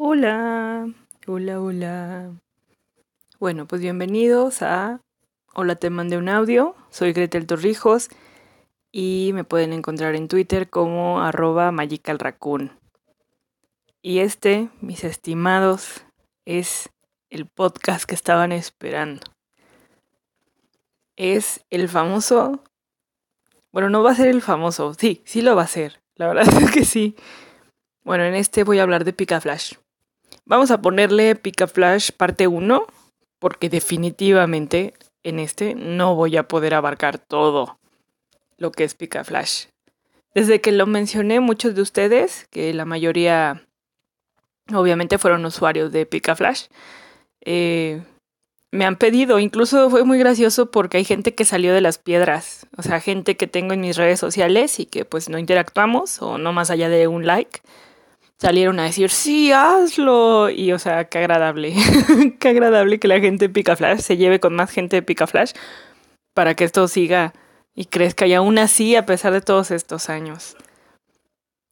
Hola, 0.00 0.88
hola, 1.26 1.60
hola. 1.60 2.30
Bueno, 3.40 3.66
pues 3.66 3.80
bienvenidos 3.80 4.62
a 4.62 5.00
Hola, 5.54 5.74
te 5.74 5.90
mandé 5.90 6.16
un 6.16 6.28
audio. 6.28 6.76
Soy 6.88 7.12
Gretel 7.12 7.48
Torrijos 7.48 8.08
y 8.92 9.32
me 9.34 9.42
pueden 9.42 9.72
encontrar 9.72 10.14
en 10.14 10.28
Twitter 10.28 10.70
como 10.70 11.20
arroba 11.20 11.72
magicalraccoon. 11.72 12.70
Y 14.00 14.20
este, 14.20 14.68
mis 14.80 15.02
estimados, 15.02 16.04
es 16.44 16.90
el 17.28 17.46
podcast 17.46 18.04
que 18.04 18.14
estaban 18.14 18.52
esperando. 18.52 19.26
Es 21.16 21.64
el 21.70 21.88
famoso... 21.88 22.62
Bueno, 23.72 23.90
no 23.90 24.04
va 24.04 24.12
a 24.12 24.14
ser 24.14 24.28
el 24.28 24.42
famoso. 24.42 24.94
Sí, 24.94 25.22
sí 25.24 25.42
lo 25.42 25.56
va 25.56 25.62
a 25.62 25.66
ser. 25.66 26.00
La 26.14 26.28
verdad 26.28 26.46
es 26.62 26.70
que 26.70 26.84
sí. 26.84 27.16
Bueno, 28.04 28.22
en 28.22 28.36
este 28.36 28.62
voy 28.62 28.78
a 28.78 28.84
hablar 28.84 29.04
de 29.04 29.12
Picaflash. 29.12 29.74
Vamos 30.44 30.70
a 30.70 30.80
ponerle 30.80 31.34
Picaflash 31.34 32.10
parte 32.12 32.46
1, 32.46 32.86
porque 33.38 33.68
definitivamente 33.68 34.94
en 35.22 35.38
este 35.38 35.74
no 35.74 36.14
voy 36.14 36.36
a 36.36 36.48
poder 36.48 36.74
abarcar 36.74 37.18
todo 37.18 37.78
lo 38.56 38.72
que 38.72 38.84
es 38.84 38.94
Picaflash. 38.94 39.66
Desde 40.34 40.60
que 40.60 40.72
lo 40.72 40.86
mencioné, 40.86 41.40
muchos 41.40 41.74
de 41.74 41.82
ustedes, 41.82 42.46
que 42.50 42.72
la 42.74 42.84
mayoría 42.84 43.66
obviamente 44.72 45.18
fueron 45.18 45.44
usuarios 45.44 45.92
de 45.92 46.06
Picaflash, 46.06 46.66
eh, 47.40 48.02
me 48.70 48.84
han 48.84 48.96
pedido, 48.96 49.38
incluso 49.38 49.88
fue 49.88 50.04
muy 50.04 50.18
gracioso 50.18 50.70
porque 50.70 50.98
hay 50.98 51.04
gente 51.04 51.34
que 51.34 51.44
salió 51.44 51.72
de 51.72 51.80
las 51.80 51.98
piedras, 51.98 52.66
o 52.76 52.82
sea, 52.82 53.00
gente 53.00 53.36
que 53.36 53.46
tengo 53.46 53.72
en 53.72 53.80
mis 53.80 53.96
redes 53.96 54.20
sociales 54.20 54.78
y 54.78 54.86
que 54.86 55.04
pues 55.04 55.28
no 55.28 55.38
interactuamos 55.38 56.20
o 56.20 56.36
no 56.36 56.52
más 56.52 56.70
allá 56.70 56.88
de 56.90 57.06
un 57.06 57.26
like 57.26 57.60
salieron 58.38 58.78
a 58.80 58.84
decir, 58.84 59.10
sí, 59.10 59.52
hazlo. 59.52 60.50
Y, 60.50 60.72
o 60.72 60.78
sea, 60.78 61.04
qué 61.04 61.18
agradable. 61.18 61.74
qué 62.40 62.48
agradable 62.48 62.98
que 62.98 63.08
la 63.08 63.20
gente 63.20 63.48
de 63.48 63.54
Picaflash 63.54 64.00
se 64.00 64.16
lleve 64.16 64.40
con 64.40 64.54
más 64.54 64.70
gente 64.70 64.96
de 64.96 65.02
Picaflash 65.02 65.52
para 66.34 66.54
que 66.54 66.64
esto 66.64 66.88
siga 66.88 67.34
y 67.74 67.86
crezca. 67.86 68.26
Y 68.26 68.34
aún 68.34 68.58
así, 68.58 68.96
a 68.96 69.06
pesar 69.06 69.32
de 69.32 69.40
todos 69.40 69.70
estos 69.70 70.08
años. 70.08 70.56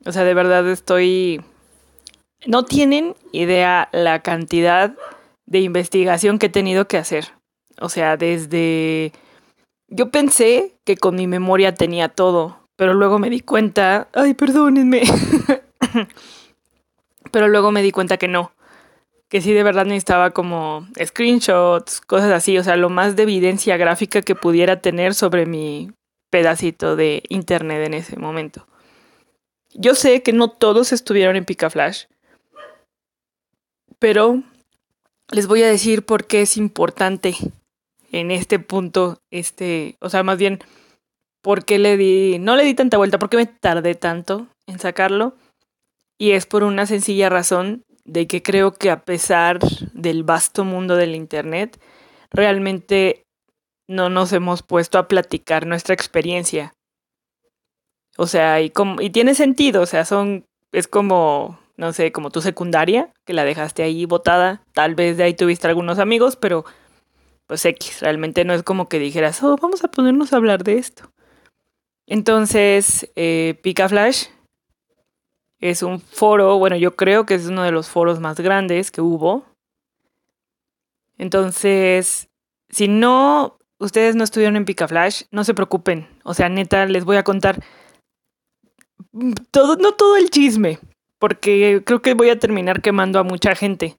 O 0.05 0.13
sea, 0.13 0.25
de 0.25 0.35
verdad 0.35 0.69
estoy... 0.69 1.41
No 2.47 2.65
tienen 2.65 3.15
idea 3.33 3.89
la 3.93 4.21
cantidad 4.21 4.95
de 5.47 5.61
investigación 5.61 6.39
que 6.39 6.47
he 6.47 6.51
tenido 6.51 6.87
que 6.87 6.99
hacer. 6.99 7.33
O 7.81 7.89
sea, 7.89 8.17
desde... 8.17 9.13
Yo 9.89 10.11
pensé 10.11 10.75
que 10.85 10.97
con 10.97 11.15
mi 11.15 11.29
memoria 11.29 11.75
tenía 11.75 12.09
todo, 12.09 12.69
pero 12.77 12.93
luego 12.95 13.19
me 13.19 13.31
di 13.31 13.41
cuenta... 13.41 14.09
Ay, 14.13 14.35
perdónenme. 14.35 15.03
pero 17.31 17.49
luego 17.49 17.73
me 17.73 17.83
di 17.83 17.91
cuenta 17.91 18.17
que 18.17 18.29
no, 18.29 18.53
que 19.29 19.41
sí 19.41 19.53
de 19.53 19.63
verdad 19.63 19.87
necesitaba 19.87 20.31
como 20.31 20.87
screenshots, 21.03 22.01
cosas 22.01 22.33
así, 22.33 22.59
o 22.59 22.65
sea, 22.65 22.77
lo 22.77 22.91
más 22.91 23.17
de 23.17 23.25
evidencia 23.25 23.77
gráfica 23.77 24.23
que 24.23 24.35
pudiera 24.35 24.81
tener 24.81 25.15
sobre 25.15 25.47
mi 25.47 25.91
pedacito 26.31 26.97
de 26.97 27.23
internet 27.29 27.87
en 27.87 27.95
ese 27.95 28.17
momento. 28.17 28.67
Yo 29.75 29.95
sé 29.95 30.23
que 30.23 30.33
no 30.33 30.49
todos 30.49 30.93
estuvieron 30.93 31.37
en 31.37 31.45
Picaflash, 31.45 32.05
pero 33.99 34.43
les 35.31 35.47
voy 35.47 35.63
a 35.63 35.69
decir 35.69 36.05
por 36.05 36.27
qué 36.27 36.43
es 36.43 36.57
importante 36.57 37.37
en 38.13 38.31
este 38.31 38.59
punto, 38.59 39.19
este, 39.31 39.97
o 40.01 40.09
sea, 40.09 40.23
más 40.23 40.39
bien, 40.39 40.61
por 41.43 41.65
qué 41.65 41.79
le 41.79 41.97
di, 41.97 42.39
no 42.39 42.57
le 42.57 42.65
di 42.65 42.75
tanta 42.75 42.97
vuelta, 42.97 43.19
por 43.19 43.29
qué 43.29 43.37
me 43.37 43.47
tardé 43.47 43.95
tanto 43.95 44.47
en 44.67 44.79
sacarlo 44.79 45.35
y 46.19 46.33
es 46.33 46.47
por 46.47 46.65
una 46.65 46.87
sencilla 46.87 47.29
razón 47.29 47.85
de 48.05 48.27
que 48.27 48.43
creo 48.43 48.73
que 48.73 48.91
a 48.91 49.05
pesar 49.05 49.59
del 49.93 50.23
vasto 50.23 50.65
mundo 50.65 50.97
del 50.97 51.15
Internet, 51.15 51.81
realmente 52.31 53.25
no 53.89 54.09
nos 54.09 54.33
hemos 54.33 54.63
puesto 54.63 54.99
a 54.99 55.09
platicar 55.09 55.67
nuestra 55.67 55.95
experiencia. 55.95 56.73
O 58.17 58.27
sea, 58.27 58.61
y, 58.63 58.71
como, 58.71 59.01
y 59.01 59.11
tiene 59.11 59.35
sentido, 59.35 59.83
o 59.83 59.87
sea, 59.87 60.05
son, 60.05 60.45
es 60.73 60.89
como, 60.89 61.59
no 61.77 61.93
sé, 61.93 62.13
como 62.13 62.31
tu 62.31 62.41
secundaria, 62.41 63.13
que 63.25 63.35
la 63.35 63.45
dejaste 63.45 63.83
ahí 63.83 64.07
botada, 64.07 64.63
tal 64.73 64.95
vez 64.95 65.17
de 65.17 65.25
ahí 65.25 65.35
tuviste 65.35 65.67
algunos 65.67 65.99
amigos, 65.99 66.37
pero 66.37 66.65
pues 67.47 67.65
X, 67.65 68.01
realmente 68.01 68.45
no 68.45 68.55
es 68.55 68.63
como 68.63 68.89
que 68.89 68.99
dijeras, 68.99 69.43
oh, 69.43 69.57
vamos 69.61 69.85
a 69.85 69.89
ponernos 69.89 70.33
a 70.33 70.37
hablar 70.37 70.65
de 70.65 70.79
esto. 70.79 71.11
Entonces, 72.07 73.11
eh, 73.17 73.61
Flash 73.89 74.27
es 75.61 75.83
un 75.83 76.01
foro, 76.01 76.59
bueno, 76.59 76.77
yo 76.77 76.97
creo 76.97 77.27
que 77.27 77.35
es 77.35 77.47
uno 77.47 77.63
de 77.63 77.73
los 77.73 77.89
foros 77.89 78.21
más 78.21 78.39
grandes 78.41 78.91
que 78.91 79.01
hubo. 79.01 79.45
Entonces, 81.19 82.29
si 82.69 82.89
no, 82.89 83.59
ustedes 83.79 84.17
no 84.17 84.25
estuvieron 84.25 84.57
en 84.57 84.65
Picaflash, 84.65 85.23
no 85.31 85.45
se 85.45 85.55
preocupen. 85.55 86.09
O 86.25 86.35
sea, 86.35 86.49
neta, 86.49 86.85
les 86.87 87.05
voy 87.05 87.17
a 87.17 87.25
contar 87.25 87.63
todo, 89.51 89.77
no 89.77 89.93
todo 89.93 90.17
el 90.17 90.31
chisme, 90.31 90.79
porque 91.19 91.83
creo 91.85 92.03
que 92.03 92.15
voy 92.15 92.29
a 92.31 92.39
terminar 92.39 92.83
quemando 92.83 93.19
a 93.19 93.25
mucha 93.25 93.55
gente. 93.55 93.97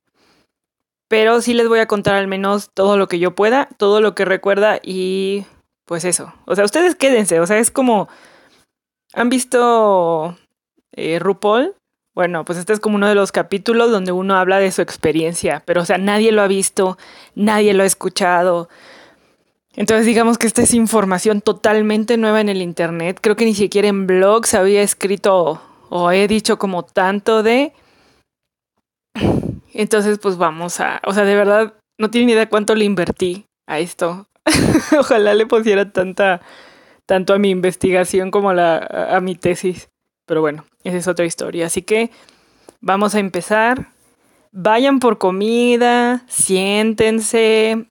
Pero 1.08 1.42
sí 1.42 1.54
les 1.54 1.68
voy 1.68 1.80
a 1.80 1.88
contar 1.88 2.16
al 2.16 2.28
menos 2.28 2.70
todo 2.74 2.98
lo 2.98 3.08
que 3.08 3.18
yo 3.18 3.34
pueda, 3.34 3.70
todo 3.78 4.02
lo 4.02 4.14
que 4.14 4.26
recuerda 4.26 4.80
y 4.84 5.46
pues 5.86 6.04
eso. 6.04 6.34
O 6.46 6.56
sea, 6.56 6.66
ustedes 6.66 6.96
quédense, 6.96 7.40
o 7.40 7.48
sea, 7.48 7.58
es 7.58 7.72
como... 7.72 8.10
¿Han 9.14 9.30
visto 9.30 10.38
eh, 10.94 11.20
RuPaul, 11.20 11.76
bueno, 12.18 12.46
pues 12.46 12.58
este 12.58 12.74
es 12.74 12.80
como 12.80 12.96
uno 12.96 13.08
de 13.08 13.14
los 13.14 13.32
capítulos 13.32 13.92
donde 13.92 14.12
uno 14.12 14.38
habla 14.38 14.58
de 14.58 14.72
su 14.72 14.82
experiencia, 14.82 15.62
pero 15.68 15.82
o 15.82 15.86
sea, 15.86 16.00
nadie 16.00 16.32
lo 16.32 16.42
ha 16.42 16.48
visto, 16.48 16.98
nadie 17.36 17.76
lo 17.76 17.84
ha 17.84 17.86
escuchado. 17.86 18.70
Entonces 19.76 20.08
digamos 20.08 20.40
que 20.40 20.48
esta 20.48 20.64
es 20.64 20.74
información 20.74 21.42
totalmente 21.42 22.18
nueva 22.18 22.42
en 22.42 22.50
el 22.50 22.64
Internet. 22.64 23.20
Creo 23.22 23.36
que 23.36 23.46
ni 23.46 23.54
siquiera 23.54 23.88
en 23.88 24.08
blogs 24.08 24.56
había 24.56 24.82
escrito 24.82 25.62
o 25.90 26.12
he 26.12 26.28
dicho 26.28 26.58
como 26.58 26.82
tanto 26.84 27.44
de... 27.44 27.74
Entonces 29.76 30.18
pues 30.18 30.38
vamos 30.38 30.80
a... 30.80 31.00
O 31.06 31.14
sea, 31.14 31.24
de 31.24 31.36
verdad, 31.36 31.76
no 32.00 32.10
tiene 32.10 32.26
ni 32.26 32.34
idea 32.34 32.50
cuánto 32.50 32.74
le 32.74 32.86
invertí 32.86 33.46
a 33.68 33.78
esto. 33.78 34.26
Ojalá 35.00 35.36
le 35.36 35.46
pusiera 35.46 35.92
tanta, 35.92 36.42
tanto 37.06 37.36
a 37.36 37.38
mi 37.38 37.52
investigación 37.52 38.32
como 38.32 38.50
a, 38.50 38.56
la, 38.56 38.78
a 39.12 39.22
mi 39.22 39.36
tesis. 39.36 39.90
Pero 40.28 40.42
bueno, 40.42 40.66
esa 40.84 40.98
es 40.98 41.08
otra 41.08 41.26
historia. 41.26 41.66
Así 41.66 41.82
que 41.82 42.12
vamos 42.80 43.16
a 43.16 43.20
empezar. 43.20 43.88
Vayan 44.52 45.00
por 45.00 45.18
comida, 45.18 46.24
siéntense, 46.28 47.90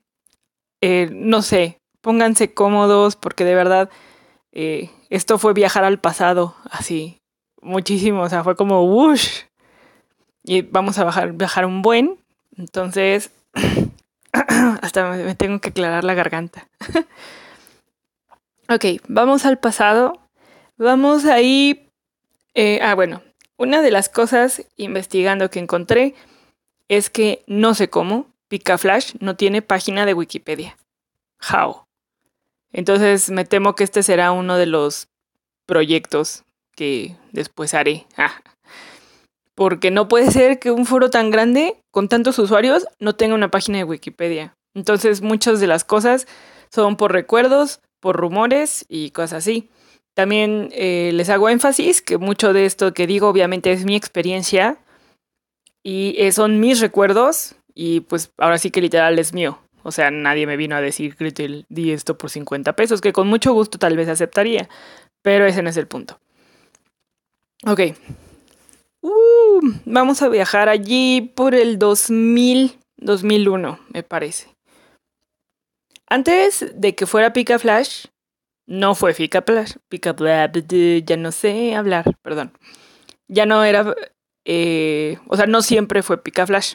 eh, 0.81 1.09
no 1.13 1.43
sé, 1.43 1.81
pónganse 2.01 2.55
cómodos 2.55 3.15
porque 3.15 3.45
de 3.45 3.55
verdad 3.55 3.91
eh, 4.53 4.91
esto 5.11 5.39
fue 5.39 5.53
viajar 5.53 5.85
al 5.85 6.01
pasado, 6.01 6.57
así, 6.71 7.21
muchísimo, 7.61 8.23
o 8.23 8.29
sea, 8.29 8.43
fue 8.43 8.57
como 8.57 8.85
whoosh. 8.85 9.43
Y 10.43 10.63
vamos 10.63 10.99
a 10.99 11.05
bajar, 11.05 11.33
viajar 11.33 11.67
un 11.67 11.83
buen, 11.83 12.19
entonces 12.57 13.31
hasta 14.83 15.11
me 15.11 15.35
tengo 15.35 15.61
que 15.61 15.69
aclarar 15.69 16.05
la 16.05 16.15
garganta. 16.15 16.67
ok, 18.69 18.85
vamos 19.09 19.45
al 19.45 19.59
pasado. 19.59 20.21
Vamos 20.79 21.25
ahí 21.25 21.86
eh, 22.57 22.81
ah, 22.83 22.95
bueno, 22.95 23.23
una 23.59 23.83
de 23.83 23.91
las 23.91 24.09
cosas 24.09 24.65
investigando 24.77 25.51
que 25.51 25.59
encontré 25.59 26.15
es 26.89 27.11
que 27.11 27.45
no 27.47 27.75
sé 27.75 27.91
cómo, 27.91 28.27
Picaflash 28.49 29.15
no 29.21 29.37
tiene 29.37 29.61
página 29.61 30.07
de 30.07 30.15
Wikipedia. 30.15 30.77
How. 31.53 31.85
Entonces 32.73 33.31
me 33.31 33.45
temo 33.45 33.75
que 33.75 33.85
este 33.85 34.03
será 34.03 34.33
uno 34.33 34.57
de 34.57 34.67
los 34.67 35.09
proyectos 35.67 36.45
que 36.75 37.17
después 37.33 37.75
haré. 37.75 38.07
Ah. 38.17 38.41
Porque 39.55 39.91
no 39.91 40.09
puede 40.09 40.31
ser 40.31 40.59
que 40.59 40.71
un 40.71 40.87
foro 40.87 41.11
tan 41.11 41.31
grande, 41.31 41.79
con 41.91 42.09
tantos 42.09 42.39
usuarios, 42.39 42.87
no 42.99 43.17
tenga 43.17 43.35
una 43.35 43.51
página 43.51 43.79
de 43.79 43.85
Wikipedia. 43.85 44.57
Entonces 44.75 45.23
muchas 45.23 45.61
de 45.61 45.67
las 45.67 45.85
cosas 45.85 46.27
son 46.71 46.97
por 46.97 47.13
recuerdos, 47.13 47.81
por 48.01 48.17
rumores 48.17 48.85
y 48.89 49.11
cosas 49.11 49.45
así. 49.45 49.71
También 50.17 50.71
eh, 50.73 51.11
les 51.13 51.29
hago 51.29 51.51
énfasis 51.51 52.01
que 52.01 52.17
mucho 52.17 52.55
de 52.55 52.65
esto 52.65 52.95
que 52.95 53.07
digo 53.07 53.29
obviamente 53.29 53.71
es 53.71 53.85
mi 53.85 53.97
experiencia 53.97 54.79
y 55.83 56.15
eh, 56.17 56.33
son 56.33 56.59
mis 56.59 56.81
recuerdos 56.81 57.55
y 57.75 58.01
pues 58.01 58.33
ahora 58.39 58.57
sí 58.57 58.71
que 58.71 58.81
literal 58.81 59.19
es 59.19 59.35
mío. 59.35 59.59
O 59.83 59.93
sea, 59.93 60.11
nadie 60.11 60.47
me 60.47 60.57
vino 60.57 60.75
a 60.75 60.81
decir, 60.81 61.17
que 61.17 61.65
di 61.69 61.93
esto 61.93 62.17
por 62.17 62.31
50 62.31 62.75
pesos, 62.75 63.03
que 63.03 63.13
con 63.13 63.29
mucho 63.29 63.53
gusto 63.53 63.79
tal 63.79 63.95
vez 63.95 64.09
aceptaría, 64.09 64.71
pero 65.21 65.45
ese 65.45 65.63
no 65.63 65.69
es 65.69 65.77
el 65.77 65.87
punto. 65.87 66.19
Ok. 67.67 67.81
Uh, 69.03 69.61
vamos 69.85 70.23
a 70.23 70.31
viajar 70.31 70.71
allí 70.71 71.21
por 71.21 71.55
el 71.55 71.79
2000, 71.79 72.79
2001, 72.97 73.81
me 73.93 74.03
parece. 74.03 74.49
Antes 76.09 76.73
de 76.75 76.95
que 76.95 77.05
fuera 77.05 77.35
Pica 77.35 77.59
Flash, 77.59 78.07
no 78.67 78.95
fue 78.95 79.15
Pica 79.15 79.43
Flash, 79.43 79.77
Pica 79.89 80.15
ya 80.17 81.17
no 81.17 81.33
sé 81.33 81.75
hablar, 81.75 82.17
perdón. 82.23 82.53
Ya 83.29 83.47
no 83.47 83.65
era 83.65 83.95
eh, 84.49 85.19
o 85.27 85.37
sea, 85.37 85.47
no 85.47 85.61
siempre 85.61 86.03
fue 86.05 86.23
Picaflash. 86.23 86.75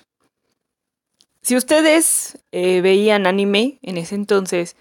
Si 1.42 1.56
ustedes 1.56 2.38
eh, 2.52 2.82
veían 2.82 3.26
anime 3.26 3.80
en 3.82 3.98
ese 3.98 4.14
entonces, 4.16 4.76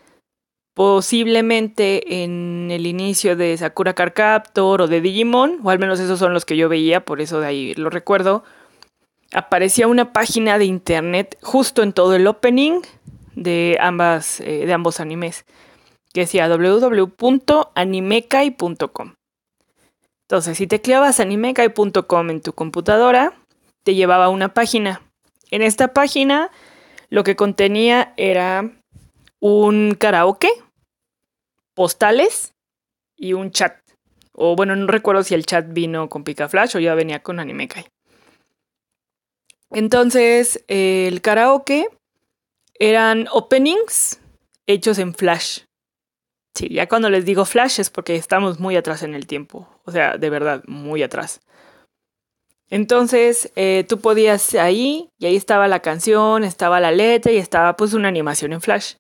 posiblemente 0.75 2.23
en 2.23 2.69
el 2.71 2.87
inicio 2.87 3.37
de 3.37 3.57
Sakura 3.57 3.95
Card 3.95 4.13
Captor 4.13 4.83
o 4.83 4.89
de 4.89 5.01
Digimon, 5.01 5.61
o 5.63 5.71
al 5.71 5.79
menos 5.79 6.01
esos 6.01 6.19
son 6.19 6.35
los 6.35 6.45
que 6.45 6.57
yo 6.57 6.69
veía, 6.69 7.05
por 7.05 7.21
eso 7.21 7.41
de 7.41 7.47
ahí 7.47 7.75
lo 7.75 7.91
recuerdo, 7.91 8.43
aparecía 9.33 9.87
una 9.87 10.13
página 10.13 10.59
de 10.59 10.65
internet 10.65 11.39
justo 11.41 11.85
en 11.85 11.93
todo 11.93 12.15
el 12.17 12.27
opening 12.27 12.81
de, 13.37 13.79
ambas, 13.81 14.41
eh, 14.41 14.67
de 14.67 14.73
ambos 14.73 14.99
animes, 14.99 15.47
que 16.13 16.21
decía 16.21 16.49
www.animekai.com. 16.49 19.15
Entonces, 20.29 20.59
si 20.59 20.67
tecleabas 20.67 21.21
animekai.com 21.21 22.31
en 22.31 22.41
tu 22.41 22.53
computadora, 22.53 23.35
te 23.83 23.95
llevaba 23.95 24.25
a 24.27 24.31
una 24.31 24.55
página. 24.55 25.03
En 25.51 25.63
esta 25.63 25.93
página 25.93 26.51
lo 27.09 27.25
que 27.25 27.37
contenía 27.37 28.15
era 28.17 28.71
un 29.41 29.97
karaoke, 29.99 30.51
postales 31.75 32.53
y 33.17 33.33
un 33.33 33.51
chat. 33.51 33.77
O 34.33 34.55
bueno, 34.55 34.77
no 34.77 34.87
recuerdo 34.87 35.25
si 35.25 35.35
el 35.35 35.47
chat 35.47 35.67
vino 35.69 36.09
con 36.09 36.25
Picaflash 36.25 36.77
o 36.77 36.79
ya 36.79 36.95
venía 36.95 37.23
con 37.23 37.41
Animekai. 37.41 37.87
Entonces, 39.71 40.65
el 40.69 41.21
karaoke 41.21 41.89
eran 42.79 43.29
openings 43.33 44.21
hechos 44.67 44.99
en 44.99 45.15
Flash. 45.15 45.63
Sí, 46.55 46.69
ya 46.69 46.89
cuando 46.89 47.11
les 47.11 47.25
digo 47.25 47.45
Flash 47.45 47.81
es 47.81 47.91
porque 47.91 48.17
estamos 48.17 48.59
muy 48.59 48.77
atrás 48.77 49.03
en 49.03 49.15
el 49.15 49.27
tiempo. 49.27 49.69
O 49.85 49.93
sea, 49.93 50.17
de 50.17 50.31
verdad, 50.31 50.63
muy 50.67 51.03
atrás. 51.03 51.41
Entonces, 52.71 53.53
eh, 53.57 53.85
tú 53.89 54.01
podías 54.01 54.55
ahí, 54.55 55.11
y 55.19 55.27
ahí 55.27 55.37
estaba 55.37 55.67
la 55.67 55.81
canción, 55.81 56.45
estaba 56.45 56.79
la 56.79 56.93
letra 56.93 57.33
y 57.33 57.37
estaba 57.37 57.77
pues 57.77 57.95
una 57.95 58.09
animación 58.09 58.53
en 58.53 58.61
Flash. 58.61 58.95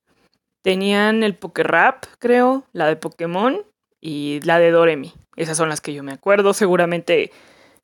Tenían 0.62 1.22
el 1.22 1.38
Rap, 1.54 2.04
creo, 2.18 2.64
la 2.72 2.86
de 2.86 2.96
Pokémon 2.96 3.64
y 4.00 4.40
la 4.42 4.58
de 4.58 4.72
Doremi. 4.72 5.14
Esas 5.36 5.56
son 5.56 5.68
las 5.68 5.80
que 5.80 5.94
yo 5.94 6.02
me 6.02 6.12
acuerdo. 6.12 6.52
Seguramente 6.52 7.30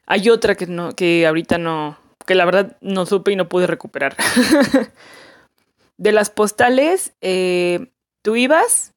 hay 0.07 0.29
otra 0.29 0.57
que 0.57 0.67
no, 0.67 0.93
que 0.93 1.27
ahorita 1.27 1.59
no, 1.59 1.97
que 2.27 2.35
la 2.35 2.45
verdad 2.45 2.77
no 2.81 3.07
supe 3.07 3.33
y 3.33 3.37
no 3.37 3.49
pude 3.49 3.67
recuperar. 3.69 4.17
de 5.97 6.13
las 6.13 6.31
postales, 6.31 7.15
eh, 7.21 7.93
tú 8.23 8.35
ibas 8.37 8.93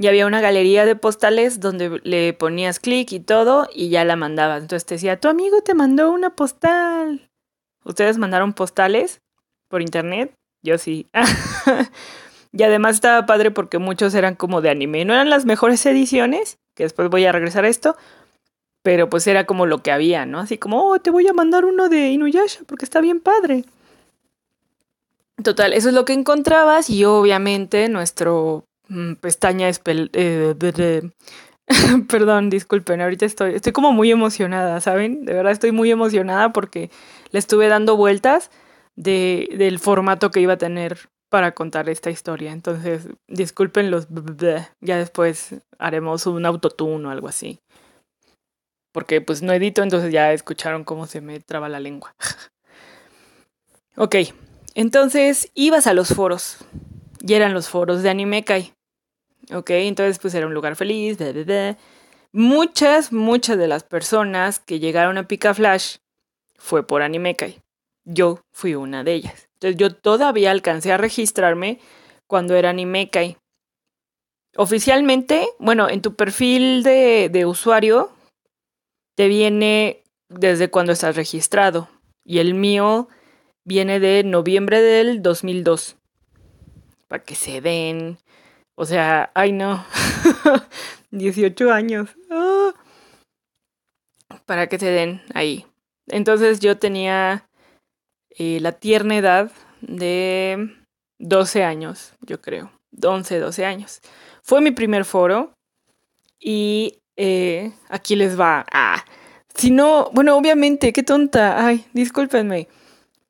y 0.00 0.06
había 0.06 0.26
una 0.26 0.40
galería 0.40 0.86
de 0.86 0.96
postales 0.96 1.60
donde 1.60 2.00
le 2.04 2.32
ponías 2.32 2.80
clic 2.80 3.12
y 3.12 3.20
todo 3.20 3.68
y 3.70 3.90
ya 3.90 4.02
la 4.06 4.16
mandabas. 4.16 4.62
Entonces 4.62 4.86
te 4.86 4.94
decía, 4.94 5.20
tu 5.20 5.28
amigo 5.28 5.60
te 5.60 5.74
mandó 5.74 6.10
una 6.10 6.34
postal. 6.34 7.28
¿Ustedes 7.84 8.16
mandaron 8.16 8.54
postales 8.54 9.20
por 9.68 9.82
internet? 9.82 10.32
Yo 10.62 10.78
sí. 10.78 11.06
y 12.52 12.62
además 12.62 12.94
estaba 12.94 13.26
padre 13.26 13.50
porque 13.50 13.76
muchos 13.76 14.14
eran 14.14 14.36
como 14.36 14.62
de 14.62 14.70
anime. 14.70 15.04
No 15.04 15.12
eran 15.12 15.28
las 15.28 15.44
mejores 15.44 15.84
ediciones, 15.84 16.56
que 16.74 16.84
después 16.84 17.10
voy 17.10 17.26
a 17.26 17.32
regresar 17.32 17.66
a 17.66 17.68
esto, 17.68 17.94
pero 18.82 19.10
pues 19.10 19.26
era 19.26 19.44
como 19.44 19.66
lo 19.66 19.82
que 19.82 19.92
había, 19.92 20.24
¿no? 20.24 20.40
Así 20.40 20.56
como, 20.56 20.82
oh, 20.82 20.98
te 20.98 21.10
voy 21.10 21.28
a 21.28 21.34
mandar 21.34 21.66
uno 21.66 21.90
de 21.90 22.08
Inuyasha 22.08 22.60
porque 22.66 22.86
está 22.86 23.02
bien 23.02 23.20
padre. 23.20 23.66
Total, 25.44 25.74
eso 25.74 25.90
es 25.90 25.94
lo 25.94 26.06
que 26.06 26.14
encontrabas 26.14 26.88
y 26.88 27.04
obviamente 27.04 27.90
nuestro 27.90 28.64
pestaña 29.20 29.68
es... 29.68 29.80
Eh, 29.86 30.54
Perdón, 32.08 32.50
disculpen, 32.50 33.00
ahorita 33.00 33.26
estoy, 33.26 33.54
estoy 33.54 33.72
como 33.72 33.92
muy 33.92 34.10
emocionada, 34.10 34.80
¿saben? 34.80 35.24
De 35.24 35.34
verdad 35.34 35.52
estoy 35.52 35.72
muy 35.72 35.90
emocionada 35.90 36.52
porque 36.52 36.90
le 37.30 37.38
estuve 37.38 37.68
dando 37.68 37.96
vueltas 37.96 38.50
de, 38.96 39.48
del 39.56 39.78
formato 39.78 40.30
que 40.30 40.40
iba 40.40 40.54
a 40.54 40.58
tener 40.58 41.08
para 41.28 41.52
contar 41.52 41.88
esta 41.88 42.10
historia. 42.10 42.52
Entonces, 42.52 43.08
disculpen 43.28 43.90
los... 43.90 44.08
Ya 44.80 44.98
después 44.98 45.54
haremos 45.78 46.26
un 46.26 46.44
autotune 46.44 47.06
o 47.06 47.10
algo 47.10 47.28
así. 47.28 47.60
Porque 48.92 49.20
pues 49.20 49.40
no 49.40 49.52
edito, 49.52 49.82
entonces 49.82 50.12
ya 50.12 50.32
escucharon 50.32 50.82
cómo 50.82 51.06
se 51.06 51.20
me 51.20 51.38
traba 51.38 51.68
la 51.68 51.78
lengua. 51.78 52.16
ok, 53.96 54.16
entonces 54.74 55.52
ibas 55.54 55.86
a 55.86 55.94
los 55.94 56.08
foros. 56.08 56.58
Y 57.20 57.34
eran 57.34 57.54
los 57.54 57.68
foros 57.68 58.02
de 58.02 58.10
Animekai. 58.10 58.72
Ok, 59.52 59.70
entonces 59.70 60.18
pues 60.18 60.34
era 60.34 60.46
un 60.46 60.54
lugar 60.54 60.76
feliz. 60.76 61.18
Muchas, 62.32 63.12
muchas 63.12 63.58
de 63.58 63.66
las 63.66 63.82
personas 63.82 64.60
que 64.60 64.78
llegaron 64.78 65.18
a 65.18 65.26
Pika 65.26 65.54
Flash 65.54 65.96
fue 66.56 66.86
por 66.86 67.02
Animekai. 67.02 67.60
Yo 68.04 68.40
fui 68.52 68.74
una 68.74 69.02
de 69.02 69.14
ellas. 69.14 69.48
Entonces 69.54 69.76
yo 69.76 69.94
todavía 69.94 70.50
alcancé 70.50 70.92
a 70.92 70.96
registrarme 70.96 71.80
cuando 72.26 72.54
era 72.54 72.70
Animekai. 72.70 73.36
Oficialmente, 74.56 75.48
bueno, 75.58 75.88
en 75.88 76.02
tu 76.02 76.14
perfil 76.14 76.82
de, 76.82 77.28
de 77.30 77.46
usuario 77.46 78.10
te 79.16 79.28
viene 79.28 80.02
desde 80.28 80.70
cuando 80.70 80.92
estás 80.92 81.16
registrado. 81.16 81.88
Y 82.24 82.38
el 82.38 82.54
mío 82.54 83.08
viene 83.64 84.00
de 84.00 84.22
noviembre 84.24 84.80
del 84.80 85.22
2002. 85.22 85.96
Para 87.08 87.22
que 87.24 87.34
se 87.34 87.60
den. 87.60 88.18
O 88.80 88.86
sea, 88.86 89.30
ay 89.34 89.52
no. 89.52 89.84
18 91.10 91.70
años. 91.70 92.16
Ah. 92.30 92.72
Para 94.46 94.68
que 94.68 94.78
se 94.78 94.86
den 94.86 95.20
ahí. 95.34 95.66
Entonces 96.06 96.60
yo 96.60 96.78
tenía 96.78 97.46
eh, 98.30 98.58
la 98.62 98.72
tierna 98.72 99.18
edad 99.18 99.52
de 99.82 100.74
12 101.18 101.62
años, 101.62 102.14
yo 102.22 102.40
creo. 102.40 102.72
11, 103.02 103.40
12 103.40 103.66
años. 103.66 104.00
Fue 104.42 104.62
mi 104.62 104.70
primer 104.70 105.04
foro. 105.04 105.52
Y 106.38 107.00
eh, 107.18 107.74
aquí 107.90 108.16
les 108.16 108.40
va. 108.40 108.64
Ah, 108.72 109.04
si 109.54 109.70
no, 109.70 110.08
bueno, 110.14 110.38
obviamente, 110.38 110.94
qué 110.94 111.02
tonta. 111.02 111.66
Ay, 111.66 111.84
discúlpenme. 111.92 112.66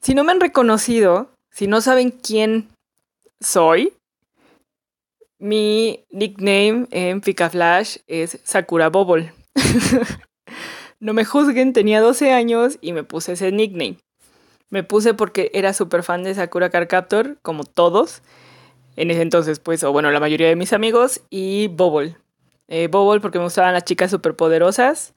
Si 0.00 0.14
no 0.14 0.22
me 0.22 0.30
han 0.30 0.40
reconocido, 0.40 1.32
si 1.50 1.66
no 1.66 1.80
saben 1.80 2.12
quién 2.12 2.68
soy, 3.40 3.94
mi 5.40 6.04
nickname 6.10 6.86
en 6.90 7.22
Flash 7.22 7.96
es 8.06 8.38
Sakura 8.44 8.90
Bobble. 8.90 9.32
no 11.00 11.14
me 11.14 11.24
juzguen, 11.24 11.72
tenía 11.72 12.00
12 12.00 12.32
años 12.32 12.78
y 12.80 12.92
me 12.92 13.02
puse 13.02 13.32
ese 13.32 13.50
nickname. 13.50 13.96
Me 14.68 14.84
puse 14.84 15.14
porque 15.14 15.50
era 15.52 15.72
súper 15.72 16.02
fan 16.04 16.22
de 16.22 16.34
Sakura 16.34 16.70
Car 16.70 16.86
Captor, 16.86 17.38
como 17.42 17.64
todos. 17.64 18.22
En 18.96 19.10
ese 19.10 19.22
entonces, 19.22 19.58
pues, 19.58 19.82
o 19.82 19.92
bueno, 19.92 20.10
la 20.10 20.20
mayoría 20.20 20.48
de 20.48 20.56
mis 20.56 20.72
amigos. 20.72 21.22
Y 21.30 21.68
Bobble. 21.68 22.16
Eh, 22.68 22.88
Bobble 22.88 23.20
porque 23.20 23.38
me 23.38 23.44
gustaban 23.44 23.74
las 23.74 23.84
chicas 23.84 24.10
poderosas. 24.36 25.14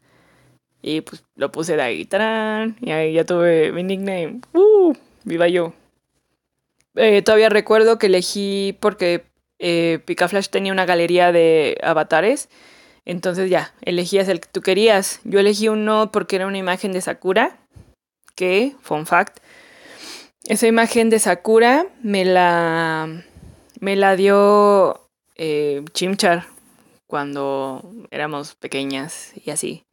Y 0.81 1.01
pues 1.01 1.23
lo 1.35 1.51
puse 1.51 1.75
de 1.75 1.81
ahí, 1.81 2.05
¡tarán! 2.05 2.77
Y 2.81 2.91
ahí 2.91 3.13
ya 3.13 3.25
tuve 3.25 3.71
mi 3.71 3.83
nickname. 3.83 4.41
¡Uh! 4.53 4.93
¡Viva 5.23 5.47
yo! 5.47 5.73
Eh, 6.95 7.21
todavía 7.21 7.49
recuerdo 7.49 7.97
que 7.97 8.07
elegí 8.07 8.77
porque 8.79 9.32
eh, 9.65 9.99
Picaflash 10.03 10.49
tenía 10.49 10.73
una 10.73 10.85
galería 10.85 11.31
de 11.31 11.77
avatares. 11.81 12.49
Entonces 13.05 13.49
ya, 13.49 13.73
elegías 13.81 14.27
el 14.27 14.41
que 14.41 14.49
tú 14.51 14.59
querías. 14.59 15.21
Yo 15.23 15.39
elegí 15.39 15.69
uno 15.69 16.11
porque 16.11 16.35
era 16.35 16.47
una 16.47 16.57
imagen 16.57 16.91
de 16.91 16.99
Sakura. 16.99 17.57
Que, 18.35 18.75
fun 18.81 19.05
fact, 19.05 19.37
esa 20.43 20.67
imagen 20.67 21.09
de 21.09 21.19
Sakura 21.19 21.85
me 22.01 22.25
la, 22.25 23.23
me 23.79 23.95
la 23.95 24.17
dio 24.17 25.09
eh, 25.37 25.85
Chimchar 25.93 26.45
cuando 27.07 27.89
éramos 28.11 28.55
pequeñas 28.55 29.31
y 29.45 29.51
así. 29.51 29.85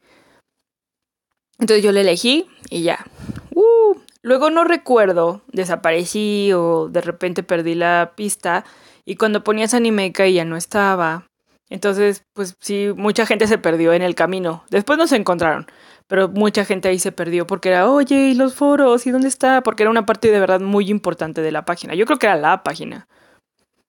Entonces 1.60 1.84
yo 1.84 1.92
le 1.92 2.00
elegí 2.00 2.48
y 2.70 2.82
ya. 2.82 3.06
Uh, 3.54 3.94
luego 4.22 4.50
no 4.50 4.64
recuerdo, 4.64 5.42
desaparecí 5.52 6.52
o 6.54 6.88
de 6.88 7.02
repente 7.02 7.44
perdí 7.44 7.76
la 7.76 8.14
pista 8.16 8.64
y 9.11 9.17
cuando 9.17 9.43
ponías 9.43 9.75
Animeca 9.75 10.29
ya 10.29 10.45
no 10.45 10.57
estaba. 10.57 11.26
Entonces, 11.69 12.23
pues 12.33 12.55
sí, 12.61 12.93
mucha 12.95 13.26
gente 13.26 13.49
se 13.49 13.59
perdió 13.59 13.93
en 13.93 14.02
el 14.02 14.14
camino. 14.14 14.62
Después 14.71 15.00
nos 15.00 15.11
encontraron, 15.11 15.67
pero 16.07 16.29
mucha 16.29 16.64
gente 16.64 16.87
ahí 16.87 17.00
se 17.00 17.11
perdió 17.11 17.45
porque 17.45 17.71
era, 17.71 17.90
oye, 17.90 18.29
¿y 18.29 18.35
los 18.35 18.55
foros? 18.55 19.09
¿Y 19.09 19.11
dónde 19.11 19.26
está? 19.26 19.64
Porque 19.64 19.83
era 19.83 19.90
una 19.90 20.07
parte 20.07 20.31
de 20.31 20.38
verdad 20.38 20.61
muy 20.61 20.88
importante 20.90 21.43
de 21.43 21.50
la 21.50 21.64
página. 21.64 21.97
Yo 21.97 22.07
creo 22.07 22.21
que 22.21 22.26
era 22.26 22.37
la 22.37 22.62
página. 22.62 23.09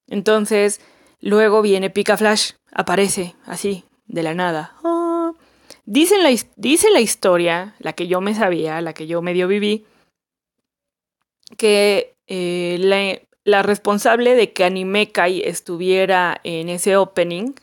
Entonces, 0.07 0.81
luego 1.19 1.61
viene 1.61 1.91
Pica 1.91 2.17
Flash, 2.17 2.53
aparece 2.71 3.35
así, 3.45 3.83
de 4.07 4.23
la 4.23 4.33
nada. 4.33 4.73
Oh, 4.81 5.35
Dice 5.85 6.15
la, 6.17 6.31
la 6.93 6.99
historia, 6.99 7.75
la 7.77 7.93
que 7.93 8.07
yo 8.07 8.21
me 8.21 8.33
sabía, 8.33 8.81
la 8.81 8.93
que 8.93 9.05
yo 9.05 9.21
medio 9.21 9.47
viví, 9.47 9.85
que 11.59 12.15
eh, 12.25 12.77
la, 12.79 13.19
la, 13.51 13.63
responsable 13.63 14.35
de 14.35 14.53
que 14.53 14.63
Animekai 14.63 15.41
estuviera 15.41 16.39
en 16.43 16.69
ese 16.69 16.97
opening 16.97 17.53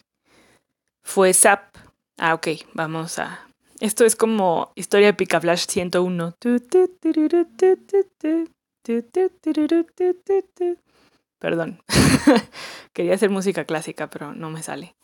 fue 1.02 1.33
Zap. 1.35 1.76
Ah, 2.16 2.35
ok, 2.35 2.49
vamos 2.75 3.18
a, 3.18 3.49
Esto 3.80 4.04
es 4.04 4.16
como 4.16 4.73
historia 4.75 5.09
de 5.09 5.14
Picaflash 5.14 5.66
101. 5.66 6.35
Perdón. 11.38 11.83
Quería 12.92 13.14
hacer 13.14 13.30
música 13.30 13.64
clásica, 13.64 14.11
pero 14.11 14.35
no 14.35 14.50
me 14.50 14.62
sale. 14.62 14.97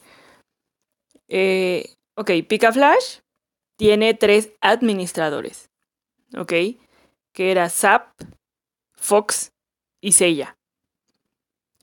Eh, 1.28 1.94
ok, 2.16 2.30
Picaflash 2.48 3.20
tiene 3.76 4.14
tres 4.14 4.52
administradores. 4.60 5.70
Ok, 6.36 6.52
que 7.32 7.50
era 7.50 7.68
Zap, 7.70 8.12
Fox 8.96 9.52
y 10.00 10.12
Seiya. 10.12 10.56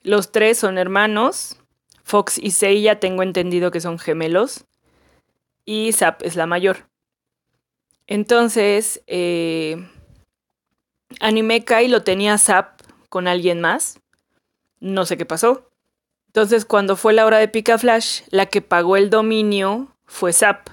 Los 0.04 0.32
tres 0.32 0.58
son 0.58 0.78
hermanos. 0.78 1.58
Fox 2.04 2.38
y 2.38 2.52
Seiya 2.52 3.00
tengo 3.00 3.24
entendido 3.24 3.72
que 3.72 3.82
son 3.82 4.00
gemelos. 4.00 4.66
Y 5.64 5.94
Zap 5.94 6.24
es 6.24 6.36
la 6.36 6.48
mayor. 6.48 6.90
Entonces, 8.08 9.04
eh, 9.08 9.88
Anime 11.20 11.64
Kai 11.64 11.88
lo 11.88 12.04
tenía 12.04 12.38
Zap 12.38 12.82
con 13.10 13.28
alguien 13.28 13.62
más. 13.62 14.00
No 14.80 15.06
sé 15.06 15.18
qué 15.18 15.26
pasó. 15.26 15.70
Entonces, 16.28 16.66
cuando 16.66 16.96
fue 16.96 17.14
la 17.14 17.26
hora 17.26 17.38
de 17.38 17.48
Picaflash, 17.48 18.24
la 18.30 18.48
que 18.48 18.62
pagó 18.62 18.98
el 18.98 19.10
dominio 19.10 19.96
fue 20.06 20.34
Zap. 20.34 20.70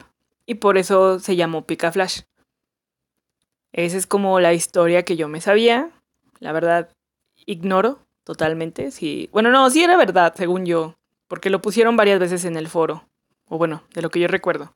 Y 0.46 0.54
por 0.54 0.78
eso 0.78 1.18
se 1.18 1.36
llamó 1.36 1.66
Picaflash. 1.66 2.22
Esa 3.72 3.96
es 3.98 4.06
como 4.06 4.40
la 4.40 4.54
historia 4.54 5.04
que 5.04 5.16
yo 5.16 5.28
me 5.28 5.42
sabía. 5.42 5.90
La 6.40 6.52
verdad, 6.52 6.88
ignoro 7.44 8.07
totalmente. 8.28 8.90
Sí. 8.90 9.30
Bueno, 9.32 9.50
no, 9.50 9.70
sí 9.70 9.82
era 9.82 9.96
verdad, 9.96 10.34
según 10.36 10.66
yo. 10.66 10.98
Porque 11.28 11.48
lo 11.48 11.62
pusieron 11.62 11.96
varias 11.96 12.20
veces 12.20 12.44
en 12.44 12.56
el 12.56 12.68
foro. 12.68 13.08
O 13.46 13.56
bueno, 13.56 13.84
de 13.94 14.02
lo 14.02 14.10
que 14.10 14.20
yo 14.20 14.28
recuerdo. 14.28 14.74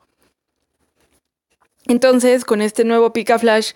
Entonces, 1.86 2.46
con 2.46 2.62
este 2.62 2.84
nuevo 2.84 3.12
Picaflash, 3.12 3.72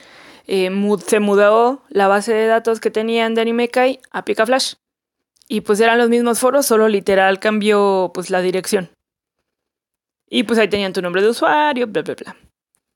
eh, 0.46 0.70
se 1.06 1.20
mudó 1.20 1.82
la 1.90 2.08
base 2.08 2.32
de 2.32 2.46
datos 2.46 2.80
que 2.80 2.90
tenían 2.90 3.34
de 3.34 3.42
AnimeKai 3.42 4.00
a 4.10 4.24
Picaflash. 4.24 4.76
Y 5.46 5.60
pues 5.60 5.78
eran 5.80 5.98
los 5.98 6.08
mismos 6.08 6.40
foros, 6.40 6.64
solo 6.64 6.88
literal 6.88 7.38
cambió 7.38 8.12
pues 8.14 8.30
la 8.30 8.40
dirección. 8.40 8.88
Y 10.26 10.44
pues 10.44 10.58
ahí 10.58 10.68
tenían 10.68 10.94
tu 10.94 11.02
nombre 11.02 11.20
de 11.20 11.28
usuario, 11.28 11.86
bla, 11.86 12.00
bla, 12.00 12.14
bla. 12.14 12.36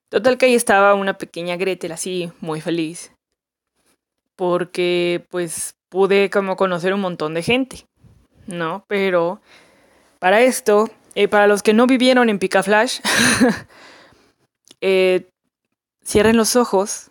Total 0.09 0.39
que 0.39 0.47
ahí 0.47 0.55
estaba 0.55 0.95
una 0.95 1.19
pequeña 1.19 1.57
Gretel 1.57 1.93
así, 1.93 2.33
muy 2.41 2.63
feliz. 2.63 3.13
Porque 4.35 5.27
pues 5.29 5.75
pude 5.91 6.31
como 6.31 6.57
conocer 6.57 6.95
un 6.95 7.01
montón 7.01 7.35
de 7.35 7.43
gente, 7.43 7.87
¿no? 8.47 8.85
Pero 8.89 9.43
para 10.19 10.41
esto, 10.41 10.89
eh, 11.15 11.29
para 11.29 11.47
los 11.47 11.63
que 11.63 11.75
no 11.75 11.87
vivieron 11.87 12.31
en 12.31 12.39
Picaflash, 12.39 13.01
eh, 14.81 15.29
cierren 16.05 16.37
los 16.37 16.57
ojos 16.57 17.11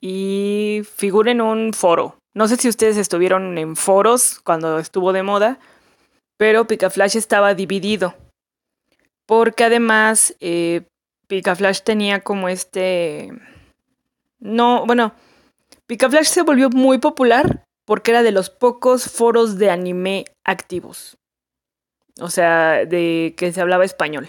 y 0.00 0.82
figuren 0.94 1.40
un 1.40 1.72
foro. 1.72 2.18
No 2.34 2.46
sé 2.46 2.56
si 2.56 2.68
ustedes 2.68 2.96
estuvieron 2.98 3.58
en 3.58 3.74
foros 3.74 4.38
cuando 4.44 4.78
estuvo 4.78 5.12
de 5.12 5.24
moda, 5.24 5.58
pero 6.36 6.66
Picaflash 6.66 7.16
estaba 7.16 7.54
dividido. 7.54 8.14
Porque 9.26 9.64
además 9.64 10.36
eh, 10.40 10.82
Picaflash 11.26 11.80
tenía 11.80 12.20
como 12.20 12.48
este... 12.48 13.32
No, 14.38 14.86
bueno, 14.86 15.14
Picaflash 15.86 16.26
se 16.26 16.42
volvió 16.42 16.70
muy 16.70 16.98
popular 16.98 17.67
porque 17.88 18.10
era 18.10 18.22
de 18.22 18.32
los 18.32 18.50
pocos 18.50 19.04
foros 19.10 19.56
de 19.56 19.70
anime 19.70 20.26
activos. 20.44 21.16
O 22.20 22.28
sea, 22.28 22.84
de 22.84 23.34
que 23.34 23.50
se 23.50 23.62
hablaba 23.62 23.86
español. 23.86 24.28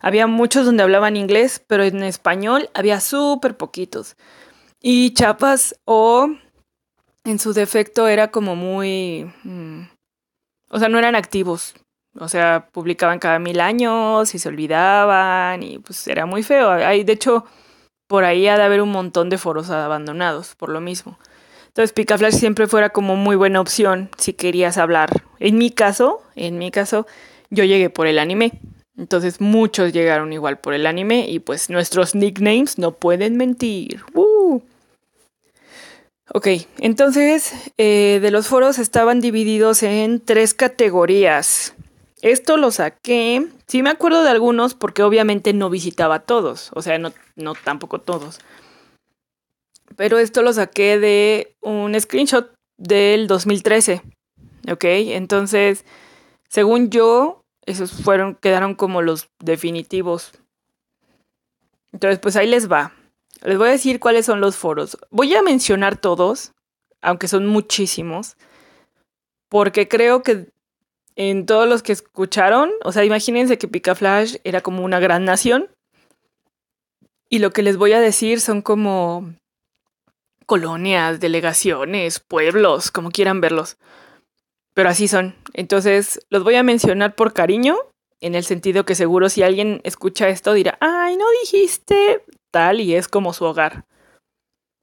Había 0.00 0.26
muchos 0.26 0.64
donde 0.64 0.84
hablaban 0.84 1.14
inglés, 1.14 1.62
pero 1.66 1.84
en 1.84 2.02
español 2.02 2.70
había 2.72 3.00
súper 3.00 3.58
poquitos. 3.58 4.16
Y 4.80 5.12
chapas 5.12 5.78
o 5.84 6.30
en 7.24 7.38
su 7.38 7.52
defecto 7.52 8.08
era 8.08 8.30
como 8.30 8.56
muy... 8.56 9.30
Mm, 9.44 9.82
o 10.70 10.78
sea, 10.78 10.88
no 10.88 10.98
eran 10.98 11.14
activos. 11.14 11.74
O 12.18 12.28
sea, 12.30 12.70
publicaban 12.72 13.18
cada 13.18 13.38
mil 13.38 13.60
años 13.60 14.34
y 14.34 14.38
se 14.38 14.48
olvidaban 14.48 15.62
y 15.62 15.78
pues 15.78 16.08
era 16.08 16.24
muy 16.24 16.42
feo. 16.42 16.70
Hay, 16.70 17.04
de 17.04 17.12
hecho, 17.12 17.44
por 18.06 18.24
ahí 18.24 18.48
ha 18.48 18.56
de 18.56 18.62
haber 18.62 18.80
un 18.80 18.92
montón 18.92 19.28
de 19.28 19.36
foros 19.36 19.68
abandonados 19.68 20.54
por 20.54 20.70
lo 20.70 20.80
mismo. 20.80 21.18
Entonces 21.78 21.92
Picaflash 21.92 22.34
siempre 22.34 22.66
fuera 22.66 22.90
como 22.90 23.14
muy 23.14 23.36
buena 23.36 23.60
opción 23.60 24.10
si 24.18 24.32
querías 24.32 24.78
hablar. 24.78 25.10
En 25.38 25.58
mi 25.58 25.70
caso, 25.70 26.20
en 26.34 26.58
mi 26.58 26.72
caso, 26.72 27.06
yo 27.50 27.62
llegué 27.62 27.88
por 27.88 28.08
el 28.08 28.18
anime. 28.18 28.50
Entonces 28.96 29.40
muchos 29.40 29.92
llegaron 29.92 30.32
igual 30.32 30.58
por 30.58 30.74
el 30.74 30.88
anime 30.88 31.30
y 31.30 31.38
pues 31.38 31.70
nuestros 31.70 32.16
nicknames 32.16 32.78
no 32.78 32.96
pueden 32.96 33.36
mentir. 33.36 34.00
Ok, 36.34 36.48
entonces 36.80 37.52
eh, 37.76 38.18
de 38.20 38.30
los 38.32 38.48
foros 38.48 38.80
estaban 38.80 39.20
divididos 39.20 39.84
en 39.84 40.18
tres 40.18 40.54
categorías. 40.54 41.74
Esto 42.22 42.56
lo 42.56 42.72
saqué, 42.72 43.46
sí 43.68 43.84
me 43.84 43.90
acuerdo 43.90 44.24
de 44.24 44.30
algunos 44.30 44.74
porque 44.74 45.04
obviamente 45.04 45.52
no 45.52 45.70
visitaba 45.70 46.18
todos, 46.18 46.70
o 46.74 46.82
sea, 46.82 46.98
no, 46.98 47.12
no 47.36 47.54
tampoco 47.54 48.00
todos. 48.00 48.40
Pero 49.98 50.20
esto 50.20 50.42
lo 50.42 50.52
saqué 50.52 50.96
de 50.96 51.56
un 51.60 52.00
screenshot 52.00 52.54
del 52.76 53.26
2013. 53.26 54.00
Ok, 54.70 54.84
entonces, 54.84 55.84
según 56.48 56.90
yo, 56.90 57.42
esos 57.66 57.90
fueron, 57.90 58.36
quedaron 58.36 58.76
como 58.76 59.02
los 59.02 59.28
definitivos. 59.40 60.30
Entonces, 61.92 62.20
pues 62.20 62.36
ahí 62.36 62.46
les 62.46 62.70
va. 62.70 62.92
Les 63.42 63.58
voy 63.58 63.70
a 63.70 63.72
decir 63.72 63.98
cuáles 63.98 64.24
son 64.24 64.40
los 64.40 64.54
foros. 64.54 64.96
Voy 65.10 65.34
a 65.34 65.42
mencionar 65.42 65.96
todos, 65.96 66.52
aunque 67.02 67.26
son 67.26 67.48
muchísimos, 67.48 68.36
porque 69.48 69.88
creo 69.88 70.22
que 70.22 70.46
en 71.16 71.44
todos 71.44 71.68
los 71.68 71.82
que 71.82 71.90
escucharon, 71.90 72.70
o 72.84 72.92
sea, 72.92 73.04
imagínense 73.04 73.58
que 73.58 73.66
Picaflash 73.66 74.36
era 74.44 74.60
como 74.60 74.84
una 74.84 75.00
gran 75.00 75.24
nación. 75.24 75.68
Y 77.28 77.40
lo 77.40 77.50
que 77.50 77.64
les 77.64 77.76
voy 77.76 77.94
a 77.94 78.00
decir 78.00 78.40
son 78.40 78.62
como 78.62 79.34
colonias, 80.48 81.20
delegaciones, 81.20 82.20
pueblos, 82.20 82.90
como 82.90 83.10
quieran 83.10 83.42
verlos. 83.42 83.76
Pero 84.72 84.88
así 84.88 85.06
son. 85.06 85.36
Entonces, 85.52 86.26
los 86.30 86.42
voy 86.42 86.54
a 86.54 86.62
mencionar 86.62 87.14
por 87.14 87.34
cariño, 87.34 87.76
en 88.20 88.34
el 88.34 88.44
sentido 88.44 88.86
que 88.86 88.94
seguro 88.94 89.28
si 89.28 89.42
alguien 89.42 89.82
escucha 89.84 90.28
esto 90.28 90.54
dirá, 90.54 90.78
ay, 90.80 91.18
no 91.18 91.26
dijiste 91.42 92.24
tal 92.50 92.80
y 92.80 92.94
es 92.94 93.08
como 93.08 93.34
su 93.34 93.44
hogar. 93.44 93.84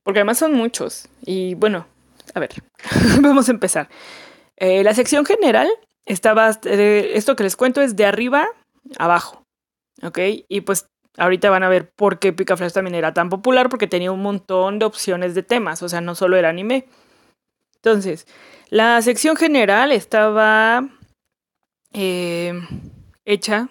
Porque 0.04 0.20
además 0.20 0.38
son 0.38 0.54
muchos. 0.54 1.10
Y 1.26 1.56
bueno, 1.56 1.88
a 2.36 2.40
ver, 2.40 2.52
vamos 3.22 3.50
a 3.50 3.52
empezar. 3.52 3.90
Eh, 4.58 4.84
la 4.84 4.94
sección 4.94 5.26
general 5.26 5.68
estaba, 6.06 6.52
eh, 6.66 7.14
esto 7.16 7.36
que 7.36 7.44
les 7.44 7.56
cuento 7.56 7.82
es 7.82 7.96
de 7.96 8.06
arriba 8.06 8.48
abajo. 9.00 9.44
¿Ok? 10.04 10.20
Y 10.48 10.62
pues 10.62 10.86
ahorita 11.18 11.50
van 11.50 11.64
a 11.64 11.70
ver 11.70 11.90
por 11.90 12.20
qué 12.20 12.34
Picaflash 12.34 12.74
también 12.74 12.96
era 12.96 13.14
tan 13.14 13.30
popular, 13.30 13.70
porque 13.70 13.88
tenía 13.88 14.12
un 14.12 14.22
montón 14.22 14.80
de 14.80 14.86
opciones 14.86 15.36
de 15.36 15.44
temas, 15.44 15.82
o 15.84 15.90
sea, 15.90 16.02
no 16.02 16.16
solo 16.16 16.38
era 16.38 16.50
anime. 16.50 16.88
Entonces, 17.76 18.28
la 18.70 19.02
sección 19.02 19.36
general 19.36 19.92
estaba 19.92 20.90
eh, 21.94 22.54
hecha, 23.26 23.70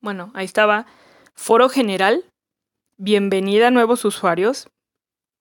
bueno, 0.00 0.30
ahí 0.34 0.44
estaba, 0.44 0.86
foro 1.34 1.68
general, 1.68 2.24
bienvenida 2.96 3.68
a 3.68 3.70
nuevos 3.70 4.04
usuarios. 4.04 4.68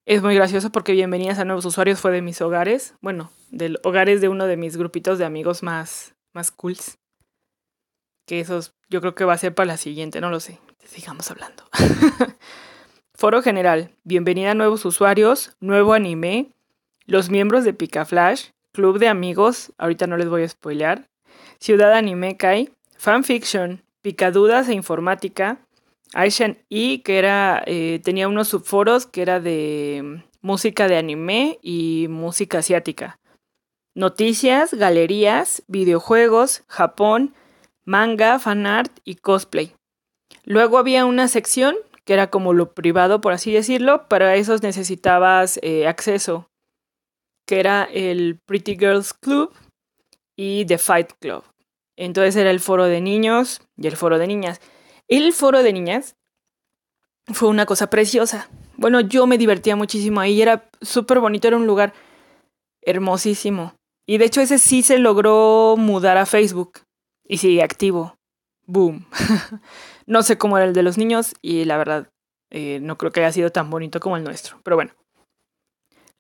Es 0.05 0.21
muy 0.21 0.35
gracioso 0.35 0.71
porque 0.71 0.93
bienvenidas 0.93 1.39
a 1.39 1.45
nuevos 1.45 1.65
usuarios 1.65 1.99
fue 1.99 2.11
de 2.11 2.21
mis 2.21 2.41
hogares, 2.41 2.95
bueno, 3.01 3.31
del 3.51 3.79
hogares 3.83 4.19
de 4.19 4.29
uno 4.29 4.47
de 4.47 4.57
mis 4.57 4.77
grupitos 4.77 5.17
de 5.17 5.25
amigos 5.25 5.63
más, 5.63 6.15
más 6.33 6.51
cools. 6.51 6.97
Que 8.25 8.39
esos 8.39 8.73
yo 8.89 9.01
creo 9.01 9.15
que 9.15 9.25
va 9.25 9.33
a 9.33 9.37
ser 9.37 9.53
para 9.53 9.67
la 9.67 9.77
siguiente, 9.77 10.21
no 10.21 10.29
lo 10.29 10.39
sé. 10.39 10.59
Sigamos 10.85 11.31
hablando. 11.31 11.63
Foro 13.13 13.41
general, 13.41 13.91
bienvenida 14.03 14.51
a 14.51 14.53
nuevos 14.53 14.85
usuarios, 14.85 15.55
nuevo 15.59 15.93
anime, 15.93 16.51
los 17.05 17.29
miembros 17.29 17.63
de 17.63 17.73
Picaflash, 17.73 18.49
club 18.71 18.99
de 18.99 19.07
amigos, 19.07 19.71
ahorita 19.77 20.07
no 20.07 20.17
les 20.17 20.29
voy 20.29 20.43
a 20.43 20.49
spoilear, 20.49 21.07
ciudad 21.59 21.93
anime 21.93 22.37
kai, 22.37 22.71
fanfiction, 22.97 23.83
picadudas 24.01 24.67
e 24.69 24.73
informática, 24.73 25.59
Aishan 26.13 26.59
E, 26.69 27.01
que 27.01 27.17
era, 27.17 27.63
eh, 27.65 27.99
tenía 28.03 28.27
unos 28.27 28.49
subforos 28.49 29.07
que 29.07 29.21
era 29.21 29.39
de 29.39 30.01
mm, 30.03 30.23
música 30.41 30.87
de 30.87 30.97
anime 30.97 31.59
y 31.61 32.07
música 32.09 32.59
asiática. 32.59 33.19
Noticias, 33.95 34.73
galerías, 34.73 35.63
videojuegos, 35.67 36.63
Japón, 36.67 37.33
manga, 37.85 38.37
fanart 38.39 38.91
y 39.03 39.15
cosplay. 39.15 39.73
Luego 40.43 40.77
había 40.77 41.05
una 41.05 41.27
sección 41.27 41.75
que 42.05 42.13
era 42.13 42.29
como 42.29 42.53
lo 42.53 42.73
privado, 42.73 43.21
por 43.21 43.33
así 43.33 43.51
decirlo, 43.51 44.07
para 44.07 44.35
esos 44.35 44.61
necesitabas 44.61 45.59
eh, 45.63 45.87
acceso, 45.87 46.49
que 47.47 47.59
era 47.59 47.85
el 47.85 48.39
Pretty 48.45 48.77
Girls 48.77 49.13
Club 49.13 49.53
y 50.35 50.65
The 50.65 50.77
Fight 50.77 51.13
Club. 51.19 51.43
Entonces 51.95 52.35
era 52.35 52.51
el 52.51 52.59
foro 52.59 52.85
de 52.85 53.01
niños 53.01 53.61
y 53.77 53.87
el 53.87 53.95
foro 53.95 54.17
de 54.17 54.27
niñas. 54.27 54.59
El 55.07 55.31
foro 55.33 55.63
de 55.63 55.73
niñas 55.73 56.15
fue 57.31 57.47
una 57.47 57.65
cosa 57.65 57.89
preciosa. 57.89 58.49
Bueno, 58.75 58.99
yo 58.99 59.27
me 59.27 59.37
divertía 59.37 59.75
muchísimo 59.75 60.19
ahí, 60.19 60.41
era 60.41 60.69
súper 60.81 61.19
bonito, 61.19 61.47
era 61.47 61.57
un 61.57 61.67
lugar 61.67 61.93
hermosísimo. 62.81 63.75
Y 64.05 64.17
de 64.17 64.25
hecho 64.25 64.41
ese 64.41 64.57
sí 64.57 64.83
se 64.83 64.97
logró 64.99 65.75
mudar 65.77 66.17
a 66.17 66.25
Facebook 66.25 66.79
y 67.25 67.37
sigue 67.37 67.63
activo. 67.63 68.17
Boom. 68.65 69.05
no 70.05 70.23
sé 70.23 70.37
cómo 70.37 70.57
era 70.57 70.67
el 70.67 70.73
de 70.73 70.83
los 70.83 70.97
niños 70.97 71.33
y 71.41 71.65
la 71.65 71.77
verdad 71.77 72.09
eh, 72.51 72.79
no 72.81 72.97
creo 72.97 73.11
que 73.11 73.21
haya 73.21 73.31
sido 73.31 73.49
tan 73.51 73.69
bonito 73.69 73.99
como 73.99 74.17
el 74.17 74.23
nuestro, 74.23 74.59
pero 74.63 74.75
bueno. 74.75 74.91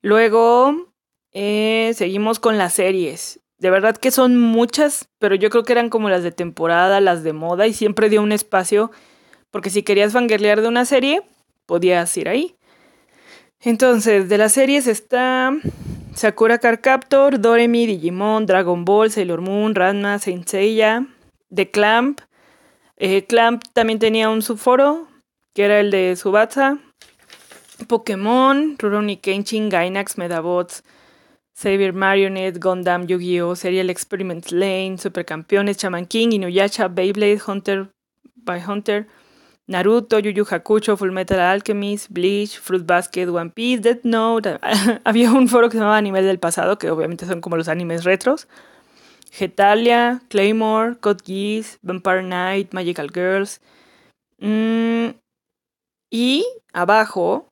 Luego 0.01 0.93
eh, 1.31 1.93
seguimos 1.95 2.39
con 2.39 2.57
las 2.57 2.73
series. 2.73 3.39
De 3.59 3.69
verdad 3.69 3.95
que 3.95 4.11
son 4.11 4.37
muchas, 4.37 5.07
pero 5.19 5.35
yo 5.35 5.49
creo 5.49 5.63
que 5.63 5.71
eran 5.71 5.89
como 5.89 6.09
las 6.09 6.23
de 6.23 6.31
temporada, 6.31 6.99
las 6.99 7.23
de 7.23 7.33
moda 7.33 7.67
y 7.67 7.73
siempre 7.73 8.09
dio 8.09 8.21
un 8.21 8.31
espacio 8.31 8.91
porque 9.51 9.69
si 9.69 9.83
querías 9.83 10.13
fangirlear 10.13 10.61
de 10.61 10.67
una 10.67 10.83
serie, 10.83 11.21
podías 11.67 12.17
ir 12.17 12.27
ahí. 12.27 12.55
Entonces, 13.61 14.27
de 14.27 14.37
las 14.39 14.51
series 14.51 14.87
está 14.87 15.53
Sakura 16.15 16.57
Card 16.57 16.81
Captor, 16.81 17.39
Doremi, 17.39 17.85
Digimon, 17.85 18.47
Dragon 18.47 18.83
Ball, 18.83 19.11
Sailor 19.11 19.41
Moon, 19.41 19.75
Ranma, 19.75 20.17
Saint 20.17 20.47
Seiya, 20.47 21.07
The 21.53 21.69
Clamp. 21.69 22.21
Eh, 23.05 23.25
Clamp 23.25 23.63
también 23.73 23.99
tenía 23.99 24.29
un 24.29 24.41
subforo, 24.41 25.09
que 25.53 25.65
era 25.65 25.81
el 25.81 25.91
de 25.91 26.15
Subatsa. 26.15 26.79
Pokémon, 27.89 28.77
Rurouni 28.79 29.17
Kenshin, 29.17 29.67
Gainax, 29.67 30.17
Medabots, 30.17 30.85
Xavier 31.53 31.91
Marionette, 31.91 32.59
Gundam, 32.61 33.05
Yu-Gi-Oh!, 33.05 33.57
Serial 33.57 33.89
Experiments 33.89 34.53
Lane, 34.53 34.97
Supercampeones, 34.97 35.75
Shaman 35.79 36.05
King, 36.05 36.29
Inuyasha, 36.31 36.87
Beyblade, 36.87 37.41
Hunter 37.45 37.89
by 38.37 38.61
Hunter, 38.61 39.05
Naruto, 39.67 40.19
Yu 40.23 40.31
Yu 40.31 40.45
Hakusho, 40.45 40.95
Fullmetal 40.95 41.39
Alchemist, 41.39 42.07
Bleach, 42.09 42.57
Fruit 42.57 42.85
Basket, 42.85 43.27
One 43.27 43.49
Piece, 43.49 43.81
Death 43.81 44.05
Note. 44.05 44.59
Había 45.03 45.29
un 45.29 45.49
foro 45.49 45.67
que 45.67 45.73
se 45.73 45.79
llamaba 45.79 45.97
Anime 45.97 46.21
del 46.21 46.39
Pasado, 46.39 46.77
que 46.77 46.89
obviamente 46.89 47.25
son 47.25 47.41
como 47.41 47.57
los 47.57 47.67
animes 47.67 48.05
retros. 48.05 48.47
Getalia, 49.33 50.21
Claymore, 50.29 50.95
Code 50.99 51.23
Geass, 51.25 51.79
Vampire 51.81 52.21
Knight, 52.21 52.71
Magical 52.71 53.09
Girls. 53.11 53.61
Mm, 54.37 55.15
y 56.11 56.45
abajo, 56.71 57.49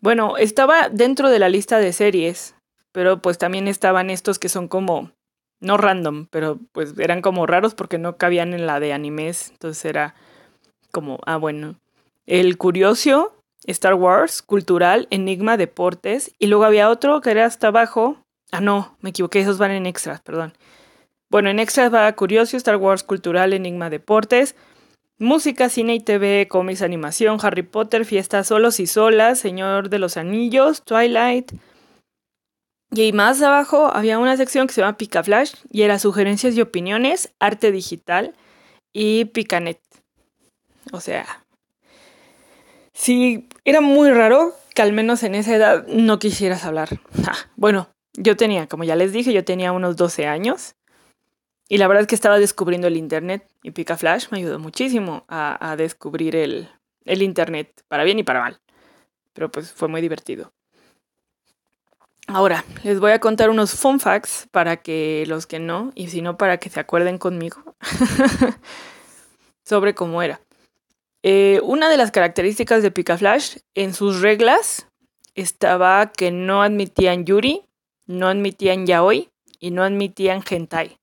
bueno, 0.00 0.36
estaba 0.36 0.88
dentro 0.88 1.30
de 1.30 1.40
la 1.40 1.48
lista 1.48 1.80
de 1.80 1.92
series, 1.92 2.54
pero 2.92 3.20
pues 3.20 3.38
también 3.38 3.66
estaban 3.66 4.08
estos 4.08 4.38
que 4.38 4.48
son 4.48 4.68
como, 4.68 5.10
no 5.58 5.78
random, 5.78 6.28
pero 6.30 6.60
pues 6.70 6.96
eran 6.96 7.22
como 7.22 7.46
raros 7.46 7.74
porque 7.74 7.98
no 7.98 8.16
cabían 8.16 8.54
en 8.54 8.68
la 8.68 8.78
de 8.78 8.92
animes, 8.92 9.50
entonces 9.50 9.84
era 9.84 10.14
como, 10.92 11.18
ah, 11.26 11.38
bueno, 11.38 11.80
el 12.24 12.56
Curioso, 12.56 13.34
Star 13.64 13.94
Wars, 13.94 14.42
Cultural, 14.42 15.08
Enigma, 15.10 15.56
Deportes, 15.56 16.32
y 16.38 16.46
luego 16.46 16.64
había 16.64 16.88
otro 16.88 17.20
que 17.20 17.32
era 17.32 17.46
hasta 17.46 17.68
abajo, 17.68 18.25
ah, 18.52 18.60
no, 18.60 18.96
me 19.00 19.10
equivoqué, 19.10 19.40
esos 19.40 19.58
van 19.58 19.70
en 19.70 19.86
extras, 19.86 20.20
perdón. 20.20 20.52
Bueno, 21.28 21.50
en 21.50 21.58
extras 21.58 21.92
va 21.92 22.12
Curioso, 22.14 22.56
Star 22.56 22.76
Wars, 22.76 23.02
Cultural, 23.02 23.52
Enigma, 23.52 23.90
Deportes, 23.90 24.54
Música, 25.18 25.70
cine 25.70 25.94
y 25.94 26.00
TV, 26.00 26.46
cómics, 26.46 26.82
animación, 26.82 27.38
Harry 27.42 27.62
Potter, 27.62 28.04
fiestas 28.04 28.48
solos 28.48 28.78
y 28.80 28.86
solas, 28.86 29.38
Señor 29.38 29.88
de 29.88 29.98
los 29.98 30.18
Anillos, 30.18 30.82
Twilight. 30.84 31.52
Y 32.90 33.12
más 33.14 33.40
abajo 33.40 33.90
había 33.94 34.18
una 34.18 34.36
sección 34.36 34.66
que 34.66 34.74
se 34.74 34.82
llama 34.82 34.98
Pica 34.98 35.24
Flash 35.24 35.54
y 35.70 35.82
era 35.82 35.98
sugerencias 35.98 36.54
y 36.54 36.60
opiniones, 36.60 37.32
arte 37.40 37.72
digital 37.72 38.34
y 38.92 39.24
Picanet. 39.24 39.80
O 40.92 41.00
sea, 41.00 41.24
sí, 42.92 43.48
era 43.64 43.80
muy 43.80 44.10
raro 44.10 44.54
que 44.74 44.82
al 44.82 44.92
menos 44.92 45.22
en 45.22 45.34
esa 45.34 45.56
edad 45.56 45.86
no 45.86 46.18
quisieras 46.18 46.64
hablar. 46.64 46.90
bueno, 47.56 47.88
yo 48.16 48.36
tenía, 48.36 48.66
como 48.66 48.84
ya 48.84 48.96
les 48.96 49.12
dije, 49.12 49.32
yo 49.32 49.44
tenía 49.44 49.72
unos 49.72 49.96
12 49.96 50.26
años. 50.26 50.74
Y 51.68 51.78
la 51.78 51.88
verdad 51.88 52.02
es 52.02 52.06
que 52.06 52.14
estaba 52.14 52.38
descubriendo 52.38 52.86
el 52.86 52.96
Internet 52.96 53.48
y 53.62 53.72
Pica 53.72 53.96
Flash 53.96 54.26
me 54.30 54.38
ayudó 54.38 54.58
muchísimo 54.58 55.24
a, 55.28 55.72
a 55.72 55.76
descubrir 55.76 56.36
el, 56.36 56.68
el, 57.04 57.22
Internet, 57.22 57.84
para 57.88 58.04
bien 58.04 58.18
y 58.18 58.22
para 58.22 58.40
mal. 58.40 58.60
Pero 59.32 59.50
pues 59.50 59.72
fue 59.72 59.88
muy 59.88 60.00
divertido. 60.00 60.52
Ahora, 62.28 62.64
les 62.82 62.98
voy 62.98 63.12
a 63.12 63.20
contar 63.20 63.50
unos 63.50 63.74
fun 63.74 64.00
facts 64.00 64.48
para 64.50 64.78
que 64.78 65.24
los 65.26 65.46
que 65.46 65.58
no, 65.58 65.92
y 65.94 66.08
si 66.08 66.22
no, 66.22 66.36
para 66.36 66.58
que 66.58 66.70
se 66.70 66.80
acuerden 66.80 67.18
conmigo 67.18 67.76
sobre 69.64 69.94
cómo 69.94 70.22
era. 70.22 70.40
Eh, 71.22 71.60
una 71.62 71.88
de 71.88 71.96
las 71.96 72.12
características 72.12 72.82
de 72.82 72.90
Picaflash 72.90 73.58
en 73.74 73.94
sus 73.94 74.20
reglas 74.20 74.88
estaba 75.34 76.12
que 76.12 76.30
no 76.30 76.62
admitían 76.62 77.24
Yuri, 77.24 77.65
no 78.06 78.28
admitían 78.28 78.86
Yaoi 78.86 79.28
y 79.58 79.70
no 79.70 79.82
admitían 79.82 80.42
Hentai. 80.48 80.96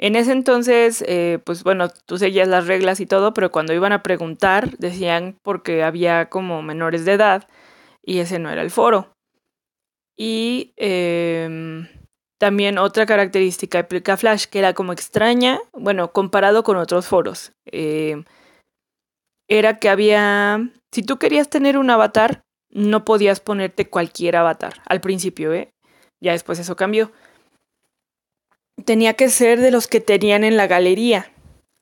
En 0.00 0.14
ese 0.14 0.30
entonces, 0.30 1.04
eh, 1.08 1.40
pues 1.44 1.64
bueno, 1.64 1.88
tú 2.06 2.18
seguías 2.18 2.46
las 2.46 2.68
reglas 2.68 3.00
y 3.00 3.06
todo, 3.06 3.34
pero 3.34 3.50
cuando 3.50 3.72
iban 3.72 3.92
a 3.92 4.02
preguntar 4.02 4.78
decían 4.78 5.36
porque 5.42 5.82
había 5.82 6.28
como 6.28 6.62
menores 6.62 7.04
de 7.04 7.14
edad 7.14 7.48
y 8.04 8.20
ese 8.20 8.38
no 8.38 8.50
era 8.50 8.62
el 8.62 8.70
foro. 8.70 9.12
Y 10.16 10.72
em, 10.76 11.88
también 12.38 12.78
otra 12.78 13.06
característica 13.06 13.78
de 13.78 13.84
Picaflash 13.84 14.46
que 14.46 14.60
era 14.60 14.72
como 14.72 14.92
extraña, 14.92 15.58
bueno, 15.72 16.12
comparado 16.12 16.62
con 16.62 16.76
otros 16.76 17.08
foros. 17.08 17.52
Eh, 17.66 18.22
era 19.48 19.78
que 19.78 19.88
había, 19.88 20.70
si 20.92 21.02
tú 21.02 21.18
querías 21.18 21.50
tener 21.50 21.76
un 21.76 21.90
avatar, 21.90 22.42
no 22.70 23.04
podías 23.04 23.40
ponerte 23.40 23.88
cualquier 23.88 24.36
avatar 24.36 24.82
al 24.86 25.00
principio, 25.00 25.52
¿eh? 25.52 25.70
Ya 26.20 26.32
después 26.32 26.58
eso 26.58 26.76
cambió. 26.76 27.12
Tenía 28.84 29.14
que 29.14 29.28
ser 29.28 29.60
de 29.60 29.70
los 29.70 29.86
que 29.86 30.00
tenían 30.00 30.44
en 30.44 30.56
la 30.56 30.66
galería. 30.66 31.32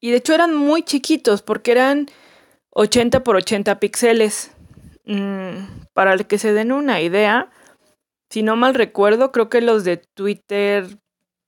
Y 0.01 0.11
de 0.11 0.18
hecho 0.18 0.35
eran 0.35 0.55
muy 0.55 0.83
chiquitos 0.83 1.42
porque 1.42 1.72
eran 1.72 2.07
80 2.70 3.25
por 3.25 3.37
80 3.37 3.81
píxeles. 3.81 4.53
Mm, 5.05 5.85
para 5.92 6.16
que 6.18 6.38
se 6.38 6.53
den 6.53 6.72
una 6.72 7.01
idea, 7.01 7.51
si 8.31 8.42
no 8.42 8.57
mal 8.57 8.75
recuerdo, 8.75 9.33
creo 9.33 9.49
que 9.49 9.61
los 9.61 9.85
de 9.85 9.99
Twitter 10.14 10.99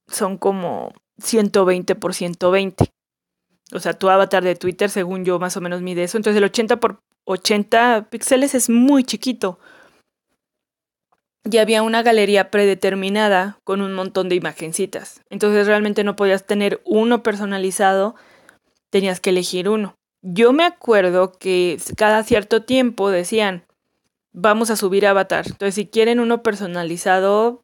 son 0.07 0.38
como 0.38 0.92
120 1.18 1.94
por 1.96 2.14
120. 2.14 2.92
O 3.72 3.81
sea, 3.81 3.92
tu 3.92 4.09
avatar 4.09 4.42
de 4.44 4.55
Twitter, 4.55 4.88
según 4.88 5.24
yo, 5.24 5.38
más 5.38 5.57
o 5.57 5.61
menos 5.61 5.83
mide 5.83 6.05
eso. 6.05 6.16
Entonces 6.16 6.38
el 6.38 6.44
80 6.44 6.81
por 6.81 7.01
80 7.29 8.09
píxeles 8.11 8.55
es 8.55 8.71
muy 8.71 9.05
chiquito. 9.05 9.59
Y 11.45 11.59
había 11.59 11.83
una 11.83 12.03
galería 12.03 12.51
predeterminada 12.51 13.59
con 13.64 13.83
un 13.83 13.95
montón 13.95 14.29
de 14.29 14.35
imagencitas. 14.35 15.21
Entonces 15.29 15.67
realmente 15.67 16.05
no 16.05 16.17
podías 16.17 16.47
tener 16.47 16.81
uno 16.85 17.23
personalizado, 17.23 18.17
tenías 18.91 19.21
que 19.21 19.31
elegir 19.31 19.69
uno. 19.69 19.95
Yo 20.23 20.53
me 20.53 20.64
acuerdo 20.64 21.33
que 21.33 21.79
cada 21.97 22.25
cierto 22.25 22.62
tiempo 22.62 23.11
decían, 23.11 23.67
vamos 24.33 24.71
a 24.71 24.77
subir 24.77 25.07
avatar. 25.07 25.47
Entonces 25.47 25.75
si 25.75 25.87
quieren 25.87 26.21
uno 26.21 26.43
personalizado, 26.43 27.61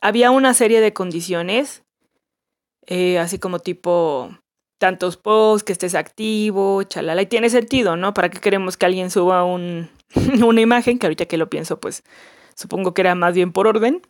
había 0.00 0.30
una 0.30 0.54
serie 0.54 0.80
de 0.80 0.92
condiciones, 0.92 1.82
eh, 2.86 3.18
así 3.18 3.38
como 3.40 3.58
tipo 3.58 4.30
tantos 4.78 5.16
posts, 5.16 5.64
que 5.64 5.72
estés 5.72 5.94
activo, 5.94 6.82
chalala. 6.82 7.22
Y 7.22 7.26
tiene 7.26 7.50
sentido, 7.50 7.96
¿no? 7.96 8.14
¿Para 8.14 8.28
qué 8.28 8.40
queremos 8.40 8.76
que 8.76 8.86
alguien 8.86 9.10
suba 9.10 9.44
un, 9.44 9.90
una 10.44 10.60
imagen? 10.60 10.98
Que 10.98 11.06
ahorita 11.06 11.26
que 11.26 11.36
lo 11.36 11.48
pienso, 11.48 11.80
pues 11.80 12.02
supongo 12.54 12.94
que 12.94 13.02
era 13.02 13.14
más 13.14 13.34
bien 13.34 13.52
por 13.52 13.66
orden. 13.66 14.02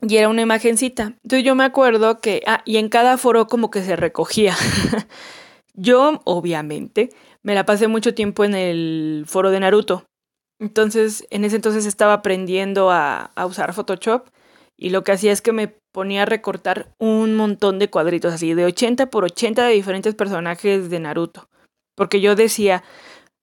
Y 0.00 0.16
era 0.16 0.28
una 0.28 0.42
imagencita. 0.42 1.14
Entonces 1.22 1.44
yo 1.44 1.54
me 1.54 1.64
acuerdo 1.64 2.20
que, 2.20 2.42
ah, 2.46 2.62
y 2.64 2.78
en 2.78 2.88
cada 2.88 3.18
foro 3.18 3.46
como 3.46 3.70
que 3.70 3.82
se 3.82 3.94
recogía. 3.94 4.56
yo, 5.74 6.20
obviamente, 6.24 7.10
me 7.42 7.54
la 7.54 7.64
pasé 7.64 7.86
mucho 7.86 8.14
tiempo 8.14 8.44
en 8.44 8.54
el 8.54 9.24
foro 9.28 9.50
de 9.50 9.60
Naruto. 9.60 10.04
Entonces, 10.58 11.26
en 11.30 11.44
ese 11.44 11.56
entonces 11.56 11.86
estaba 11.86 12.14
aprendiendo 12.14 12.90
a, 12.90 13.32
a 13.34 13.46
usar 13.46 13.72
Photoshop 13.72 14.28
y 14.76 14.90
lo 14.90 15.04
que 15.04 15.12
hacía 15.12 15.32
es 15.32 15.42
que 15.42 15.52
me 15.52 15.74
ponía 15.92 16.22
a 16.22 16.26
recortar 16.26 16.94
un 16.98 17.36
montón 17.36 17.78
de 17.78 17.88
cuadritos, 17.88 18.32
así 18.32 18.54
de 18.54 18.64
80 18.64 19.10
por 19.10 19.24
80 19.24 19.66
de 19.66 19.74
diferentes 19.74 20.14
personajes 20.14 20.90
de 20.90 21.00
Naruto. 21.00 21.48
Porque 21.94 22.20
yo 22.20 22.34
decía, 22.34 22.82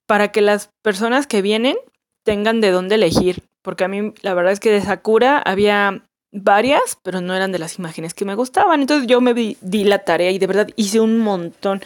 para 0.08 0.32
que 0.32 0.42
las 0.42 0.72
personas 0.82 1.28
que 1.28 1.42
vienen 1.42 1.78
tengan 2.26 2.62
de 2.62 2.72
dónde 2.72 2.96
elegir. 2.96 3.44
Porque 3.62 3.84
a 3.84 3.88
mí 3.88 4.14
la 4.22 4.34
verdad 4.34 4.52
es 4.52 4.60
que 4.60 4.72
de 4.72 4.82
Sakura 4.82 5.38
había 5.38 6.08
varias, 6.32 6.98
pero 7.04 7.22
no 7.22 7.36
eran 7.36 7.52
de 7.52 7.60
las 7.60 7.78
imágenes 7.78 8.14
que 8.14 8.26
me 8.26 8.36
gustaban. 8.36 8.82
Entonces 8.82 9.08
yo 9.08 9.22
me 9.22 9.34
di 9.34 9.84
la 9.84 10.00
tarea 10.00 10.32
y 10.32 10.40
de 10.40 10.48
verdad 10.48 10.68
hice 10.76 11.00
un 11.00 11.20
montón. 11.20 11.82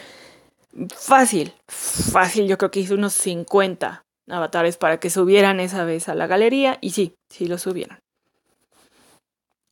Fácil, 0.96 1.52
fácil, 1.68 2.48
yo 2.48 2.58
creo 2.58 2.70
que 2.70 2.80
hice 2.80 2.94
unos 2.94 3.12
50 3.14 4.04
avatares 4.28 4.76
para 4.76 4.98
que 4.98 5.10
subieran 5.10 5.60
esa 5.60 5.84
vez 5.84 6.08
a 6.08 6.14
la 6.14 6.26
galería 6.26 6.78
y 6.80 6.90
sí, 6.90 7.14
sí 7.30 7.46
lo 7.46 7.58
subieron. 7.58 7.98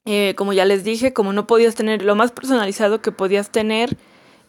Eh, 0.05 0.35
como 0.37 0.53
ya 0.53 0.65
les 0.65 0.85
dije, 0.85 1.13
como 1.13 1.33
no 1.33 1.47
podías 1.47 1.75
tener, 1.75 2.03
lo 2.03 2.17
más 2.17 2.33
personalizado 2.33 3.01
que 3.01 3.13
podías 3.13 3.51
tener 3.51 3.97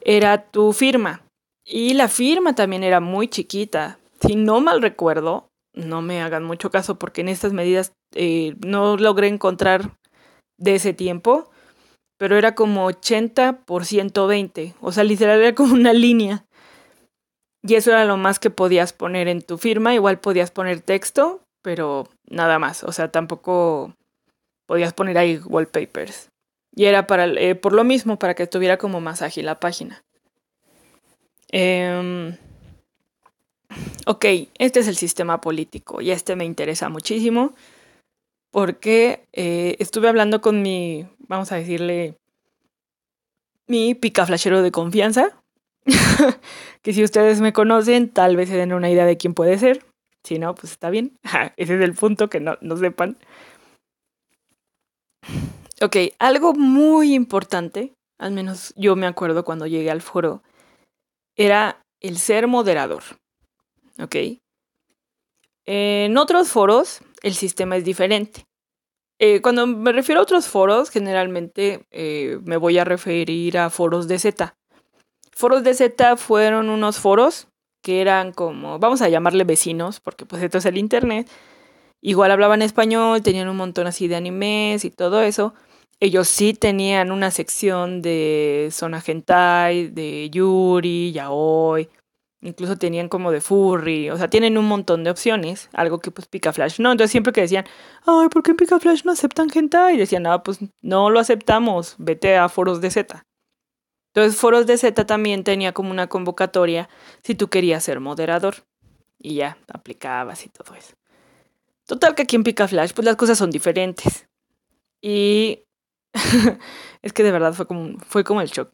era 0.02 0.50
tu 0.50 0.74
firma. 0.74 1.22
Y 1.66 1.94
la 1.94 2.08
firma 2.08 2.56
también 2.56 2.84
era 2.84 3.00
muy 3.00 3.28
chiquita. 3.28 4.00
Si 4.20 4.36
no 4.36 4.62
mal 4.62 4.82
recuerdo, 4.82 5.48
no 5.74 6.02
me 6.02 6.22
hagan 6.22 6.44
mucho 6.44 6.72
caso 6.72 7.00
porque 7.00 7.22
en 7.22 7.30
estas 7.30 7.54
medidas 7.54 7.94
eh, 8.16 8.56
no 8.66 8.98
logré 8.98 9.28
encontrar 9.28 9.98
de 10.58 10.76
ese 10.76 10.94
tiempo, 10.94 11.50
pero 12.18 12.38
era 12.38 12.56
como 12.56 12.86
80 12.86 13.66
por 13.66 13.86
120, 13.86 14.76
o 14.82 14.92
sea, 14.92 15.04
literal 15.04 15.40
era 15.42 15.56
como 15.56 15.74
una 15.74 15.94
línea. 15.94 16.46
Y 17.64 17.76
eso 17.76 17.92
era 17.92 18.06
lo 18.06 18.18
más 18.18 18.40
que 18.40 18.50
podías 18.50 18.94
poner 18.94 19.28
en 19.28 19.42
tu 19.42 19.58
firma, 19.58 19.94
igual 19.94 20.20
podías 20.20 20.52
poner 20.52 20.82
texto, 20.82 21.42
pero 21.62 22.08
nada 22.30 22.60
más, 22.60 22.84
o 22.84 22.92
sea, 22.92 23.10
tampoco 23.12 23.96
podías 24.66 24.94
poner 24.94 25.18
ahí 25.18 25.40
wallpapers. 25.44 26.30
Y 26.76 26.86
era 26.86 27.08
para, 27.08 27.26
eh, 27.26 27.56
por 27.56 27.74
lo 27.74 27.84
mismo, 27.84 28.18
para 28.18 28.34
que 28.34 28.44
estuviera 28.44 28.78
como 28.78 29.00
más 29.02 29.22
ágil 29.22 29.46
la 29.46 29.60
página. 29.60 30.04
Eh, 31.52 32.36
ok, 34.08 34.26
este 34.58 34.80
es 34.80 34.88
el 34.88 34.96
sistema 34.96 35.40
político 35.40 36.02
y 36.02 36.12
este 36.12 36.36
me 36.36 36.46
interesa 36.46 36.90
muchísimo 36.90 37.54
porque 38.54 39.26
eh, 39.34 39.76
estuve 39.80 40.10
hablando 40.10 40.40
con 40.40 40.62
mi, 40.62 41.08
vamos 41.28 41.52
a 41.52 41.56
decirle, 41.56 42.18
mi 43.66 43.96
picaflashero 43.96 44.62
de 44.62 44.72
confianza, 44.72 45.42
que 46.84 46.94
si 46.94 47.04
ustedes 47.04 47.42
me 47.42 47.52
conocen, 47.52 48.10
tal 48.10 48.36
vez 48.36 48.50
se 48.50 48.58
den 48.58 48.74
una 48.74 48.92
idea 48.92 49.06
de 49.06 49.18
quién 49.18 49.34
puede 49.34 49.58
ser. 49.58 49.84
Si 50.24 50.38
no, 50.38 50.54
pues 50.54 50.72
está 50.72 50.92
bien. 50.92 51.18
Ese 51.58 51.76
es 51.76 51.82
el 51.82 51.94
punto, 51.94 52.30
que 52.30 52.40
no, 52.40 52.58
no 52.62 52.78
sepan. 52.78 53.18
Ok, 55.82 55.98
algo 56.20 56.54
muy 56.54 57.14
importante, 57.14 57.94
al 58.20 58.32
menos 58.32 58.74
yo 58.76 58.96
me 58.96 59.08
acuerdo 59.08 59.44
cuando 59.44 59.68
llegué 59.68 59.92
al 59.92 60.02
foro, 60.02 60.44
era 61.36 61.82
el 62.00 62.18
ser 62.18 62.48
moderador. 62.48 63.04
¿Ok? 64.02 64.16
En 65.66 66.18
otros 66.18 66.50
foros 66.50 67.02
el 67.22 67.34
sistema 67.34 67.78
es 67.78 67.86
diferente. 67.86 68.46
Eh, 69.20 69.42
cuando 69.42 69.66
me 69.68 69.92
refiero 69.92 70.20
a 70.20 70.24
otros 70.24 70.48
foros, 70.48 70.90
generalmente 70.90 71.86
eh, 71.92 72.40
me 72.44 72.58
voy 72.58 72.78
a 72.78 72.84
referir 72.84 73.58
a 73.58 73.70
foros 73.70 74.08
de 74.08 74.20
Z. 74.20 74.56
Foros 75.32 75.64
de 75.64 75.74
Z 75.74 76.18
fueron 76.18 76.70
unos 76.70 77.00
foros 77.00 77.48
que 77.82 78.02
eran 78.02 78.32
como, 78.32 78.80
vamos 78.80 79.02
a 79.02 79.10
llamarle 79.10 79.44
vecinos, 79.44 80.00
porque 80.00 80.26
pues 80.26 80.42
esto 80.42 80.58
es 80.58 80.66
el 80.66 80.78
internet. 80.78 81.30
Igual 82.06 82.32
hablaban 82.32 82.62
español, 82.62 83.24
tenían 83.24 83.48
un 83.48 83.56
montón 83.56 83.88
así 83.88 84.10
de 84.10 84.18
animes 84.18 84.84
y 84.84 84.92
todo 84.92 85.22
eso. 85.22 85.54
Ellos 86.02 86.28
sí 86.28 86.54
tenían 86.54 87.12
una 87.12 87.32
sección 87.32 88.02
de 88.02 88.68
Zona 88.74 89.02
Hentai, 89.06 89.88
de 89.88 90.30
Yuri, 90.30 91.14
Yaoi, 91.14 91.88
incluso 92.42 92.78
tenían 92.78 93.08
como 93.08 93.32
de 93.32 93.40
furry, 93.40 94.10
o 94.10 94.18
sea, 94.18 94.30
tienen 94.30 94.58
un 94.58 94.66
montón 94.66 95.06
de 95.06 95.12
opciones, 95.12 95.70
algo 95.72 96.00
que 96.00 96.12
pues 96.12 96.28
Picaflash 96.28 96.82
no, 96.82 96.92
entonces 96.92 97.12
siempre 97.12 97.32
que 97.32 97.40
decían, 97.40 97.64
ay, 98.06 98.28
¿por 98.28 98.44
qué 98.44 98.52
en 98.52 98.58
Picaflash 98.58 99.06
no 99.06 99.14
aceptan 99.14 99.48
hentai? 99.54 99.96
Y 99.96 99.98
decían, 99.98 100.28
ah, 100.28 100.44
pues 100.44 100.60
no 100.82 101.10
lo 101.10 101.22
aceptamos, 101.22 101.96
vete 102.00 102.36
a 102.36 102.50
foros 102.50 102.82
de 102.82 102.92
Z. 102.92 103.24
Entonces 104.14 104.38
foros 104.38 104.68
de 104.68 104.78
Z 104.78 105.06
también 105.06 105.46
tenía 105.46 105.72
como 105.72 105.92
una 105.92 106.08
convocatoria 106.08 106.90
si 107.24 107.34
tú 107.34 107.48
querías 107.50 107.82
ser 107.82 108.02
moderador 108.02 108.56
y 109.18 109.36
ya, 109.36 109.58
aplicabas 109.74 110.46
y 110.46 110.50
todo 110.50 110.76
eso. 110.76 110.96
Total 111.86 112.16
que 112.16 112.24
aquí 112.24 112.36
en 112.36 112.44
Picaflash 112.44 112.94
pues 112.94 113.06
las 113.06 113.16
cosas 113.16 113.38
son 113.38 113.52
diferentes. 113.52 114.28
Y 115.02 115.64
es 117.02 117.14
que 117.14 117.24
de 117.24 117.32
verdad 117.32 117.54
fue 117.54 117.68
como, 117.68 117.98
fue 118.00 118.24
como 118.24 118.42
el 118.42 118.50
shock. 118.50 118.70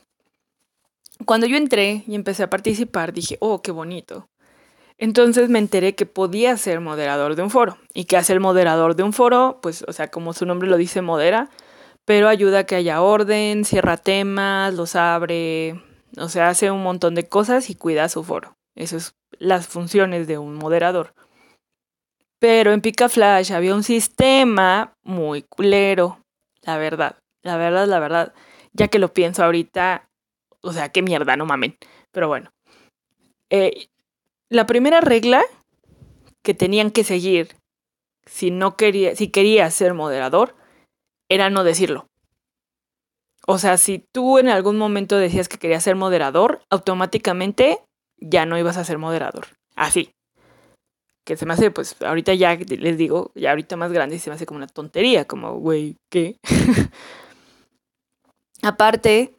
Cuando 1.26 1.48
yo 1.48 1.58
entré 1.58 2.04
y 2.08 2.16
empecé 2.16 2.44
a 2.44 2.50
participar, 2.50 3.12
dije, 3.14 3.38
oh, 3.42 3.62
qué 3.62 3.72
bonito. 3.72 4.30
Entonces 4.98 5.50
me 5.50 5.60
enteré 5.60 5.96
que 5.96 6.06
podía 6.06 6.56
ser 6.58 6.82
moderador 6.82 7.36
de 7.36 7.42
un 7.42 7.50
foro. 7.50 7.78
¿Y 7.94 8.06
que 8.06 8.18
hace 8.18 8.34
el 8.34 8.40
moderador 8.40 8.96
de 8.96 9.04
un 9.04 9.14
foro? 9.14 9.60
Pues, 9.62 9.84
o 9.88 9.94
sea, 9.94 10.10
como 10.10 10.34
su 10.34 10.46
nombre 10.46 10.70
lo 10.70 10.78
dice, 10.78 11.02
modera, 11.02 11.50
pero 12.06 12.28
ayuda 12.28 12.60
a 12.60 12.64
que 12.66 12.76
haya 12.76 13.02
orden, 13.02 13.66
cierra 13.66 13.98
temas, 13.98 14.74
los 14.74 14.96
abre, 14.96 15.82
o 16.18 16.28
sea, 16.28 16.50
hace 16.50 16.72
un 16.72 16.84
montón 16.84 17.16
de 17.16 17.28
cosas 17.28 17.70
y 17.70 17.76
cuida 17.76 18.10
su 18.10 18.24
foro. 18.24 18.58
Esas 18.76 19.04
son 19.04 19.14
las 19.40 19.68
funciones 19.68 20.28
de 20.28 20.38
un 20.38 20.56
moderador. 20.56 21.14
Pero 22.40 22.72
en 22.72 22.82
Picaflash 22.82 23.52
había 23.52 23.76
un 23.76 23.84
sistema 23.84 24.94
muy 25.04 25.44
culero, 25.44 26.24
la 26.62 26.78
verdad. 26.78 27.18
La 27.42 27.58
verdad, 27.58 27.88
la 27.88 28.00
verdad, 28.00 28.34
ya 28.74 28.88
que 28.88 29.00
lo 29.00 29.14
pienso 29.14 29.44
ahorita, 29.44 30.10
o 30.62 30.74
sea, 30.74 30.90
qué 30.90 31.02
mierda, 31.02 31.36
no 31.36 31.46
mamen. 31.46 31.78
Pero 32.12 32.28
bueno. 32.28 32.52
Eh, 33.50 33.88
la 34.50 34.66
primera 34.66 35.02
regla 35.02 35.44
que 36.42 36.54
tenían 36.54 36.92
que 36.92 37.04
seguir 37.04 37.56
si 38.26 38.52
no 38.52 38.78
quería, 38.78 39.16
si 39.16 39.30
quería 39.30 39.70
ser 39.72 39.94
moderador, 39.94 40.56
era 41.30 41.50
no 41.50 41.64
decirlo. 41.64 42.08
O 43.48 43.58
sea, 43.58 43.78
si 43.78 44.00
tú 44.00 44.38
en 44.38 44.50
algún 44.50 44.78
momento 44.78 45.18
decías 45.18 45.50
que 45.50 45.58
querías 45.58 45.84
ser 45.84 45.96
moderador, 45.96 46.62
automáticamente 46.70 47.80
ya 48.18 48.46
no 48.46 48.58
ibas 48.58 48.78
a 48.78 48.84
ser 48.84 48.98
moderador. 48.98 49.48
Así. 49.76 50.12
Que 51.30 51.38
se 51.38 51.46
me 51.46 51.54
hace, 51.54 51.70
pues, 51.70 51.96
ahorita 52.02 52.34
ya 52.34 52.56
les 52.56 52.98
digo, 52.98 53.32
ya 53.36 53.52
ahorita 53.52 53.76
más 53.76 53.92
grande 53.92 54.18
se 54.18 54.32
me 54.32 54.36
hace 54.36 54.48
como 54.48 54.58
una 54.58 54.66
tontería, 54.66 55.26
como, 55.26 55.60
güey, 55.60 55.98
¿qué? 56.10 56.38
Aparte, 58.64 59.36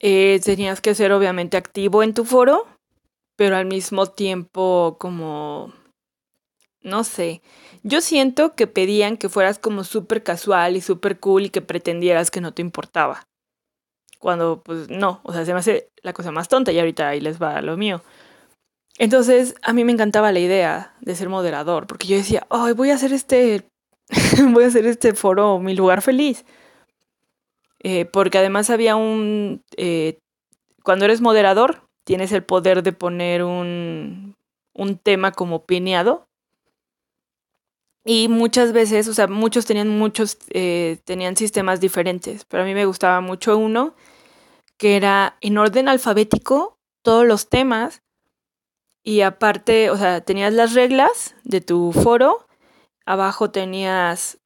eh, 0.00 0.40
tenías 0.42 0.80
que 0.80 0.94
ser 0.94 1.12
obviamente 1.12 1.58
activo 1.58 2.02
en 2.02 2.14
tu 2.14 2.24
foro, 2.24 2.66
pero 3.36 3.56
al 3.56 3.66
mismo 3.66 4.06
tiempo 4.06 4.96
como, 4.98 5.74
no 6.80 7.04
sé, 7.04 7.42
yo 7.82 8.00
siento 8.00 8.54
que 8.54 8.66
pedían 8.66 9.18
que 9.18 9.28
fueras 9.28 9.58
como 9.58 9.84
súper 9.84 10.22
casual 10.22 10.76
y 10.76 10.80
súper 10.80 11.20
cool 11.20 11.44
y 11.44 11.50
que 11.50 11.60
pretendieras 11.60 12.30
que 12.30 12.40
no 12.40 12.54
te 12.54 12.62
importaba. 12.62 13.24
Cuando, 14.18 14.62
pues 14.62 14.88
no, 14.88 15.20
o 15.24 15.34
sea, 15.34 15.44
se 15.44 15.52
me 15.52 15.58
hace 15.58 15.90
la 16.02 16.14
cosa 16.14 16.32
más 16.32 16.48
tonta 16.48 16.72
y 16.72 16.78
ahorita 16.78 17.06
ahí 17.06 17.20
les 17.20 17.38
va 17.38 17.60
lo 17.60 17.76
mío. 17.76 18.00
Entonces, 18.98 19.54
a 19.62 19.72
mí 19.72 19.84
me 19.84 19.92
encantaba 19.92 20.32
la 20.32 20.40
idea 20.40 20.94
de 21.00 21.14
ser 21.14 21.28
moderador, 21.28 21.86
porque 21.86 22.08
yo 22.08 22.16
decía, 22.16 22.46
ay, 22.50 22.72
voy 22.72 22.90
a 22.90 22.94
hacer 22.94 23.12
este, 23.12 23.64
voy 24.52 24.64
a 24.64 24.66
hacer 24.66 24.86
este 24.86 25.14
foro 25.14 25.60
mi 25.60 25.74
lugar 25.74 26.02
feliz. 26.02 26.44
Eh, 27.80 28.04
porque 28.06 28.38
además 28.38 28.70
había 28.70 28.96
un... 28.96 29.62
Eh, 29.76 30.18
cuando 30.82 31.04
eres 31.04 31.20
moderador, 31.20 31.82
tienes 32.04 32.32
el 32.32 32.42
poder 32.42 32.82
de 32.82 32.92
poner 32.92 33.44
un, 33.44 34.34
un 34.74 34.98
tema 34.98 35.30
como 35.30 35.64
pineado. 35.64 36.26
Y 38.04 38.28
muchas 38.28 38.72
veces, 38.72 39.06
o 39.06 39.14
sea, 39.14 39.28
muchos 39.28 39.66
tenían 39.66 39.90
muchos, 39.90 40.38
eh, 40.50 40.98
tenían 41.04 41.36
sistemas 41.36 41.80
diferentes, 41.80 42.44
pero 42.46 42.62
a 42.62 42.66
mí 42.66 42.74
me 42.74 42.86
gustaba 42.86 43.20
mucho 43.20 43.58
uno 43.58 43.94
que 44.78 44.96
era 44.96 45.36
en 45.40 45.58
orden 45.58 45.88
alfabético 45.88 46.78
todos 47.02 47.26
los 47.26 47.48
temas 47.48 48.02
y 49.08 49.22
aparte, 49.22 49.88
o 49.88 49.96
sea, 49.96 50.20
tenías 50.20 50.52
las 50.52 50.74
reglas 50.74 51.34
de 51.42 51.62
tu 51.62 51.92
foro, 51.92 52.46
abajo 53.06 53.50
tenías, 53.50 54.36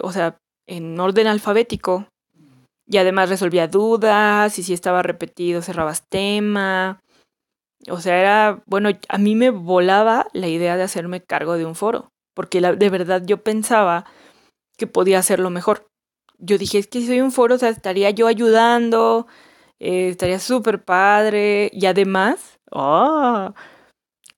o 0.00 0.12
sea, 0.12 0.38
en 0.68 1.00
orden 1.00 1.26
alfabético 1.26 2.06
y 2.86 2.98
además 2.98 3.30
resolvía 3.30 3.66
dudas 3.66 4.60
y 4.60 4.62
si 4.62 4.72
estaba 4.72 5.02
repetido 5.02 5.60
cerrabas 5.60 6.06
tema. 6.08 7.00
O 7.90 8.00
sea, 8.00 8.20
era, 8.20 8.62
bueno, 8.66 8.90
a 9.08 9.18
mí 9.18 9.34
me 9.34 9.50
volaba 9.50 10.28
la 10.32 10.46
idea 10.46 10.76
de 10.76 10.84
hacerme 10.84 11.20
cargo 11.20 11.54
de 11.54 11.66
un 11.66 11.74
foro, 11.74 12.10
porque 12.36 12.60
de 12.60 12.90
verdad 12.90 13.24
yo 13.26 13.42
pensaba 13.42 14.04
que 14.78 14.86
podía 14.86 15.18
hacerlo 15.18 15.50
mejor. 15.50 15.88
Yo 16.38 16.58
dije, 16.58 16.78
es 16.78 16.86
que 16.86 17.00
si 17.00 17.08
soy 17.08 17.20
un 17.20 17.32
foro, 17.32 17.56
o 17.56 17.58
sea, 17.58 17.70
estaría 17.70 18.10
yo 18.10 18.28
ayudando, 18.28 19.26
eh, 19.82 20.08
estaría 20.10 20.38
súper 20.38 20.84
padre. 20.84 21.70
Y 21.72 21.86
además, 21.86 22.58
oh, 22.70 23.52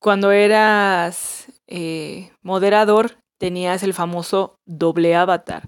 cuando 0.00 0.32
eras 0.32 1.46
eh, 1.66 2.30
moderador, 2.42 3.18
tenías 3.38 3.82
el 3.82 3.94
famoso 3.94 4.56
doble 4.66 5.14
avatar 5.14 5.62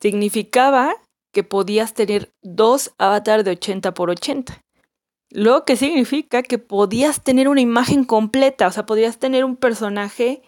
significaba 0.00 0.94
que 1.32 1.44
podías 1.44 1.94
tener 1.94 2.30
dos 2.42 2.92
avatars 2.98 3.44
de 3.44 3.52
80 3.52 3.92
por 3.94 4.10
80. 4.10 4.60
Lo 5.30 5.64
que 5.64 5.76
significa 5.76 6.42
que 6.42 6.58
podías 6.58 7.22
tener 7.22 7.48
una 7.48 7.60
imagen 7.60 8.04
completa, 8.04 8.68
o 8.68 8.70
sea, 8.70 8.86
podías 8.86 9.18
tener 9.18 9.44
un 9.44 9.56
personaje, 9.56 10.42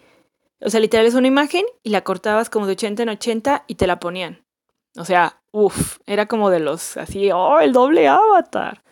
o 0.61 0.69
sea, 0.69 0.79
literal 0.79 1.05
es 1.05 1.13
una 1.13 1.27
imagen 1.27 1.65
y 1.83 1.89
la 1.89 2.03
cortabas 2.03 2.49
como 2.49 2.65
de 2.65 2.73
80 2.73 3.03
en 3.03 3.09
80 3.09 3.65
y 3.67 3.75
te 3.75 3.87
la 3.87 3.99
ponían. 3.99 4.45
O 4.97 5.05
sea, 5.05 5.41
uff, 5.51 5.99
era 6.05 6.25
como 6.27 6.49
de 6.49 6.59
los 6.59 6.97
así, 6.97 7.31
oh, 7.31 7.59
el 7.59 7.73
doble 7.73 8.07
avatar. 8.07 8.83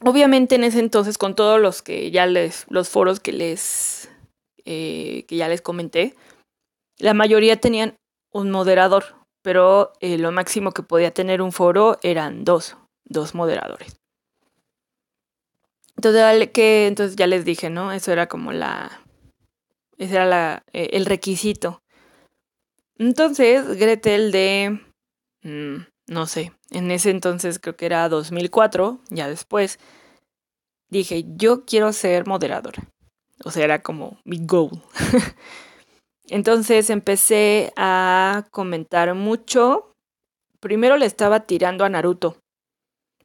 Obviamente 0.00 0.56
en 0.56 0.64
ese 0.64 0.80
entonces, 0.80 1.18
con 1.18 1.34
todos 1.34 1.60
los 1.60 1.82
que 1.82 2.10
ya 2.10 2.26
les, 2.26 2.66
los 2.68 2.88
foros 2.88 3.20
que 3.20 3.32
les, 3.32 4.10
eh, 4.64 5.24
que 5.28 5.36
ya 5.36 5.48
les 5.48 5.62
comenté, 5.62 6.14
la 6.98 7.14
mayoría 7.14 7.60
tenían 7.60 7.96
un 8.32 8.50
moderador, 8.50 9.04
pero 9.42 9.92
eh, 10.00 10.18
lo 10.18 10.32
máximo 10.32 10.72
que 10.72 10.82
podía 10.82 11.12
tener 11.12 11.40
un 11.40 11.52
foro 11.52 11.98
eran 12.02 12.44
dos, 12.44 12.76
dos 13.04 13.34
moderadores. 13.34 13.96
Entonces, 15.96 16.50
que, 16.50 16.86
entonces 16.86 17.16
ya 17.16 17.26
les 17.26 17.44
dije, 17.44 17.70
¿no? 17.70 17.92
Eso 17.92 18.12
era 18.12 18.26
como 18.26 18.52
la... 18.52 19.00
Ese 19.96 20.16
era 20.16 20.64
eh, 20.72 20.90
el 20.92 21.06
requisito. 21.06 21.83
Entonces, 22.98 23.66
Gretel 23.76 24.32
de... 24.32 24.80
Mm, 25.42 25.84
no 26.06 26.26
sé, 26.26 26.52
en 26.70 26.90
ese 26.90 27.10
entonces 27.10 27.58
creo 27.58 27.76
que 27.76 27.86
era 27.86 28.08
2004, 28.08 29.00
ya 29.08 29.28
después, 29.28 29.78
dije, 30.90 31.24
yo 31.36 31.64
quiero 31.64 31.92
ser 31.92 32.26
moderadora. 32.26 32.82
O 33.44 33.50
sea, 33.50 33.64
era 33.64 33.82
como 33.82 34.18
mi 34.24 34.38
goal. 34.44 34.70
entonces 36.28 36.90
empecé 36.90 37.72
a 37.76 38.46
comentar 38.50 39.14
mucho. 39.14 39.92
Primero 40.60 40.96
le 40.96 41.06
estaba 41.06 41.40
tirando 41.40 41.84
a 41.84 41.88
Naruto. 41.88 42.36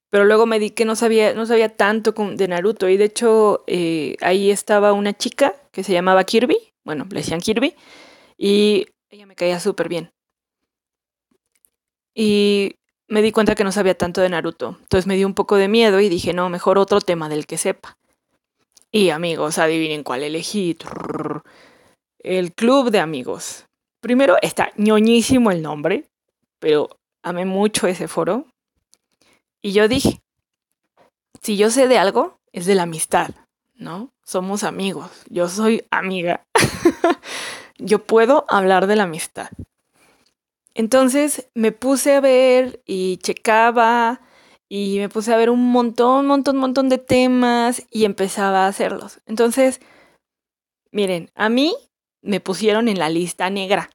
Pero 0.09 0.25
luego 0.25 0.45
me 0.45 0.59
di 0.59 0.71
que 0.71 0.85
no 0.85 0.95
sabía, 0.95 1.33
no 1.35 1.45
sabía 1.45 1.75
tanto 1.75 2.13
de 2.13 2.47
Naruto. 2.47 2.89
Y 2.89 2.97
de 2.97 3.05
hecho, 3.05 3.63
eh, 3.67 4.15
ahí 4.21 4.49
estaba 4.49 4.93
una 4.93 5.13
chica 5.13 5.55
que 5.71 5.83
se 5.83 5.93
llamaba 5.93 6.23
Kirby. 6.23 6.57
Bueno, 6.83 7.05
le 7.09 7.19
decían 7.19 7.39
Kirby. 7.39 7.75
Y 8.37 8.87
ella 9.09 9.25
me 9.25 9.35
caía 9.35 9.59
súper 9.59 9.89
bien. 9.89 10.11
Y 12.13 12.75
me 13.07 13.21
di 13.21 13.31
cuenta 13.31 13.55
que 13.55 13.63
no 13.63 13.71
sabía 13.71 13.97
tanto 13.97 14.21
de 14.21 14.29
Naruto. 14.29 14.77
Entonces 14.81 15.07
me 15.07 15.15
dio 15.15 15.25
un 15.25 15.33
poco 15.33 15.55
de 15.55 15.67
miedo 15.67 15.99
y 15.99 16.09
dije, 16.09 16.33
no, 16.33 16.49
mejor 16.49 16.77
otro 16.77 17.01
tema 17.01 17.29
del 17.29 17.47
que 17.47 17.57
sepa. 17.57 17.97
Y 18.91 19.09
amigos, 19.09 19.57
adivinen 19.57 20.03
cuál 20.03 20.23
elegí. 20.23 20.77
El 22.19 22.53
Club 22.53 22.91
de 22.91 22.99
Amigos. 22.99 23.65
Primero 24.01 24.37
está 24.41 24.71
ñoñísimo 24.77 25.51
el 25.51 25.61
nombre, 25.61 26.05
pero 26.59 26.89
amé 27.23 27.45
mucho 27.45 27.87
ese 27.87 28.07
foro. 28.07 28.45
Y 29.61 29.73
yo 29.73 29.87
dije, 29.87 30.21
si 31.41 31.57
yo 31.57 31.69
sé 31.69 31.87
de 31.87 31.97
algo, 31.97 32.39
es 32.53 32.65
de 32.65 32.75
la 32.75 32.83
amistad, 32.83 33.29
¿no? 33.75 34.11
Somos 34.23 34.63
amigos, 34.63 35.11
yo 35.29 35.49
soy 35.49 35.83
amiga. 35.91 36.45
yo 37.79 38.05
puedo 38.05 38.45
hablar 38.47 38.87
de 38.87 38.95
la 38.95 39.03
amistad. 39.03 39.49
Entonces 40.75 41.49
me 41.55 41.71
puse 41.71 42.15
a 42.15 42.21
ver 42.21 42.81
y 42.85 43.17
checaba 43.17 44.21
y 44.69 44.99
me 44.99 45.09
puse 45.09 45.33
a 45.33 45.37
ver 45.37 45.49
un 45.49 45.71
montón, 45.71 46.27
montón, 46.27 46.57
montón 46.57 46.89
de 46.89 46.99
temas 46.99 47.83
y 47.89 48.05
empezaba 48.05 48.65
a 48.65 48.67
hacerlos. 48.67 49.19
Entonces, 49.25 49.81
miren, 50.91 51.31
a 51.35 51.49
mí 51.49 51.75
me 52.21 52.39
pusieron 52.39 52.87
en 52.87 52.99
la 52.99 53.09
lista 53.09 53.49
negra. 53.49 53.89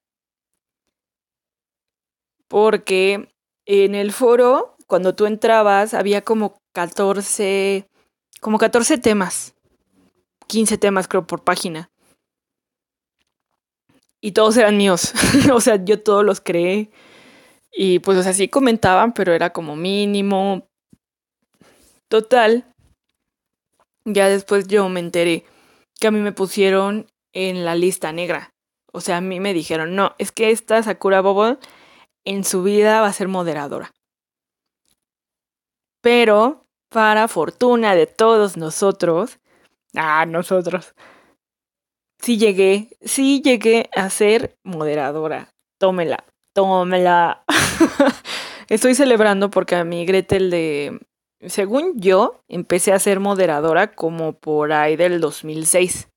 Porque 2.48 3.28
en 3.66 3.94
el 3.94 4.12
foro 4.12 4.76
cuando 4.86 5.14
tú 5.14 5.26
entrabas 5.26 5.94
había 5.94 6.22
como 6.22 6.58
14, 6.72 7.88
como 8.40 8.58
14 8.58 8.98
temas, 8.98 9.54
15 10.46 10.78
temas 10.78 11.08
creo 11.08 11.26
por 11.26 11.42
página. 11.42 11.90
Y 14.24 14.32
todos 14.32 14.56
eran 14.56 14.78
míos, 14.78 15.12
o 15.52 15.60
sea, 15.60 15.84
yo 15.84 16.02
todos 16.02 16.24
los 16.24 16.40
creé. 16.40 16.90
Y 17.70 17.98
pues, 17.98 18.16
o 18.16 18.22
sea, 18.22 18.32
sí 18.32 18.48
comentaban, 18.48 19.12
pero 19.12 19.34
era 19.34 19.50
como 19.50 19.76
mínimo. 19.76 20.66
Total. 22.08 22.64
Ya 24.06 24.30
después 24.30 24.66
yo 24.66 24.88
me 24.88 25.00
enteré 25.00 25.44
que 26.00 26.06
a 26.06 26.10
mí 26.10 26.20
me 26.20 26.32
pusieron 26.32 27.06
en 27.34 27.66
la 27.66 27.74
lista 27.74 28.12
negra. 28.12 28.54
O 28.94 29.02
sea, 29.02 29.18
a 29.18 29.20
mí 29.20 29.40
me 29.40 29.52
dijeron, 29.52 29.94
no, 29.94 30.14
es 30.16 30.32
que 30.32 30.50
esta 30.50 30.82
Sakura 30.82 31.20
Bobo 31.20 31.58
en 32.24 32.44
su 32.44 32.62
vida 32.62 33.02
va 33.02 33.08
a 33.08 33.12
ser 33.12 33.28
moderadora. 33.28 33.92
Pero, 36.00 36.64
para 36.88 37.28
fortuna 37.28 37.94
de 37.94 38.06
todos 38.06 38.56
nosotros, 38.56 39.38
ah, 39.94 40.24
nosotros, 40.24 40.94
sí 42.24 42.38
llegué, 42.38 42.88
sí 43.02 43.42
llegué 43.42 43.90
a 43.94 44.08
ser 44.08 44.56
moderadora. 44.64 45.50
Tómela, 45.78 46.24
tómela. 46.54 47.44
Estoy 48.70 48.94
celebrando 48.94 49.50
porque 49.50 49.76
a 49.76 49.84
mi 49.84 50.06
Gretel 50.06 50.50
de, 50.50 51.00
según 51.46 52.00
yo, 52.00 52.40
empecé 52.48 52.94
a 52.94 52.98
ser 52.98 53.20
moderadora 53.20 53.92
como 53.92 54.32
por 54.32 54.72
ahí 54.72 54.96
del 54.96 55.20
2006. 55.20 56.08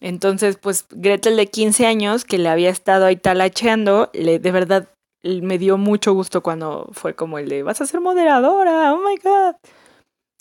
Entonces, 0.00 0.56
pues 0.56 0.86
Gretel 0.90 1.36
de 1.36 1.46
15 1.46 1.86
años, 1.86 2.24
que 2.24 2.38
le 2.38 2.48
había 2.48 2.70
estado 2.70 3.06
ahí 3.06 3.16
talacheando, 3.16 4.10
le, 4.12 4.40
de 4.40 4.50
verdad 4.50 4.88
me 5.22 5.58
dio 5.58 5.78
mucho 5.78 6.12
gusto 6.12 6.42
cuando 6.42 6.88
fue 6.92 7.14
como 7.14 7.38
el 7.38 7.48
de, 7.48 7.62
vas 7.62 7.80
a 7.80 7.86
ser 7.86 8.00
moderadora, 8.00 8.92
oh 8.92 8.98
my 8.98 9.16
god. 9.22 9.54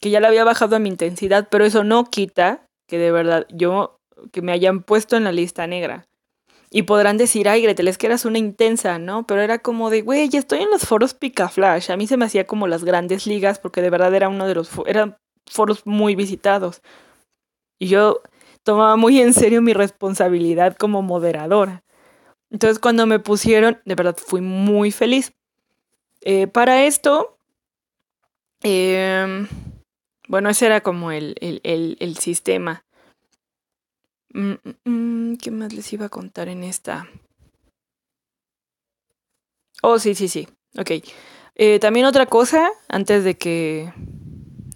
Que 0.02 0.10
ya 0.10 0.20
le 0.20 0.28
había 0.28 0.44
bajado 0.44 0.76
a 0.76 0.80
mi 0.80 0.90
intensidad, 0.90 1.48
pero 1.50 1.64
eso 1.64 1.84
no 1.84 2.06
quita 2.06 2.66
que 2.90 2.98
de 2.98 3.12
verdad 3.12 3.46
yo, 3.50 3.93
que 4.32 4.42
me 4.42 4.52
hayan 4.52 4.82
puesto 4.84 5.18
en 5.18 5.24
la 5.24 5.32
lista 5.32 5.68
negra. 5.68 6.08
Y 6.76 6.84
podrán 6.84 7.18
decir, 7.18 7.48
ay, 7.48 7.62
Gretel, 7.62 7.88
es 7.88 8.00
que 8.00 8.08
eras 8.08 8.26
una 8.26 8.40
intensa, 8.40 8.98
¿no? 8.98 9.28
Pero 9.28 9.42
era 9.42 9.60
como 9.60 9.92
de, 9.92 10.02
güey, 10.02 10.28
ya 10.28 10.40
estoy 10.40 10.60
en 10.60 10.72
los 10.72 10.84
foros 10.88 11.14
Picaflash. 11.14 11.92
A 11.92 11.98
mí 11.98 12.08
se 12.08 12.18
me 12.18 12.26
hacía 12.26 12.48
como 12.48 12.66
las 12.68 12.84
grandes 12.84 13.28
ligas 13.28 13.60
porque 13.60 13.82
de 13.84 13.92
verdad 13.92 14.14
era 14.16 14.28
uno 14.28 14.48
de 14.48 14.56
los, 14.56 14.72
eran 14.88 15.18
foros 15.46 15.86
muy 15.86 16.16
visitados. 16.16 16.82
Y 17.78 17.88
yo 17.88 18.22
tomaba 18.64 18.96
muy 18.96 19.22
en 19.22 19.34
serio 19.34 19.62
mi 19.62 19.74
responsabilidad 19.74 20.76
como 20.76 21.02
moderadora. 21.04 21.84
Entonces 22.50 22.80
cuando 22.80 23.06
me 23.06 23.20
pusieron, 23.20 23.80
de 23.86 23.96
verdad 23.96 24.18
fui 24.18 24.42
muy 24.42 24.92
feliz. 24.92 25.34
Eh, 26.22 26.48
para 26.48 26.86
esto, 26.86 27.38
em, 28.62 29.48
bueno, 30.28 30.50
ese 30.50 30.68
era 30.68 30.82
como 30.82 31.12
el, 31.12 31.36
el, 31.42 32.18
sistema. 32.18 32.84
Mm, 32.84 32.84
mm, 32.84 32.93
¿Qué 34.34 35.52
más 35.52 35.74
les 35.74 35.94
iba 35.94 36.08
a 36.08 36.10
contar 36.10 36.50
en 36.50 36.64
esta? 36.64 37.08
Oh, 39.82 40.00
sí, 40.00 40.16
sí, 40.16 40.28
sí. 40.28 40.48
Ok. 40.78 40.92
Eh, 41.56 41.80
también 41.80 42.06
otra 42.06 42.26
cosa, 42.26 42.72
antes 42.88 43.24
de 43.24 43.38
que 43.38 43.94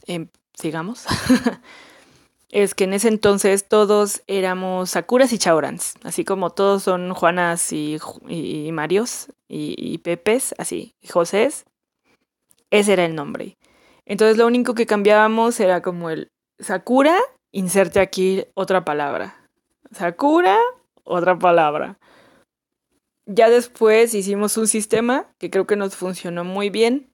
em, 0.05 0.27
sigamos. 0.53 1.05
es 2.51 2.75
que 2.75 2.83
en 2.83 2.93
ese 2.93 3.07
entonces 3.07 3.67
todos 3.67 4.21
éramos 4.27 4.91
Sakuras 4.91 5.33
y 5.33 5.37
Chaurans, 5.37 5.95
así 6.03 6.23
como 6.23 6.51
todos 6.51 6.83
son 6.83 7.13
Juanas 7.13 7.73
y, 7.73 7.97
y, 8.27 8.71
Marios 8.71 9.27
y, 9.47 9.97
Pepes, 9.99 10.53
así, 10.57 10.93
y 11.01 11.07
Josés. 11.07 11.65
Ese 12.69 12.93
era 12.93 13.05
el 13.05 13.15
nombre. 13.15 13.57
Entonces 14.05 14.37
lo 14.37 14.45
único 14.45 14.75
que 14.75 14.85
cambiábamos 14.85 15.59
era 15.59 15.81
como 15.81 16.09
el 16.09 16.29
Sakura, 16.59 17.17
inserte 17.51 17.99
aquí 17.99 18.45
otra 18.55 18.85
palabra. 18.85 19.36
Sakura, 19.91 20.57
otra 21.03 21.37
palabra. 21.37 21.97
Ya 23.25 23.49
después 23.49 24.13
hicimos 24.13 24.57
un 24.57 24.67
sistema 24.67 25.27
que 25.37 25.49
creo 25.49 25.67
que 25.67 25.75
nos 25.75 25.95
funcionó 25.95 26.43
muy 26.43 26.69
bien, 26.69 27.09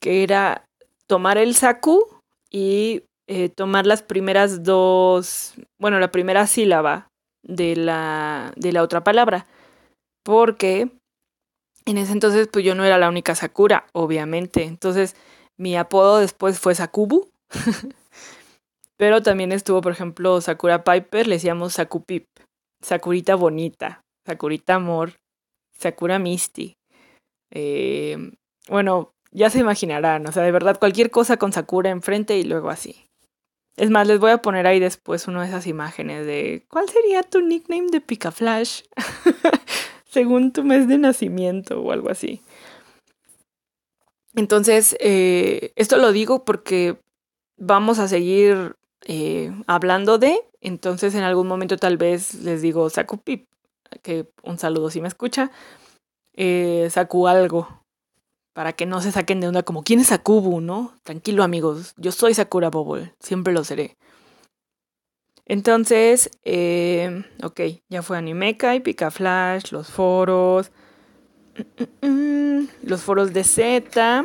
que 0.00 0.22
era 0.22 0.66
tomar 1.06 1.38
el 1.38 1.54
Saku 1.54 2.06
y 2.50 3.04
eh, 3.28 3.48
tomar 3.48 3.86
las 3.86 4.02
primeras 4.02 4.62
dos, 4.62 5.54
bueno, 5.78 5.98
la 6.00 6.10
primera 6.10 6.46
sílaba 6.46 7.08
de 7.42 7.76
la, 7.76 8.52
de 8.56 8.72
la 8.72 8.82
otra 8.82 9.04
palabra. 9.04 9.46
Porque 10.22 10.90
en 11.86 11.98
ese 11.98 12.12
entonces, 12.12 12.48
pues 12.52 12.64
yo 12.64 12.74
no 12.74 12.84
era 12.84 12.98
la 12.98 13.08
única 13.08 13.34
Sakura, 13.34 13.86
obviamente. 13.92 14.64
Entonces, 14.64 15.16
mi 15.56 15.76
apodo 15.76 16.18
después 16.18 16.58
fue 16.60 16.74
Sakubu. 16.74 17.28
Pero 19.02 19.20
también 19.20 19.50
estuvo, 19.50 19.80
por 19.80 19.90
ejemplo, 19.90 20.40
Sakura 20.40 20.84
Piper, 20.84 21.26
le 21.26 21.34
decíamos 21.34 21.72
Sakupip. 21.72 22.28
Sakurita 22.84 23.34
bonita, 23.34 24.04
Sakurita 24.24 24.76
amor, 24.76 25.14
Sakura 25.76 26.20
Misty. 26.20 26.76
Eh, 27.50 28.30
bueno, 28.68 29.10
ya 29.32 29.50
se 29.50 29.58
imaginarán, 29.58 30.24
o 30.28 30.30
sea, 30.30 30.44
de 30.44 30.52
verdad, 30.52 30.78
cualquier 30.78 31.10
cosa 31.10 31.36
con 31.36 31.52
Sakura 31.52 31.90
enfrente 31.90 32.38
y 32.38 32.44
luego 32.44 32.70
así. 32.70 33.08
Es 33.76 33.90
más, 33.90 34.06
les 34.06 34.20
voy 34.20 34.30
a 34.30 34.40
poner 34.40 34.68
ahí 34.68 34.78
después 34.78 35.26
una 35.26 35.42
de 35.42 35.48
esas 35.48 35.66
imágenes 35.66 36.24
de 36.24 36.64
¿cuál 36.68 36.88
sería 36.88 37.24
tu 37.24 37.40
nickname 37.40 37.88
de 37.90 38.00
Picaflash? 38.00 38.82
Según 40.08 40.52
tu 40.52 40.62
mes 40.62 40.86
de 40.86 40.98
nacimiento 40.98 41.80
o 41.80 41.90
algo 41.90 42.08
así. 42.08 42.40
Entonces, 44.36 44.96
eh, 45.00 45.72
esto 45.74 45.96
lo 45.96 46.12
digo 46.12 46.44
porque 46.44 47.00
vamos 47.56 47.98
a 47.98 48.06
seguir 48.06 48.76
eh, 49.06 49.52
hablando 49.66 50.18
de, 50.18 50.38
entonces 50.60 51.14
en 51.14 51.22
algún 51.22 51.48
momento 51.48 51.76
tal 51.76 51.96
vez 51.96 52.34
les 52.34 52.62
digo 52.62 52.88
Saku 52.90 53.18
Pip, 53.18 53.48
que 54.02 54.28
un 54.42 54.58
saludo 54.58 54.90
si 54.90 55.00
me 55.00 55.08
escucha, 55.08 55.50
eh, 56.34 56.88
Saku 56.90 57.28
algo, 57.28 57.82
para 58.52 58.72
que 58.72 58.86
no 58.86 59.00
se 59.00 59.12
saquen 59.12 59.40
de 59.40 59.48
onda 59.48 59.62
como, 59.62 59.82
¿quién 59.82 60.00
es 60.00 60.08
Sakubu, 60.08 60.60
no? 60.60 60.94
Tranquilo 61.02 61.42
amigos, 61.42 61.94
yo 61.96 62.12
soy 62.12 62.34
Sakura 62.34 62.70
Bobble, 62.70 63.14
siempre 63.18 63.52
lo 63.52 63.64
seré. 63.64 63.96
Entonces, 65.44 66.30
eh, 66.44 67.24
ok, 67.42 67.60
ya 67.88 68.02
fue 68.02 68.16
Animeka 68.16 68.74
y 68.74 68.80
Picaflash, 68.80 69.72
los 69.72 69.90
foros, 69.90 70.70
los 72.82 73.02
foros 73.02 73.32
de 73.32 73.44
Z. 73.44 74.24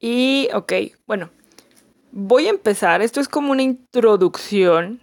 Y, 0.00 0.48
ok, 0.54 0.72
bueno, 1.06 1.30
voy 2.12 2.46
a 2.46 2.50
empezar, 2.50 3.02
esto 3.02 3.20
es 3.20 3.28
como 3.28 3.52
una 3.52 3.62
introducción, 3.62 5.00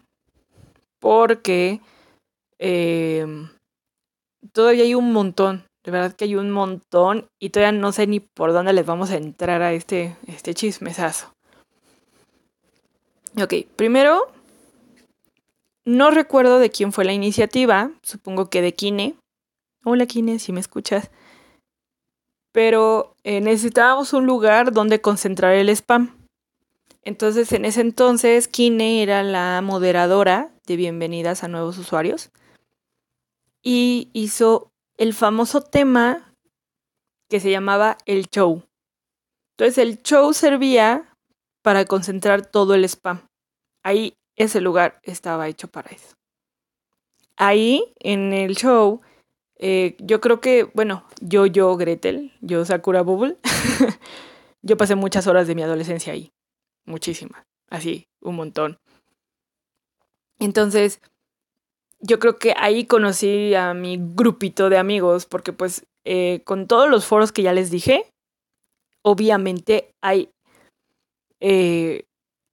porque 1.00 1.82
eh, 2.60 3.26
todavía 4.52 4.84
hay 4.84 4.96
un 4.96 5.14
montón, 5.14 5.66
de 5.84 5.92
verdad 5.92 6.14
que 6.14 6.26
hay 6.26 6.36
un 6.36 6.52
montón 6.52 7.28
y 7.40 7.50
todavía 7.50 7.78
no 7.80 7.92
sé 7.92 8.08
ni 8.08 8.20
por 8.20 8.54
dónde 8.54 8.74
les 8.74 8.86
vamos 8.86 9.12
a 9.12 9.18
entrar 9.18 9.62
a 9.62 9.74
este, 9.74 10.16
este 10.28 10.54
chismesazo. 10.54 11.32
Ok, 13.42 13.54
primero, 13.76 14.32
no 15.86 16.12
recuerdo 16.12 16.60
de 16.60 16.72
quién 16.72 16.92
fue 16.92 17.06
la 17.06 17.14
iniciativa, 17.14 17.92
supongo 18.02 18.50
que 18.50 18.62
de 18.62 18.74
Kine. 18.74 19.16
Hola 19.86 20.06
Kine, 20.08 20.40
si 20.40 20.52
me 20.52 20.60
escuchas. 20.60 21.12
Pero 22.52 23.14
eh, 23.24 23.40
necesitábamos 23.40 24.12
un 24.14 24.26
lugar 24.26 24.74
donde 24.74 25.00
concentrar 25.00 25.54
el 25.54 25.70
spam. 25.70 26.17
Entonces, 27.08 27.54
en 27.54 27.64
ese 27.64 27.80
entonces, 27.80 28.50
Kine 28.50 29.02
era 29.02 29.24
la 29.24 29.62
moderadora 29.62 30.52
de 30.66 30.76
bienvenidas 30.76 31.42
a 31.42 31.48
nuevos 31.48 31.78
usuarios 31.78 32.32
y 33.64 34.10
hizo 34.12 34.74
el 34.98 35.14
famoso 35.14 35.62
tema 35.62 36.34
que 37.30 37.40
se 37.40 37.50
llamaba 37.50 37.98
el 38.08 38.26
show. 38.26 38.62
Entonces, 39.56 39.78
el 39.78 40.04
show 40.04 40.34
servía 40.34 41.16
para 41.64 41.86
concentrar 41.86 42.46
todo 42.46 42.76
el 42.76 42.84
spam. 42.84 43.26
Ahí 43.86 44.12
ese 44.36 44.60
lugar 44.60 45.00
estaba 45.04 45.48
hecho 45.48 45.70
para 45.70 45.92
eso. 45.92 46.14
Ahí, 47.38 47.94
en 48.00 48.34
el 48.34 48.58
show, 48.58 49.00
eh, 49.56 49.96
yo 50.00 50.20
creo 50.20 50.42
que, 50.42 50.66
bueno, 50.74 51.06
yo, 51.22 51.46
yo, 51.46 51.78
Gretel, 51.78 52.34
yo, 52.42 52.66
Sakura 52.66 53.02
Bubble, 53.02 53.38
yo 54.62 54.76
pasé 54.76 54.96
muchas 54.96 55.26
horas 55.28 55.48
de 55.48 55.56
mi 55.56 55.62
adolescencia 55.62 56.12
ahí 56.12 56.34
muchísima, 56.88 57.46
así, 57.70 58.08
un 58.22 58.36
montón. 58.36 58.80
Entonces, 60.40 61.00
yo 62.00 62.20
creo 62.20 62.38
que 62.38 62.54
ahí 62.58 62.86
conocí 62.86 63.54
a 63.56 63.74
mi 63.74 63.98
grupito 64.00 64.70
de 64.70 64.78
amigos, 64.78 65.26
porque 65.26 65.54
pues 65.54 65.86
eh, 66.06 66.42
con 66.46 66.68
todos 66.68 66.90
los 66.90 67.06
foros 67.06 67.32
que 67.32 67.42
ya 67.42 67.54
les 67.54 67.70
dije, 67.70 68.06
obviamente 69.04 69.92
hay 70.02 70.30
eh, 71.40 72.04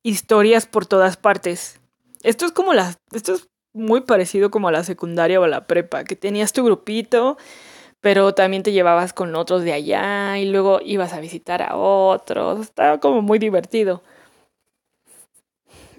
historias 0.03 0.66
por 0.66 0.87
todas 0.87 1.16
partes. 1.16 1.81
Esto 2.23 2.47
es 2.47 2.53
como 2.53 2.75
la, 2.75 2.94
esto 3.12 3.35
es 3.35 3.49
muy 3.75 4.03
parecido 4.03 4.51
como 4.51 4.68
a 4.68 4.73
la 4.73 4.85
secundaria 4.85 5.40
o 5.40 5.44
a 5.44 5.49
la 5.49 5.66
prepa, 5.66 6.05
que 6.05 6.16
tenías 6.16 6.53
tu 6.53 6.64
grupito, 6.64 7.37
pero 8.01 8.35
también 8.35 8.62
te 8.62 8.73
llevabas 8.73 9.12
con 9.12 9.35
otros 9.35 9.62
de 9.62 9.73
allá 9.73 10.38
y 10.38 10.47
luego 10.47 10.81
ibas 10.83 11.12
a 11.12 11.20
visitar 11.20 11.62
a 11.62 11.77
otros. 11.77 12.61
Estaba 12.61 12.99
como 13.01 13.23
muy 13.23 13.38
divertido. 13.38 14.03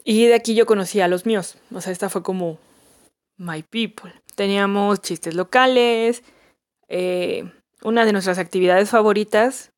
Y 0.08 0.28
de 0.28 0.36
aquí 0.36 0.54
yo 0.54 0.68
conocí 0.68 1.02
a 1.02 1.08
los 1.08 1.26
míos. 1.26 1.58
O 1.74 1.82
sea, 1.82 1.92
esta 1.92 2.10
fue 2.10 2.22
como 2.22 2.60
My 3.38 3.64
People. 3.64 4.14
Teníamos 4.36 5.02
chistes 5.02 5.34
locales. 5.34 6.24
Eh, 6.88 7.52
una 7.82 8.06
de 8.06 8.14
nuestras 8.14 8.38
actividades 8.38 8.92
favoritas, 8.92 9.72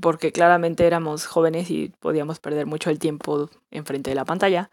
porque 0.00 0.32
claramente 0.32 0.86
éramos 0.86 1.26
jóvenes 1.26 1.70
y 1.70 1.92
podíamos 2.00 2.40
perder 2.40 2.64
mucho 2.64 2.88
el 2.88 2.98
tiempo 2.98 3.50
enfrente 3.70 4.10
de 4.10 4.16
la 4.16 4.24
pantalla. 4.24 4.70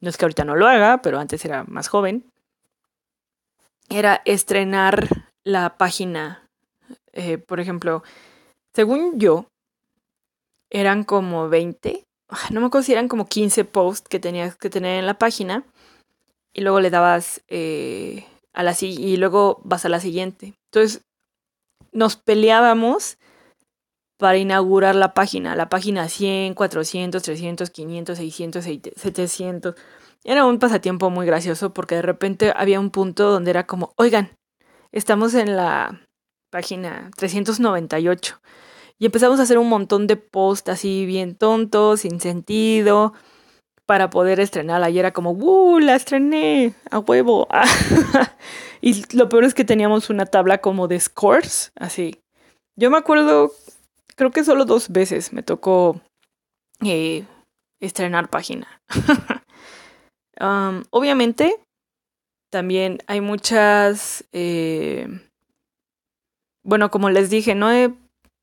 No 0.00 0.10
es 0.10 0.18
que 0.18 0.26
ahorita 0.26 0.44
no 0.44 0.56
lo 0.56 0.66
haga, 0.66 1.00
pero 1.00 1.18
antes 1.18 1.42
era 1.46 1.64
más 1.64 1.88
joven. 1.88 2.30
Era 3.88 4.20
estrenar 4.26 5.08
la 5.42 5.78
página. 5.78 6.50
Eh, 7.12 7.38
por 7.38 7.60
ejemplo, 7.60 8.02
según 8.74 9.18
yo, 9.18 9.46
eran 10.68 11.04
como 11.04 11.48
20 11.48 12.04
no 12.50 12.60
me 12.60 12.66
acuerdo 12.66 12.84
si 12.84 12.92
eran 12.92 13.08
como 13.08 13.26
15 13.26 13.64
posts 13.64 14.08
que 14.08 14.20
tenías 14.20 14.56
que 14.56 14.70
tener 14.70 14.98
en 14.98 15.06
la 15.06 15.18
página 15.18 15.64
y 16.52 16.62
luego 16.62 16.80
le 16.80 16.90
dabas 16.90 17.42
eh, 17.48 18.24
a 18.52 18.62
la 18.62 18.74
y 18.80 19.16
luego 19.16 19.60
vas 19.64 19.84
a 19.84 19.88
la 19.88 20.00
siguiente. 20.00 20.54
Entonces 20.72 21.02
nos 21.92 22.16
peleábamos 22.16 23.18
para 24.18 24.38
inaugurar 24.38 24.94
la 24.94 25.12
página, 25.12 25.56
la 25.56 25.68
página 25.68 26.08
100, 26.08 26.54
400, 26.54 27.22
300, 27.22 27.70
500, 27.70 28.18
600, 28.18 28.64
700. 28.96 29.74
Era 30.24 30.46
un 30.46 30.58
pasatiempo 30.58 31.10
muy 31.10 31.26
gracioso 31.26 31.74
porque 31.74 31.96
de 31.96 32.02
repente 32.02 32.52
había 32.56 32.80
un 32.80 32.90
punto 32.90 33.30
donde 33.30 33.50
era 33.50 33.66
como, 33.66 33.92
oigan, 33.96 34.30
estamos 34.92 35.34
en 35.34 35.56
la 35.56 36.00
página 36.50 37.10
398 37.16 38.40
y 38.98 39.06
empezamos 39.06 39.40
a 39.40 39.42
hacer 39.42 39.58
un 39.58 39.68
montón 39.68 40.06
de 40.06 40.16
posts 40.16 40.70
así 40.70 41.06
bien 41.06 41.34
tontos, 41.34 42.00
sin 42.00 42.20
sentido, 42.20 43.12
para 43.86 44.10
poder 44.10 44.40
estrenarla. 44.40 44.90
Y 44.90 44.98
era 44.98 45.12
como, 45.12 45.32
¡uh! 45.32 45.80
La 45.80 45.96
estrené 45.96 46.74
a 46.90 47.00
huevo. 47.00 47.48
y 48.80 49.04
lo 49.16 49.28
peor 49.28 49.44
es 49.44 49.54
que 49.54 49.64
teníamos 49.64 50.10
una 50.10 50.26
tabla 50.26 50.58
como 50.58 50.88
de 50.88 51.00
scores, 51.00 51.72
así. 51.76 52.20
Yo 52.76 52.90
me 52.90 52.98
acuerdo, 52.98 53.52
creo 54.16 54.30
que 54.30 54.44
solo 54.44 54.64
dos 54.64 54.90
veces 54.90 55.32
me 55.32 55.42
tocó 55.42 56.00
eh, 56.84 57.24
estrenar 57.80 58.30
página. 58.30 58.80
obviamente, 60.90 61.56
también 62.50 62.98
hay 63.06 63.20
muchas... 63.20 64.24
Eh, 64.32 65.08
bueno, 66.64 66.90
como 66.90 67.10
les 67.10 67.28
dije, 67.28 67.54
no 67.54 67.70
he 67.70 67.92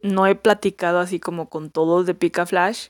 no 0.03 0.27
he 0.27 0.35
platicado 0.35 0.99
así 0.99 1.19
como 1.19 1.49
con 1.49 1.69
todos 1.69 2.05
de 2.05 2.15
Pica 2.15 2.45
Flash. 2.45 2.87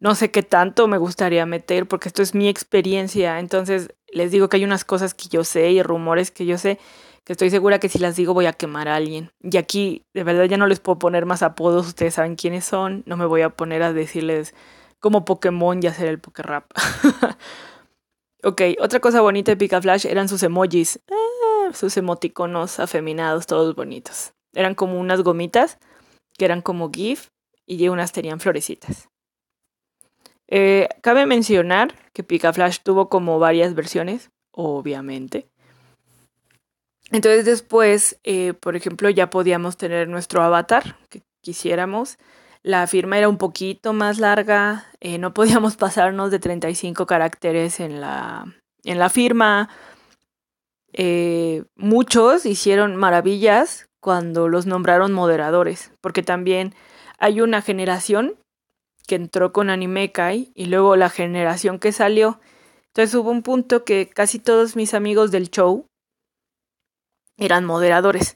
No 0.00 0.14
sé 0.14 0.30
qué 0.30 0.42
tanto 0.42 0.88
me 0.88 0.98
gustaría 0.98 1.46
meter 1.46 1.86
porque 1.86 2.08
esto 2.08 2.22
es 2.22 2.34
mi 2.34 2.48
experiencia. 2.48 3.38
Entonces 3.38 3.94
les 4.08 4.30
digo 4.30 4.48
que 4.48 4.56
hay 4.56 4.64
unas 4.64 4.84
cosas 4.84 5.14
que 5.14 5.28
yo 5.28 5.44
sé 5.44 5.70
y 5.70 5.82
rumores 5.82 6.30
que 6.30 6.44
yo 6.46 6.58
sé 6.58 6.78
que 7.24 7.34
estoy 7.34 7.50
segura 7.50 7.78
que 7.78 7.88
si 7.88 7.98
las 7.98 8.16
digo 8.16 8.34
voy 8.34 8.46
a 8.46 8.52
quemar 8.52 8.88
a 8.88 8.96
alguien. 8.96 9.30
Y 9.40 9.56
aquí 9.56 10.04
de 10.12 10.24
verdad 10.24 10.44
ya 10.44 10.56
no 10.56 10.66
les 10.66 10.80
puedo 10.80 10.98
poner 10.98 11.24
más 11.24 11.42
apodos, 11.42 11.86
ustedes 11.86 12.14
saben 12.14 12.36
quiénes 12.36 12.64
son. 12.64 13.04
No 13.06 13.16
me 13.16 13.26
voy 13.26 13.42
a 13.42 13.50
poner 13.50 13.82
a 13.82 13.92
decirles 13.92 14.54
como 14.98 15.24
Pokémon 15.24 15.80
y 15.82 15.86
hacer 15.86 16.08
el 16.08 16.18
Pokérap. 16.18 16.64
ok, 18.44 18.62
otra 18.80 19.00
cosa 19.00 19.20
bonita 19.20 19.52
de 19.52 19.56
Pica 19.56 19.80
Flash 19.80 20.06
eran 20.06 20.28
sus 20.28 20.42
emojis. 20.42 21.00
Ah, 21.10 21.72
sus 21.72 21.96
emoticonos 21.96 22.80
afeminados, 22.80 23.46
todos 23.46 23.74
bonitos. 23.74 24.32
Eran 24.54 24.74
como 24.74 24.98
unas 24.98 25.22
gomitas 25.22 25.78
que 26.42 26.46
eran 26.46 26.60
como 26.60 26.90
GIF 26.90 27.28
y 27.66 27.86
unas 27.86 28.10
tenían 28.10 28.40
florecitas. 28.40 29.08
Eh, 30.48 30.88
cabe 31.00 31.24
mencionar 31.24 31.94
que 32.12 32.24
Picaflash 32.24 32.78
tuvo 32.82 33.08
como 33.08 33.38
varias 33.38 33.76
versiones, 33.76 34.32
obviamente. 34.50 35.46
Entonces 37.12 37.44
después, 37.44 38.18
eh, 38.24 38.54
por 38.54 38.74
ejemplo, 38.74 39.08
ya 39.08 39.30
podíamos 39.30 39.76
tener 39.76 40.08
nuestro 40.08 40.42
avatar 40.42 40.96
que 41.08 41.22
quisiéramos. 41.42 42.18
La 42.64 42.88
firma 42.88 43.18
era 43.18 43.28
un 43.28 43.38
poquito 43.38 43.92
más 43.92 44.18
larga, 44.18 44.86
eh, 44.98 45.18
no 45.18 45.32
podíamos 45.34 45.76
pasarnos 45.76 46.32
de 46.32 46.40
35 46.40 47.06
caracteres 47.06 47.78
en 47.78 48.00
la, 48.00 48.52
en 48.82 48.98
la 48.98 49.10
firma. 49.10 49.68
muchos 51.76 52.46
hicieron 52.46 52.96
maravillas 52.96 53.91
cuando 54.02 54.48
los 54.48 54.66
nombraron 54.66 55.12
moderadores, 55.12 55.92
porque 56.00 56.24
también 56.24 56.74
hay 57.18 57.40
una 57.40 57.62
generación 57.62 58.34
que 59.06 59.14
entró 59.14 59.52
con 59.52 59.70
Anime 59.70 60.10
Kai 60.10 60.50
y 60.56 60.66
luego 60.66 60.96
la 60.96 61.08
generación 61.08 61.78
que 61.78 61.92
salió. 61.92 62.40
Entonces 62.88 63.14
hubo 63.14 63.30
un 63.30 63.42
punto 63.42 63.84
que 63.84 64.08
casi 64.08 64.40
todos 64.40 64.74
mis 64.74 64.92
amigos 64.92 65.30
del 65.30 65.50
show 65.50 65.86
eran 67.38 67.64
moderadores. 67.64 68.34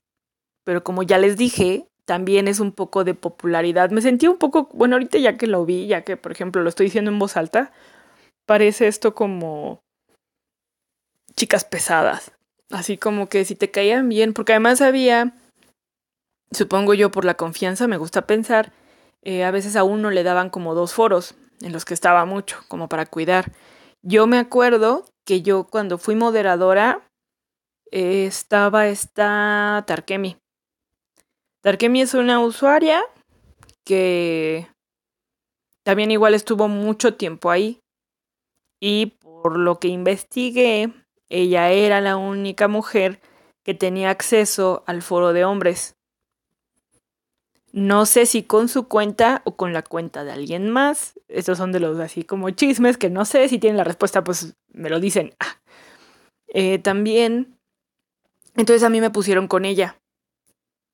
Pero 0.65 0.85
como 0.85 1.03
ya 1.03 1.19
les 1.19 1.37
dije, 1.37 1.89
también 2.05 2.47
es 2.47 2.61
un 2.61 2.71
poco 2.71 3.03
de 3.03 3.15
popularidad. 3.15 3.91
Me 3.91 4.03
sentí 4.03 4.29
un 4.29 4.39
poco, 4.39 4.69
bueno, 4.73 4.95
ahorita 4.95 5.19
ya 5.19 5.37
que 5.37 5.49
lo 5.49 5.67
vi, 5.67 5.89
ya 5.89 6.03
que 6.03 6.17
por 6.17 6.31
ejemplo 6.31 6.63
lo 6.63 6.69
estoy 6.69 6.87
diciendo 6.87 7.11
en 7.11 7.19
voz 7.19 7.37
alta, 7.37 7.73
parece 8.47 8.87
esto 8.87 9.17
como 9.17 9.81
chicas 11.35 11.65
pesadas. 11.65 12.31
Así 12.71 12.99
como 12.99 13.29
que 13.29 13.45
si 13.45 13.57
te 13.57 13.73
caían 13.73 14.09
bien, 14.09 14.33
porque 14.33 14.53
además 14.53 14.81
había 14.81 15.35
supongo 16.51 16.95
yo 16.95 17.11
por 17.11 17.25
la 17.25 17.35
confianza, 17.35 17.87
me 17.89 17.97
gusta 17.97 18.27
pensar, 18.27 18.73
eh, 19.23 19.45
a 19.45 19.51
veces 19.51 19.77
a 19.77 19.85
uno 19.85 20.11
le 20.11 20.23
daban 20.23 20.51
como 20.51 20.75
dos 20.75 20.95
foros 20.95 21.35
en 21.61 21.73
los 21.73 21.85
que 21.85 21.95
estaba 21.95 22.25
mucho, 22.25 22.59
como 22.69 22.89
para 22.89 23.07
cuidar. 23.07 23.53
Yo 24.03 24.27
me 24.27 24.39
acuerdo 24.39 25.05
que 25.25 25.43
yo 25.43 25.65
cuando 25.65 25.99
fui 25.99 26.15
moderadora 26.15 27.03
eh, 27.91 28.27
estaba 28.27 28.87
esta 28.89 29.85
Tarkemi. 29.87 30.37
Tarkemi 31.63 32.03
es 32.03 32.15
una 32.15 32.41
usuaria 32.41 33.03
que 33.85 34.69
también 35.83 36.11
igual 36.11 36.35
estuvo 36.35 36.69
mucho 36.69 37.15
tiempo 37.15 37.51
ahí. 37.51 37.81
Y 38.81 39.07
por 39.21 39.57
lo 39.57 39.81
que 39.81 39.89
investigué, 39.89 40.93
ella 41.29 41.71
era 41.71 42.01
la 42.01 42.17
única 42.17 42.69
mujer 42.69 43.21
que 43.65 43.75
tenía 43.75 44.11
acceso 44.11 44.85
al 44.87 45.03
foro 45.03 45.33
de 45.33 45.45
hombres. 45.45 45.96
No 47.77 48.07
sé 48.07 48.25
si 48.25 48.43
con 48.43 48.69
su 48.69 48.89
cuenta 48.89 49.43
o 49.45 49.55
con 49.55 49.75
la 49.75 49.83
cuenta 49.83 50.25
de 50.25 50.33
alguien 50.33 50.71
más. 50.71 51.21
Estos 51.29 51.59
son 51.59 51.73
de 51.73 51.81
los 51.81 52.01
así 52.01 52.25
como 52.25 52.49
chismes 52.49 52.97
que 52.97 53.11
no 53.11 53.27
sé 53.27 53.51
si 53.51 53.59
tienen 53.59 53.77
la 53.77 53.85
respuesta, 53.85 54.25
pues 54.25 54.55
me 54.73 54.89
lo 54.89 54.99
dicen. 54.99 55.35
Ah. 55.41 55.61
Eh, 56.49 56.79
también, 56.79 57.59
entonces 58.57 58.83
a 58.83 58.89
mí 58.89 59.03
me 59.03 59.11
pusieron 59.11 59.47
con 59.47 59.67
ella, 59.67 59.99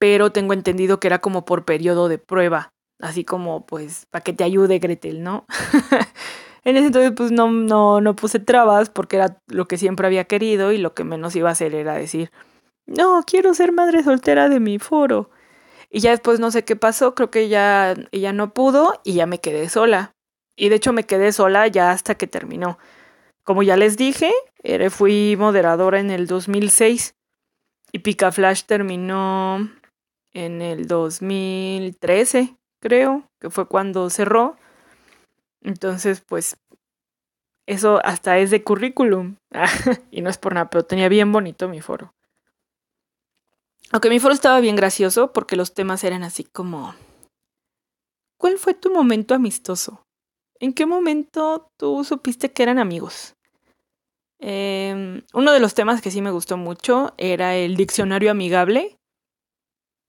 pero 0.01 0.33
tengo 0.33 0.55
entendido 0.55 0.99
que 0.99 1.07
era 1.07 1.21
como 1.21 1.45
por 1.45 1.65
periodo 1.65 2.09
de 2.09 2.19
prueba, 2.19 2.73
así 2.99 3.23
como 3.23 3.65
pues 3.65 4.07
para 4.11 4.25
que 4.25 4.33
te 4.33 4.43
ayude 4.43 4.81
Gretel, 4.81 5.23
¿no? 5.23 5.47
en 6.65 6.77
ese 6.77 6.87
entonces 6.87 7.13
pues 7.17 7.31
no, 7.31 7.49
no, 7.49 8.01
no 8.01 8.17
puse 8.17 8.41
trabas 8.41 8.91
porque 8.91 9.17
era 9.19 9.39
lo 9.47 9.69
que 9.69 9.79
siempre 9.79 10.09
había 10.09 10.25
querido 10.25 10.73
y 10.73 10.79
lo 10.79 10.95
que 10.95 11.05
menos 11.05 11.37
iba 11.37 11.49
a 11.49 11.53
hacer 11.53 11.77
era 11.77 11.95
decir, 11.95 12.33
no, 12.87 13.23
quiero 13.25 13.55
ser 13.55 13.71
madre 13.71 14.03
soltera 14.03 14.49
de 14.49 14.59
mi 14.59 14.81
foro. 14.81 15.31
Y 15.95 16.01
ya 16.01 16.11
después 16.11 16.41
no 16.41 16.51
sé 16.51 16.65
qué 16.65 16.75
pasó, 16.75 17.15
creo 17.15 17.31
que 17.31 17.49
ya 17.49 17.95
ella 18.13 18.33
no 18.33 18.55
pudo 18.55 18.99
y 19.05 19.13
ya 19.13 19.27
me 19.27 19.41
quedé 19.41 19.69
sola. 19.69 20.15
Y 20.57 20.71
de 20.71 20.77
hecho 20.77 20.95
me 20.95 21.05
quedé 21.05 21.33
sola 21.33 21.67
ya 21.67 21.91
hasta 21.91 22.15
que 22.15 22.27
terminó. 22.27 22.79
Como 23.45 23.63
ya 23.63 23.77
les 23.77 23.99
dije, 23.99 24.33
fui 24.89 25.37
moderadora 25.39 26.01
en 26.01 26.11
el 26.11 26.27
2006 26.27 27.15
y 27.93 27.99
Pica 27.99 28.33
Flash 28.33 28.63
terminó 28.65 29.71
en 30.33 30.63
el 30.63 30.87
2013, 30.87 32.57
creo, 32.81 33.29
que 33.39 33.51
fue 33.51 33.69
cuando 33.69 34.09
cerró. 34.09 34.57
Entonces, 35.61 36.23
pues, 36.27 36.57
eso 37.67 38.01
hasta 38.03 38.39
es 38.39 38.51
de 38.51 38.63
currículum. 38.63 39.37
y 40.11 40.23
no 40.23 40.31
es 40.31 40.39
por 40.39 40.55
nada, 40.55 40.71
pero 40.71 40.87
tenía 40.87 41.11
bien 41.11 41.33
bonito 41.33 41.69
mi 41.69 41.83
foro. 41.83 42.15
Aunque 43.93 44.09
mi 44.09 44.19
foro 44.19 44.33
estaba 44.33 44.59
bien 44.61 44.75
gracioso 44.75 45.35
porque 45.35 45.55
los 45.55 45.75
temas 45.75 46.03
eran 46.03 46.25
así 46.25 46.45
como... 46.45 46.95
¿Cuál 48.39 48.57
fue 48.57 48.73
tu 48.73 48.93
momento 48.93 49.35
amistoso? 49.35 50.07
¿En 50.59 50.73
qué 50.73 50.87
momento 50.87 51.71
tú 51.77 52.03
supiste 52.03 52.53
que 52.53 52.63
eran 52.63 52.79
amigos? 52.79 53.37
Em, 54.39 55.23
uno 55.35 55.53
de 55.53 55.61
los 55.61 55.75
temas 55.75 56.01
que 56.01 56.11
sí 56.11 56.23
me 56.23 56.31
gustó 56.31 56.57
mucho 56.57 57.13
era 57.19 57.55
el 57.55 57.77
diccionario 57.77 58.31
amigable, 58.31 58.97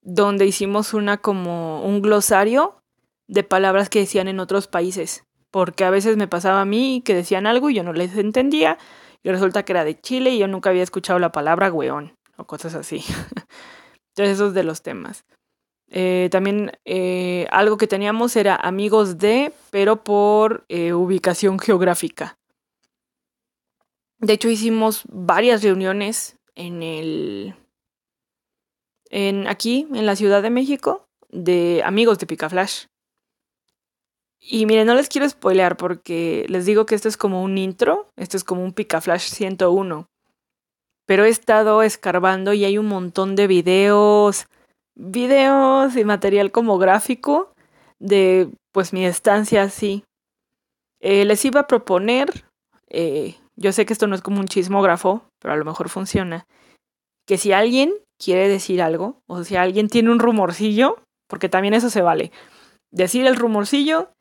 donde 0.01 0.45
hicimos 0.45 0.93
una 0.93 1.17
como 1.17 1.83
un 1.83 2.01
glosario 2.01 2.81
de 3.27 3.43
palabras 3.43 3.89
que 3.89 3.99
decían 3.99 4.29
en 4.29 4.39
otros 4.39 4.67
países, 4.67 5.25
porque 5.51 5.83
a 5.83 5.89
veces 5.89 6.15
me 6.15 6.27
pasaba 6.27 6.61
a 6.61 6.65
mí 6.65 7.03
que 7.05 7.13
decían 7.13 7.45
algo 7.45 7.69
y 7.69 7.75
yo 7.75 7.83
no 7.83 7.93
les 7.93 8.15
entendía, 8.15 8.77
y 9.23 9.29
resulta 9.29 9.63
que 9.63 9.73
era 9.73 9.83
de 9.83 9.99
Chile 9.99 10.31
y 10.31 10.39
yo 10.39 10.47
nunca 10.47 10.69
había 10.69 10.83
escuchado 10.83 11.19
la 11.19 11.31
palabra 11.31 11.71
weón 11.71 12.13
o 12.37 12.45
cosas 12.45 12.75
así. 12.75 13.03
Entonces 14.09 14.35
esos 14.35 14.53
de 14.53 14.63
los 14.63 14.81
temas. 14.81 15.25
Eh, 15.89 16.29
también 16.31 16.71
eh, 16.85 17.47
algo 17.51 17.77
que 17.77 17.87
teníamos 17.87 18.35
era 18.35 18.55
amigos 18.55 19.17
de, 19.17 19.53
pero 19.69 20.03
por 20.03 20.65
eh, 20.69 20.93
ubicación 20.93 21.59
geográfica. 21.59 22.37
De 24.17 24.33
hecho 24.33 24.49
hicimos 24.49 25.03
varias 25.09 25.61
reuniones 25.61 26.37
en 26.55 26.81
el, 26.81 27.55
en 29.09 29.47
aquí 29.47 29.87
en 29.93 30.05
la 30.05 30.15
Ciudad 30.15 30.41
de 30.41 30.49
México 30.49 31.05
de 31.29 31.81
amigos 31.85 32.19
de 32.19 32.27
Picaflash. 32.27 32.85
Y 34.39 34.65
miren, 34.65 34.87
no 34.87 34.95
les 34.95 35.09
quiero 35.09 35.29
spoilear 35.29 35.77
porque 35.77 36.45
les 36.49 36.65
digo 36.65 36.85
que 36.85 36.95
esto 36.95 37.07
es 37.07 37.17
como 37.17 37.43
un 37.43 37.57
intro, 37.57 38.09
esto 38.15 38.35
es 38.37 38.43
como 38.43 38.63
un 38.63 38.73
Picaflash 38.73 39.29
101 39.29 40.07
pero 41.05 41.25
he 41.25 41.29
estado 41.29 41.81
escarbando 41.83 42.53
y 42.53 42.65
hay 42.65 42.77
un 42.77 42.87
montón 42.87 43.35
de 43.35 43.47
videos, 43.47 44.47
videos 44.95 45.95
y 45.95 46.05
material 46.05 46.51
como 46.51 46.77
gráfico 46.77 47.53
de 47.99 48.49
pues 48.71 48.93
mi 48.93 49.05
estancia 49.05 49.63
así. 49.63 50.03
Eh, 50.99 51.25
les 51.25 51.43
iba 51.45 51.61
a 51.61 51.67
proponer, 51.67 52.45
eh, 52.89 53.35
yo 53.55 53.71
sé 53.71 53.85
que 53.85 53.93
esto 53.93 54.07
no 54.07 54.15
es 54.15 54.21
como 54.21 54.39
un 54.39 54.47
chismógrafo, 54.47 55.25
pero 55.39 55.53
a 55.53 55.57
lo 55.57 55.65
mejor 55.65 55.89
funciona, 55.89 56.45
que 57.27 57.37
si 57.37 57.51
alguien 57.51 57.93
quiere 58.17 58.47
decir 58.47 58.81
algo, 58.81 59.21
o 59.27 59.43
si 59.43 59.55
alguien 59.55 59.89
tiene 59.89 60.11
un 60.11 60.19
rumorcillo, 60.19 60.97
porque 61.27 61.49
también 61.49 61.73
eso 61.73 61.89
se 61.89 62.01
vale, 62.01 62.31
decir 62.91 63.25
el 63.25 63.35
rumorcillo 63.35 64.11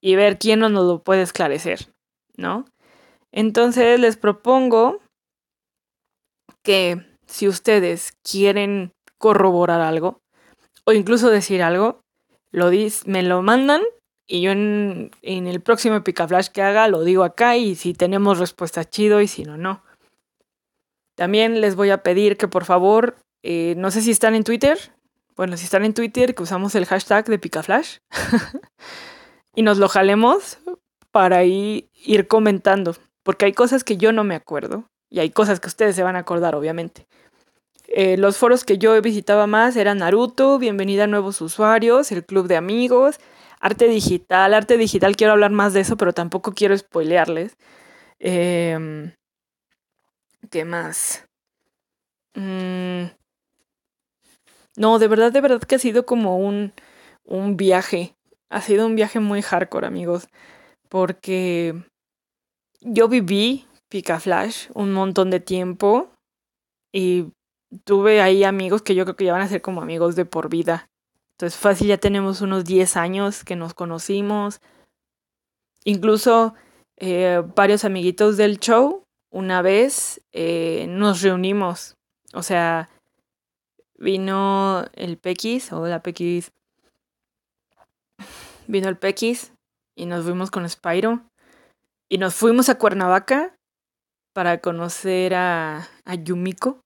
y 0.00 0.16
ver 0.16 0.38
quién 0.38 0.60
nos 0.60 0.72
lo 0.72 1.02
puede 1.02 1.22
esclarecer, 1.22 1.92
¿no? 2.36 2.64
Entonces 3.30 4.00
les 4.00 4.16
propongo 4.16 5.00
que 6.62 7.04
si 7.26 7.48
ustedes 7.48 8.12
quieren 8.22 8.92
corroborar 9.18 9.80
algo 9.80 10.20
o 10.84 10.92
incluso 10.92 11.30
decir 11.30 11.62
algo, 11.62 12.00
me 13.06 13.22
lo 13.22 13.42
mandan 13.42 13.82
y 14.26 14.42
yo 14.42 14.52
en, 14.52 15.10
el 15.22 15.60
próximo 15.60 16.02
Picaflash 16.02 16.48
que 16.48 16.62
haga 16.62 16.88
lo 16.88 17.04
digo 17.04 17.24
acá 17.24 17.56
y 17.56 17.74
si 17.74 17.94
tenemos 17.94 18.38
respuesta 18.38 18.84
chido 18.84 19.20
y 19.20 19.28
si 19.28 19.44
no, 19.44 19.56
no. 19.56 19.82
También 21.16 21.60
les 21.60 21.76
voy 21.76 21.90
a 21.90 22.02
pedir 22.02 22.36
que 22.36 22.48
por 22.48 22.64
favor, 22.64 23.16
eh, 23.42 23.74
no 23.76 23.90
sé 23.90 24.00
si 24.00 24.10
están 24.10 24.34
en 24.34 24.44
Twitter, 24.44 24.78
bueno, 25.36 25.56
si 25.56 25.64
están 25.64 25.84
en 25.84 25.94
Twitter, 25.94 26.34
que 26.34 26.42
usamos 26.42 26.74
el 26.74 26.86
hashtag 26.86 27.26
de 27.26 27.38
Picaflash. 27.38 27.98
Y 29.54 29.60
nos 29.60 29.76
lo 29.76 29.86
jalemos 29.90 30.58
para 31.10 31.44
ir 31.44 32.26
comentando, 32.26 32.96
porque 33.22 33.44
hay 33.44 33.52
cosas 33.52 33.84
que 33.84 33.98
yo 33.98 34.10
no 34.10 34.24
me 34.24 34.34
acuerdo 34.34 34.88
y 35.12 35.20
hay 35.20 35.28
cosas 35.28 35.60
que 35.60 35.68
ustedes 35.68 35.94
se 35.94 36.02
van 36.02 36.16
a 36.16 36.20
acordar, 36.20 36.54
obviamente. 36.54 37.06
Eh, 37.86 38.16
los 38.16 38.38
foros 38.38 38.64
que 38.64 38.78
yo 38.78 39.00
visitaba 39.02 39.46
más 39.46 39.76
eran 39.76 39.98
Naruto, 39.98 40.58
Bienvenida 40.58 41.04
a 41.04 41.06
Nuevos 41.06 41.42
Usuarios, 41.42 42.10
el 42.12 42.24
Club 42.24 42.48
de 42.48 42.56
Amigos, 42.56 43.20
Arte 43.60 43.88
Digital. 43.88 44.54
Arte 44.54 44.78
Digital 44.78 45.14
quiero 45.14 45.34
hablar 45.34 45.50
más 45.50 45.74
de 45.74 45.80
eso, 45.80 45.98
pero 45.98 46.14
tampoco 46.14 46.54
quiero 46.54 46.76
spoilearles. 46.76 47.58
Em, 48.20 49.12
¿Qué 50.50 50.64
más? 50.64 51.26
Mm, 52.34 53.10
no, 54.76 54.98
de 54.98 55.08
verdad, 55.08 55.30
de 55.30 55.42
verdad 55.42 55.60
que 55.60 55.74
ha 55.74 55.78
sido 55.78 56.06
como 56.06 56.38
un, 56.38 56.72
un 57.24 57.58
viaje. 57.58 58.16
Ha 58.48 58.62
sido 58.62 58.86
un 58.86 58.96
viaje 58.96 59.20
muy 59.20 59.42
hardcore, 59.42 59.86
amigos. 59.86 60.28
Porque 60.88 61.74
yo 62.80 63.08
viví 63.08 63.66
Pica 63.92 64.18
Flash 64.18 64.70
un 64.72 64.94
montón 64.94 65.28
de 65.28 65.38
tiempo 65.38 66.08
y 66.94 67.26
tuve 67.84 68.22
ahí 68.22 68.42
amigos 68.42 68.80
que 68.80 68.94
yo 68.94 69.04
creo 69.04 69.16
que 69.16 69.26
ya 69.26 69.34
van 69.34 69.42
a 69.42 69.48
ser 69.48 69.60
como 69.60 69.82
amigos 69.82 70.16
de 70.16 70.24
por 70.24 70.48
vida. 70.48 70.88
Entonces 71.32 71.60
fácil, 71.60 71.88
ya 71.88 71.98
tenemos 71.98 72.40
unos 72.40 72.64
10 72.64 72.96
años 72.96 73.44
que 73.44 73.54
nos 73.54 73.74
conocimos. 73.74 74.62
Incluso 75.84 76.54
eh, 76.96 77.42
varios 77.54 77.84
amiguitos 77.84 78.38
del 78.38 78.60
show, 78.60 79.04
una 79.30 79.60
vez 79.60 80.22
eh, 80.32 80.86
nos 80.88 81.20
reunimos. 81.20 81.98
O 82.32 82.42
sea, 82.42 82.88
vino 83.98 84.86
el 84.94 85.18
Pequis, 85.18 85.70
o 85.70 85.86
la 85.86 86.02
Pequis. 86.02 86.50
Vino 88.66 88.88
el 88.88 88.96
Pequis 88.96 89.52
y 89.94 90.06
nos 90.06 90.24
fuimos 90.24 90.50
con 90.50 90.66
Spyro. 90.66 91.20
Y 92.08 92.16
nos 92.16 92.34
fuimos 92.34 92.70
a 92.70 92.78
Cuernavaca 92.78 93.54
para 94.32 94.58
conocer 94.58 95.34
a, 95.34 95.88
a 96.04 96.14
Yumiko 96.14 96.80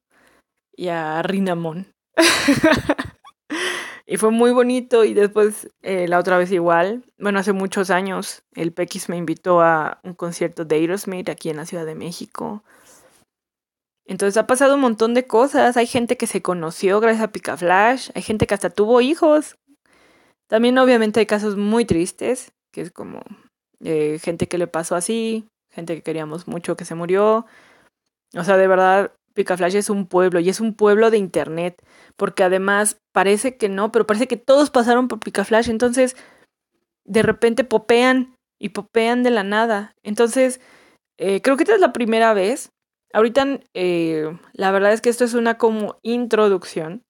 y 0.76 0.88
a 0.88 1.22
Rinamon. 1.22 1.92
y 4.06 4.16
fue 4.16 4.30
muy 4.30 4.52
bonito 4.52 5.04
y 5.04 5.14
después 5.14 5.70
eh, 5.82 6.08
la 6.08 6.18
otra 6.18 6.38
vez 6.38 6.52
igual, 6.52 7.04
bueno, 7.18 7.38
hace 7.38 7.52
muchos 7.52 7.90
años 7.90 8.42
el 8.54 8.72
Pequis 8.72 9.08
me 9.08 9.16
invitó 9.16 9.60
a 9.60 10.00
un 10.04 10.14
concierto 10.14 10.64
de 10.64 10.76
Aerosmith 10.76 11.28
aquí 11.28 11.50
en 11.50 11.56
la 11.56 11.66
Ciudad 11.66 11.86
de 11.86 11.94
México. 11.94 12.62
Entonces 14.06 14.36
ha 14.36 14.46
pasado 14.46 14.76
un 14.76 14.80
montón 14.80 15.14
de 15.14 15.26
cosas. 15.26 15.76
Hay 15.76 15.86
gente 15.86 16.16
que 16.16 16.28
se 16.28 16.40
conoció 16.40 17.00
gracias 17.00 17.24
a 17.24 17.32
Picaflash. 17.32 18.10
Hay 18.14 18.22
gente 18.22 18.46
que 18.46 18.54
hasta 18.54 18.70
tuvo 18.70 19.00
hijos. 19.00 19.56
También 20.46 20.78
obviamente 20.78 21.18
hay 21.18 21.26
casos 21.26 21.56
muy 21.56 21.84
tristes, 21.84 22.52
que 22.72 22.82
es 22.82 22.92
como 22.92 23.20
eh, 23.80 24.20
gente 24.22 24.46
que 24.46 24.58
le 24.58 24.68
pasó 24.68 24.94
así, 24.94 25.48
gente 25.76 25.94
que 25.94 26.02
queríamos 26.02 26.48
mucho 26.48 26.76
que 26.76 26.84
se 26.84 26.94
murió. 26.94 27.46
O 28.34 28.42
sea, 28.42 28.56
de 28.56 28.66
verdad, 28.66 29.12
Picaflash 29.34 29.76
es 29.76 29.90
un 29.90 30.06
pueblo 30.06 30.40
y 30.40 30.48
es 30.48 30.60
un 30.60 30.74
pueblo 30.74 31.10
de 31.10 31.18
internet, 31.18 31.80
porque 32.16 32.42
además 32.42 32.98
parece 33.12 33.56
que 33.56 33.68
no, 33.68 33.92
pero 33.92 34.06
parece 34.06 34.26
que 34.26 34.38
todos 34.38 34.70
pasaron 34.70 35.06
por 35.06 35.20
Picaflash, 35.20 35.68
entonces 35.68 36.16
de 37.04 37.22
repente 37.22 37.62
popean 37.62 38.34
y 38.58 38.70
popean 38.70 39.22
de 39.22 39.30
la 39.30 39.44
nada. 39.44 39.94
Entonces, 40.02 40.60
eh, 41.18 41.40
creo 41.42 41.56
que 41.56 41.62
esta 41.64 41.74
es 41.74 41.80
la 41.80 41.92
primera 41.92 42.34
vez. 42.34 42.70
Ahorita, 43.12 43.60
eh, 43.74 44.36
la 44.54 44.72
verdad 44.72 44.92
es 44.92 45.00
que 45.00 45.10
esto 45.10 45.24
es 45.24 45.34
una 45.34 45.58
como 45.58 45.98
introducción. 46.02 47.02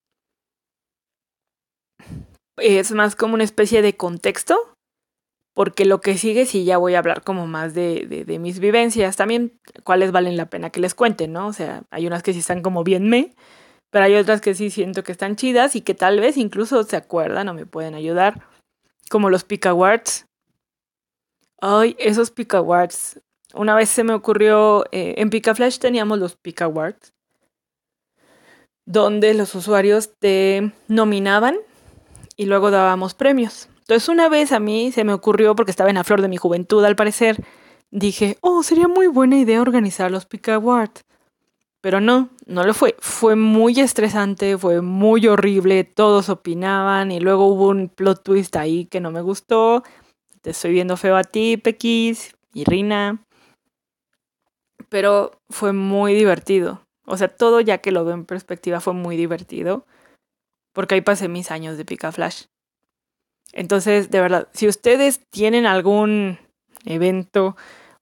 Es 2.58 2.90
más 2.92 3.14
como 3.16 3.34
una 3.34 3.44
especie 3.44 3.80
de 3.80 3.96
contexto 3.96 4.75
porque 5.56 5.86
lo 5.86 6.02
que 6.02 6.18
sigue 6.18 6.44
sí 6.44 6.66
ya 6.66 6.76
voy 6.76 6.94
a 6.94 6.98
hablar 6.98 7.24
como 7.24 7.46
más 7.46 7.72
de, 7.72 8.24
de, 8.26 8.38
mis 8.38 8.58
vivencias, 8.58 9.16
también 9.16 9.58
cuáles 9.84 10.12
valen 10.12 10.36
la 10.36 10.50
pena 10.50 10.68
que 10.68 10.80
les 10.80 10.94
cuente, 10.94 11.28
¿no? 11.28 11.46
O 11.46 11.54
sea, 11.54 11.84
hay 11.88 12.06
unas 12.06 12.22
que 12.22 12.34
sí 12.34 12.40
están 12.40 12.60
como 12.60 12.84
bien 12.84 13.08
me, 13.08 13.34
Pero 13.90 14.04
hay 14.04 14.16
otras 14.16 14.42
que 14.42 14.54
sí 14.54 14.68
siento 14.68 15.02
que 15.02 15.12
están 15.12 15.34
chidas 15.34 15.74
y 15.74 15.80
que 15.80 15.94
tal 15.94 16.20
vez 16.20 16.36
incluso 16.36 16.82
se 16.82 16.96
acuerdan 16.96 17.48
o 17.48 17.54
me 17.54 17.64
pueden 17.64 17.94
ayudar. 17.94 18.46
Como 19.08 19.30
los 19.30 19.44
Pick 19.44 19.64
Awards. 19.64 20.26
Ay, 21.62 21.96
esos 21.98 22.30
Pick 22.30 22.52
Awards. 22.52 23.22
Una 23.54 23.74
vez 23.74 23.88
se 23.88 24.04
me 24.04 24.12
ocurrió, 24.12 24.84
eh, 24.92 25.14
en 25.16 25.30
Picaflash 25.30 25.78
teníamos 25.78 26.18
los 26.18 26.36
Pick 26.36 26.60
Awards, 26.60 27.14
donde 28.84 29.32
los 29.32 29.54
usuarios 29.54 30.10
te 30.18 30.70
nominaban 30.88 31.56
y 32.36 32.44
luego 32.44 32.70
dábamos 32.70 33.14
premios. 33.14 33.70
Entonces 33.86 34.08
una 34.08 34.28
vez 34.28 34.50
a 34.50 34.58
mí 34.58 34.90
se 34.90 35.04
me 35.04 35.12
ocurrió, 35.12 35.54
porque 35.54 35.70
estaba 35.70 35.90
en 35.90 35.94
la 35.94 36.02
flor 36.02 36.20
de 36.20 36.26
mi 36.26 36.36
juventud 36.36 36.84
al 36.84 36.96
parecer, 36.96 37.44
dije, 37.92 38.36
oh, 38.40 38.64
sería 38.64 38.88
muy 38.88 39.06
buena 39.06 39.38
idea 39.38 39.62
organizar 39.62 40.10
los 40.10 40.26
Pick 40.26 40.48
Awards. 40.48 41.04
Pero 41.80 42.00
no, 42.00 42.30
no 42.46 42.64
lo 42.64 42.74
fue. 42.74 42.96
Fue 42.98 43.36
muy 43.36 43.78
estresante, 43.78 44.58
fue 44.58 44.82
muy 44.82 45.28
horrible, 45.28 45.84
todos 45.84 46.28
opinaban 46.30 47.12
y 47.12 47.20
luego 47.20 47.46
hubo 47.46 47.68
un 47.68 47.88
plot 47.88 48.24
twist 48.24 48.56
ahí 48.56 48.86
que 48.86 48.98
no 48.98 49.12
me 49.12 49.20
gustó. 49.20 49.84
Te 50.42 50.50
estoy 50.50 50.72
viendo 50.72 50.96
feo 50.96 51.16
a 51.16 51.22
ti, 51.22 51.56
Pequis 51.56 52.34
y 52.52 52.64
Rina. 52.64 53.24
Pero 54.88 55.40
fue 55.48 55.72
muy 55.72 56.14
divertido. 56.14 56.84
O 57.04 57.16
sea, 57.16 57.28
todo 57.28 57.60
ya 57.60 57.78
que 57.78 57.92
lo 57.92 58.04
veo 58.04 58.14
en 58.14 58.24
perspectiva 58.24 58.80
fue 58.80 58.94
muy 58.94 59.16
divertido. 59.16 59.86
Porque 60.72 60.96
ahí 60.96 61.02
pasé 61.02 61.28
mis 61.28 61.52
años 61.52 61.76
de 61.76 61.84
Pica 61.84 62.10
Flash. 62.10 62.46
Entonces, 63.56 64.10
de 64.10 64.20
verdad, 64.20 64.48
si 64.52 64.68
ustedes 64.68 65.20
tienen 65.30 65.64
algún 65.64 66.38
evento 66.84 67.56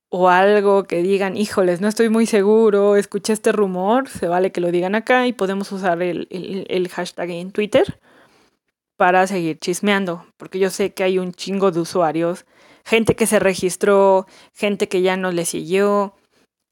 o 0.08 0.28
algo 0.28 0.82
que 0.82 1.00
digan, 1.00 1.36
híjoles, 1.36 1.80
no 1.80 1.86
estoy 1.86 2.08
muy 2.08 2.26
seguro, 2.26 2.96
escuché 2.96 3.32
este 3.32 3.52
rumor, 3.52 4.08
se 4.08 4.26
vale 4.26 4.50
que 4.50 4.60
lo 4.60 4.72
digan 4.72 4.96
acá 4.96 5.28
y 5.28 5.32
podemos 5.32 5.70
usar 5.70 6.02
el, 6.02 6.26
el, 6.30 6.88
hashtag 6.88 7.30
en 7.30 7.52
Twitter 7.52 8.00
para 8.96 9.28
seguir 9.28 9.60
chismeando, 9.60 10.26
porque 10.38 10.58
yo 10.58 10.70
sé 10.70 10.92
que 10.92 11.04
hay 11.04 11.20
un 11.20 11.32
chingo 11.32 11.70
de 11.70 11.78
usuarios, 11.78 12.46
gente 12.84 13.14
que 13.14 13.28
se 13.28 13.38
registró, 13.38 14.26
gente 14.54 14.88
que 14.88 15.02
ya 15.02 15.16
no 15.16 15.30
le 15.30 15.44
siguió. 15.44 16.16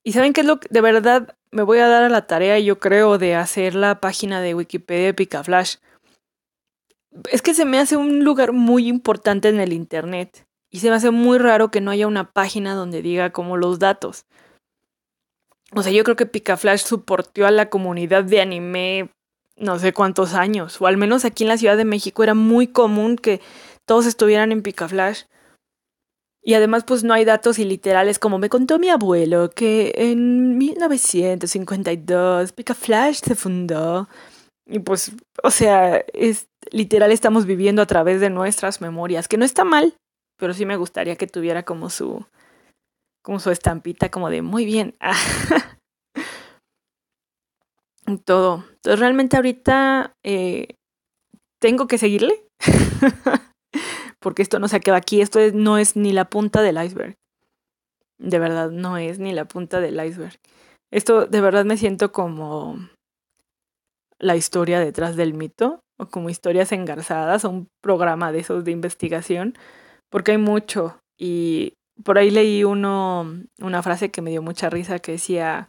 Y 0.03 0.11
saben 0.13 0.33
qué 0.33 0.41
es 0.41 0.47
lo 0.49 0.59
que 0.59 0.67
de 0.71 0.81
verdad 0.81 1.37
me 1.53 1.63
voy 1.63 1.79
a 1.79 1.87
dar 1.87 2.03
a 2.03 2.09
la 2.09 2.27
tarea, 2.27 2.59
yo 2.59 2.81
creo, 2.81 3.19
de 3.19 3.37
hacer 3.37 3.77
la 3.77 4.01
página 4.01 4.41
de 4.41 4.57
Wikipedia 4.57 5.15
Picaflash. 5.15 5.77
Es 7.31 7.43
que 7.43 7.55
se 7.55 7.65
me 7.65 7.79
hace 7.79 7.97
un 7.97 8.25
lugar 8.25 8.53
muy 8.53 8.89
importante 8.89 9.49
en 9.49 9.61
el 9.61 9.73
Internet. 9.73 10.47
Y 10.71 10.81
se 10.81 10.89
me 10.89 10.97
hace 10.97 11.11
muy 11.11 11.39
raro 11.39 11.71
que 11.71 11.81
no 11.81 11.91
haya 11.91 12.07
una 12.07 12.33
página 12.33 12.75
donde 12.75 13.03
diga 13.03 13.31
como 13.31 13.57
los 13.57 13.79
datos. 13.79 14.25
O 15.75 15.83
sea, 15.83 15.93
yo 15.93 16.05
creo 16.05 16.17
que 16.17 16.27
Picaflash 16.27 16.81
soportó 16.81 17.47
a 17.47 17.51
la 17.51 17.69
comunidad 17.69 18.25
de 18.25 18.41
anime 18.41 19.11
no 19.57 19.79
sé 19.79 19.93
cuántos 19.93 20.35
años. 20.35 20.81
O 20.81 20.87
al 20.87 20.97
menos 20.97 21.25
aquí 21.25 21.45
en 21.45 21.49
la 21.49 21.59
Ciudad 21.59 21.77
de 21.77 21.85
México 21.85 22.23
era 22.23 22.35
muy 22.35 22.67
común 22.67 23.17
que 23.17 23.41
todos 23.87 24.07
estuvieran 24.07 24.53
en 24.53 24.63
Picaflash. 24.63 25.25
Y 26.45 26.55
además, 26.55 26.85
pues 26.85 27.05
no 27.05 27.15
hay 27.15 27.25
datos 27.25 27.61
iliterales, 27.61 28.19
como 28.19 28.39
me 28.39 28.49
contó 28.49 28.81
mi 28.81 28.89
abuelo, 28.89 29.51
que 29.51 29.93
en 29.95 30.59
1952 30.59 32.53
Picaflash 32.53 33.21
se 33.23 33.35
fundó. 33.37 34.09
Y 34.67 34.79
pues, 34.79 35.13
o 35.43 35.51
sea, 35.51 36.05
es 36.13 36.47
literal 36.71 37.11
estamos 37.13 37.47
viviendo 37.47 37.83
a 37.83 37.87
través 37.87 38.21
de 38.21 38.31
nuestras 38.31 38.81
memorias, 38.81 39.29
que 39.29 39.37
no 39.37 39.45
está 39.45 39.65
mal, 39.65 39.95
pero 40.39 40.55
sí 40.55 40.67
me 40.67 40.77
gustaría 40.77 41.17
que 41.17 41.27
tuviera 41.27 41.65
como 41.65 41.91
su 41.91 42.25
como 43.23 43.39
su 43.39 43.51
estampita 43.51 44.11
como 44.11 44.31
de 44.31 44.43
muy 44.43 44.65
bien. 44.65 44.97
Todo. 48.25 48.65
Entonces 48.75 48.99
realmente 48.99 49.37
ahorita 49.37 50.13
eh, 50.25 50.75
tengo 51.61 51.87
que 51.87 51.99
seguirle. 51.99 52.45
Porque 54.21 54.43
esto 54.43 54.59
no 54.59 54.69
se 54.69 54.77
acaba 54.77 54.97
aquí. 54.99 55.21
Esto 55.21 55.39
no 55.55 55.79
es 55.79 55.97
ni 55.97 56.13
la 56.13 56.29
punta 56.29 56.63
del 56.63 56.83
iceberg. 56.83 57.15
De 58.19 58.39
verdad, 58.39 58.71
no 58.71 58.97
es 58.97 59.19
ni 59.19 59.33
la 59.33 59.47
punta 59.47 59.81
del 59.81 60.05
iceberg. 60.05 60.39
Esto 60.93 61.27
de 61.27 61.41
verdad 61.41 61.65
me 61.65 61.77
siento 61.77 62.13
como 62.13 62.89
la 64.23 64.37
historia 64.37 64.81
detrás 64.81 65.17
del 65.17 65.35
mito. 65.35 65.81
O 65.99 66.07
como 66.07 66.31
historias 66.31 66.73
engarzadas. 66.73 67.45
O 67.45 67.51
un 67.51 67.69
programa 67.83 68.33
de 68.33 68.39
esos 68.39 68.65
de 68.65 68.71
investigación 68.71 69.55
porque 70.13 70.33
hay 70.33 70.39
mucho. 70.39 71.01
Y 71.19 71.75
por 72.05 72.19
ahí 72.19 72.31
leí 72.31 72.63
uno, 72.63 73.27
una 73.61 73.83
frase 73.83 74.11
que 74.11 74.23
me 74.23 74.31
dio 74.31 74.43
mucha 74.43 74.71
risa 74.71 75.01
que 75.01 75.13
decía, 75.13 75.69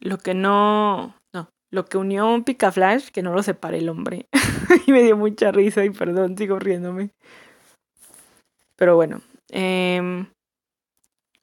lo 0.00 0.18
que 0.18 0.34
no, 0.34 1.16
no, 1.34 1.48
lo 1.72 1.86
que 1.86 1.98
unió 1.98 2.42
Picaflash, 2.44 3.08
que 3.08 3.22
no 3.22 3.32
lo 3.32 3.42
separe 3.42 3.78
el 3.78 3.88
hombre. 3.88 4.26
y 4.86 4.92
me 4.92 5.02
dio 5.02 5.16
mucha 5.16 5.50
risa 5.50 5.84
y 5.84 5.90
perdón, 5.90 6.36
sigo 6.36 6.58
riéndome. 6.58 7.10
Pero 8.76 8.96
bueno, 8.96 9.22
eh, 9.50 10.26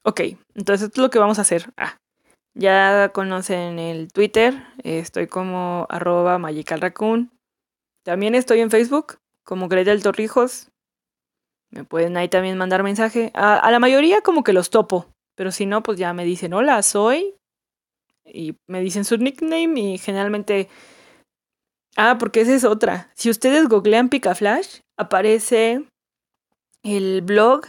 ok, 0.04 0.20
entonces 0.54 0.86
esto 0.86 1.00
es 1.00 1.04
lo 1.04 1.10
que 1.10 1.18
vamos 1.18 1.38
a 1.38 1.42
hacer. 1.42 1.72
Ah, 1.76 1.96
ya 2.54 3.10
conocen 3.12 3.78
el 3.78 4.12
Twitter, 4.12 4.54
estoy 4.82 5.26
como 5.26 5.86
arroba 5.88 6.38
magicalraccoon. 6.38 7.30
También 8.04 8.34
estoy 8.34 8.60
en 8.60 8.70
Facebook 8.70 9.18
como 9.44 9.68
Gretel 9.68 10.02
Torrijos. 10.02 10.70
Me 11.70 11.84
pueden 11.84 12.16
ahí 12.16 12.28
también 12.28 12.58
mandar 12.58 12.82
mensaje. 12.82 13.30
A, 13.34 13.70
la 13.70 13.78
mayoría 13.78 14.20
como 14.20 14.44
que 14.44 14.52
los 14.52 14.70
topo, 14.70 15.06
pero 15.34 15.50
si 15.52 15.66
no, 15.66 15.82
pues 15.82 15.98
ya 15.98 16.12
me 16.12 16.24
dicen, 16.24 16.52
hola, 16.52 16.82
soy. 16.82 17.34
Y 18.24 18.56
me 18.66 18.80
dicen 18.80 19.04
su 19.04 19.16
nickname 19.16 19.80
y 19.80 19.98
generalmente... 19.98 20.68
Ah, 21.96 22.16
porque 22.18 22.40
esa 22.40 22.54
es 22.54 22.64
otra. 22.64 23.10
Si 23.14 23.28
ustedes 23.28 23.68
googlean 23.68 24.08
Picaflash, 24.08 24.80
aparece 24.96 25.84
el 26.82 27.20
blog 27.22 27.66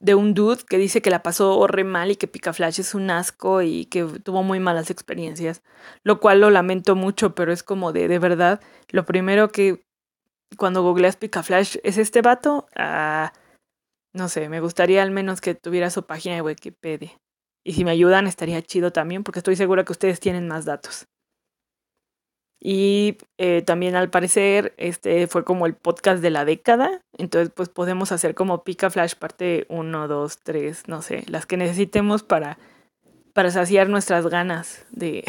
de 0.00 0.14
un 0.14 0.34
dude 0.34 0.62
que 0.68 0.78
dice 0.78 1.02
que 1.02 1.10
la 1.10 1.22
pasó 1.22 1.66
re 1.66 1.84
mal 1.84 2.10
y 2.10 2.16
que 2.16 2.28
Picaflash 2.28 2.80
es 2.80 2.94
un 2.94 3.10
asco 3.10 3.62
y 3.62 3.86
que 3.86 4.04
tuvo 4.04 4.42
muy 4.42 4.60
malas 4.60 4.90
experiencias. 4.90 5.62
Lo 6.04 6.20
cual 6.20 6.40
lo 6.40 6.50
lamento 6.50 6.94
mucho, 6.94 7.34
pero 7.34 7.52
es 7.52 7.62
como 7.62 7.92
de, 7.92 8.08
de 8.08 8.18
verdad, 8.18 8.60
lo 8.90 9.04
primero 9.04 9.48
que 9.48 9.82
cuando 10.56 10.82
googleas 10.82 11.16
Picaflash, 11.16 11.76
¿es 11.82 11.98
este 11.98 12.22
vato? 12.22 12.66
Ah, 12.76 13.32
no 14.14 14.28
sé, 14.28 14.48
me 14.48 14.60
gustaría 14.60 15.02
al 15.02 15.10
menos 15.10 15.40
que 15.40 15.54
tuviera 15.54 15.90
su 15.90 16.04
página 16.06 16.36
de 16.36 16.42
Wikipedia. 16.42 17.18
Y 17.64 17.74
si 17.74 17.84
me 17.84 17.90
ayudan 17.90 18.26
estaría 18.26 18.62
chido 18.62 18.92
también 18.92 19.24
porque 19.24 19.40
estoy 19.40 19.56
segura 19.56 19.84
que 19.84 19.92
ustedes 19.92 20.20
tienen 20.20 20.48
más 20.48 20.64
datos. 20.64 21.06
Y 22.60 23.18
eh, 23.38 23.62
también 23.62 23.94
al 23.94 24.10
parecer 24.10 24.74
este 24.78 25.28
fue 25.28 25.44
como 25.44 25.66
el 25.66 25.74
podcast 25.74 26.22
de 26.22 26.30
la 26.30 26.44
década. 26.44 27.02
Entonces 27.16 27.52
pues 27.54 27.68
podemos 27.68 28.10
hacer 28.12 28.34
como 28.34 28.64
Picaflash 28.64 29.14
parte 29.14 29.66
1, 29.68 30.08
2, 30.08 30.38
3, 30.42 30.88
no 30.88 31.02
sé, 31.02 31.24
las 31.28 31.46
que 31.46 31.56
necesitemos 31.56 32.22
para, 32.22 32.58
para 33.32 33.50
saciar 33.50 33.88
nuestras 33.88 34.26
ganas 34.26 34.86
de, 34.90 35.24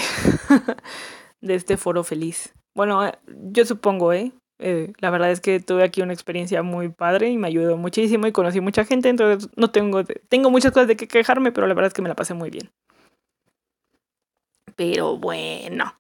de 1.42 1.56
este 1.56 1.78
foro 1.78 2.04
feliz. 2.04 2.54
Bueno, 2.76 3.06
eh, 3.06 3.14
yo 3.28 3.66
supongo, 3.66 4.14
¿eh? 4.14 4.32
Eh, 4.62 4.92
la 5.00 5.10
verdad 5.10 5.32
es 5.32 5.40
que 5.40 5.62
tuve 5.62 5.84
aquí 5.84 6.02
una 6.02 6.14
experiencia 6.14 6.64
muy 6.64 6.90
padre 6.90 7.30
y 7.30 7.38
me 7.38 7.48
ayudó 7.48 7.78
muchísimo 7.78 8.28
y 8.28 8.34
conocí 8.34 8.60
mucha 8.60 8.84
gente, 8.84 9.08
entonces 9.08 9.50
no 9.56 9.72
tengo, 9.72 10.04
tengo 10.04 10.52
muchas 10.52 10.74
cosas 10.74 10.90
de 10.90 10.98
que 10.98 11.08
quejarme, 11.08 11.54
pero 11.54 11.66
la 11.66 11.74
verdad 11.74 11.88
es 11.88 11.94
que 11.94 12.02
me 12.02 12.10
la 12.10 12.16
pasé 12.16 12.34
muy 12.34 12.50
bien. 12.50 12.70
Pero 14.76 15.18
bueno, 15.18 15.94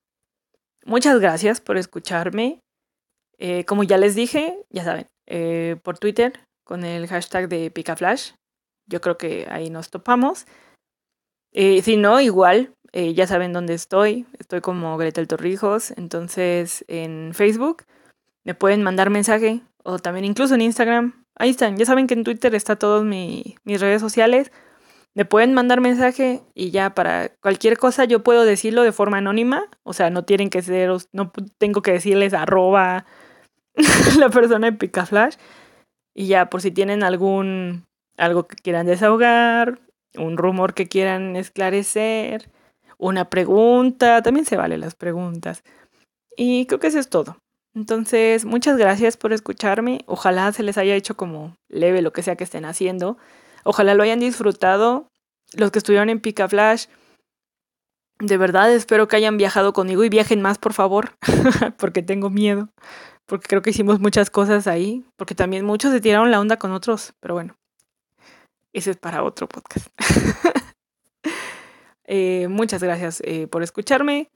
muchas 0.89 1.19
gracias 1.19 1.61
por 1.61 1.77
escucharme. 1.77 2.59
Eh, 3.37 3.63
como 3.65 3.83
ya 3.83 3.97
les 3.97 4.15
dije, 4.15 4.65
ya 4.69 4.83
saben, 4.83 5.07
eh, 5.27 5.77
por 5.83 5.97
Twitter 5.97 6.39
con 6.65 6.83
el 6.83 7.07
hashtag 7.07 7.47
de 7.47 7.71
Picaflash, 7.71 8.33
yo 8.87 8.99
creo 8.99 9.17
que 9.17 9.47
ahí 9.49 9.69
nos 9.69 9.89
topamos. 9.89 10.45
si 11.53 11.97
no, 11.97 12.19
igual, 12.19 12.73
ya 12.93 13.25
saben 13.27 13.53
dónde 13.53 13.73
estoy. 13.73 14.25
Estoy 14.37 14.61
como 14.61 14.97
Gretel 14.97 15.27
Torrijos, 15.27 15.91
entonces 15.91 16.85
en 16.87 17.31
Facebook 17.33 17.85
me 18.43 18.53
pueden 18.53 18.83
mandar 18.83 19.09
mensaje 19.09 19.61
o 19.83 19.99
también 19.99 20.25
incluso 20.25 20.55
en 20.55 20.61
Instagram. 20.61 21.23
Ahí 21.35 21.51
están, 21.51 21.77
ya 21.77 21.85
saben 21.85 22.07
que 22.07 22.13
en 22.13 22.23
Twitter 22.23 22.53
está 22.53 22.75
todas 22.75 23.03
mis 23.03 23.79
redes 23.79 24.01
sociales. 24.01 24.51
Me 25.15 25.25
pueden 25.25 25.53
mandar 25.53 25.81
mensaje 25.81 26.41
y 26.53 26.71
ya 26.71 26.93
para 26.93 27.29
cualquier 27.41 27.77
cosa 27.77 28.05
yo 28.05 28.23
puedo 28.23 28.45
decirlo 28.45 28.83
de 28.83 28.91
forma 28.91 29.17
anónima. 29.17 29.65
O 29.83 29.93
sea, 29.93 30.09
no 30.09 30.23
tienen 30.23 30.49
que 30.49 30.61
ser, 30.61 30.91
no 31.11 31.31
tengo 31.57 31.81
que 31.81 31.91
decirles 31.91 32.33
arroba 32.33 33.05
la 34.19 34.29
persona 34.29 34.71
de 34.71 34.77
Picaflash. 34.77 35.35
Y 36.13 36.27
ya, 36.27 36.49
por 36.49 36.61
si 36.61 36.71
tienen 36.71 37.03
algún, 37.03 37.85
algo 38.17 38.47
que 38.47 38.55
quieran 38.55 38.85
desahogar, 38.85 39.79
un 40.15 40.37
rumor 40.37 40.73
que 40.73 40.87
quieran 40.87 41.35
esclarecer, 41.35 42.49
una 42.97 43.29
pregunta, 43.29 44.21
también 44.21 44.45
se 44.45 44.57
valen 44.57 44.81
las 44.81 44.95
preguntas. 44.95 45.63
Y 46.35 46.65
creo 46.65 46.79
que 46.79 46.87
eso 46.87 46.99
es 46.99 47.09
todo. 47.09 47.37
Entonces, 47.75 48.45
muchas 48.45 48.77
gracias 48.77 49.17
por 49.17 49.33
escucharme. 49.33 50.01
Ojalá 50.05 50.51
se 50.51 50.63
les 50.63 50.77
haya 50.77 50.95
hecho 50.95 51.15
como 51.15 51.55
leve 51.69 52.01
lo 52.01 52.11
que 52.11 52.23
sea 52.23 52.35
que 52.35 52.43
estén 52.43 52.65
haciendo. 52.65 53.17
Ojalá 53.63 53.93
lo 53.93 54.03
hayan 54.03 54.19
disfrutado. 54.19 55.07
Los 55.53 55.71
que 55.71 55.79
estuvieron 55.79 56.09
en 56.09 56.19
Pica 56.19 56.47
Flash, 56.47 56.85
De 58.19 58.37
verdad 58.37 58.71
espero 58.71 59.07
que 59.07 59.15
hayan 59.15 59.37
viajado 59.37 59.73
conmigo 59.73 60.03
y 60.03 60.09
viajen 60.09 60.41
más, 60.41 60.57
por 60.57 60.73
favor, 60.73 61.13
porque 61.77 62.03
tengo 62.03 62.29
miedo, 62.29 62.69
porque 63.25 63.47
creo 63.47 63.61
que 63.61 63.69
hicimos 63.69 63.99
muchas 63.99 64.29
cosas 64.29 64.67
ahí, 64.67 65.05
porque 65.15 65.35
también 65.35 65.65
muchos 65.65 65.91
se 65.93 66.01
tiraron 66.01 66.29
la 66.29 66.39
onda 66.39 66.57
con 66.57 66.73
otros, 66.73 67.13
pero 67.21 67.33
bueno, 67.35 67.55
ese 68.73 68.91
es 68.91 68.97
para 68.97 69.23
otro 69.23 69.47
podcast. 69.47 69.87
Eh, 72.11 72.47
muchas 72.47 72.81
gracias 72.81 73.21
eh, 73.23 73.45
por 73.45 73.61
escucharme. 73.61 74.31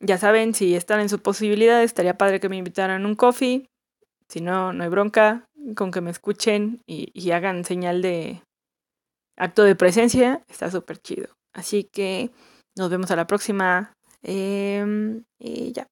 Ya 0.00 0.18
saben, 0.18 0.52
si 0.52 0.74
están 0.74 1.00
en 1.00 1.08
su 1.08 1.18
posibilidad, 1.20 1.82
estaría 1.82 2.18
padre 2.18 2.40
que 2.40 2.50
me 2.50 2.58
invitaran 2.58 3.06
un 3.06 3.14
coffee. 3.14 3.70
Si 4.28 4.42
no, 4.42 4.74
no 4.74 4.84
hay 4.84 4.90
bronca 4.90 5.48
con 5.76 5.90
que 5.90 6.00
me 6.00 6.10
escuchen 6.10 6.82
y, 6.86 7.30
hagan 7.30 7.64
señal 7.64 8.02
de 8.02 8.42
acto 9.36 9.62
de 9.64 9.76
presencia. 9.76 10.42
Está 10.48 10.70
súper 10.70 10.98
chido. 10.98 11.28
Así 11.52 11.84
que 11.84 12.30
nos 12.76 12.90
vemos 12.90 13.10
a 13.10 13.16
la 13.16 13.26
próxima. 13.26 13.92
Em, 14.22 15.24
y 15.38 15.72
ya. 15.72 15.86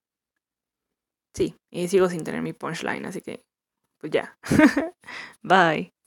Sí, 1.35 1.55
y 1.71 1.89
sigo 1.89 2.09
sin 2.09 2.25
tener 2.25 2.43
mi 2.43 2.53
punchline, 2.53 3.07
así 3.07 3.21
que 3.21 3.43
pues 3.99 4.13
ya. 4.13 4.37
Bye. 5.43 5.98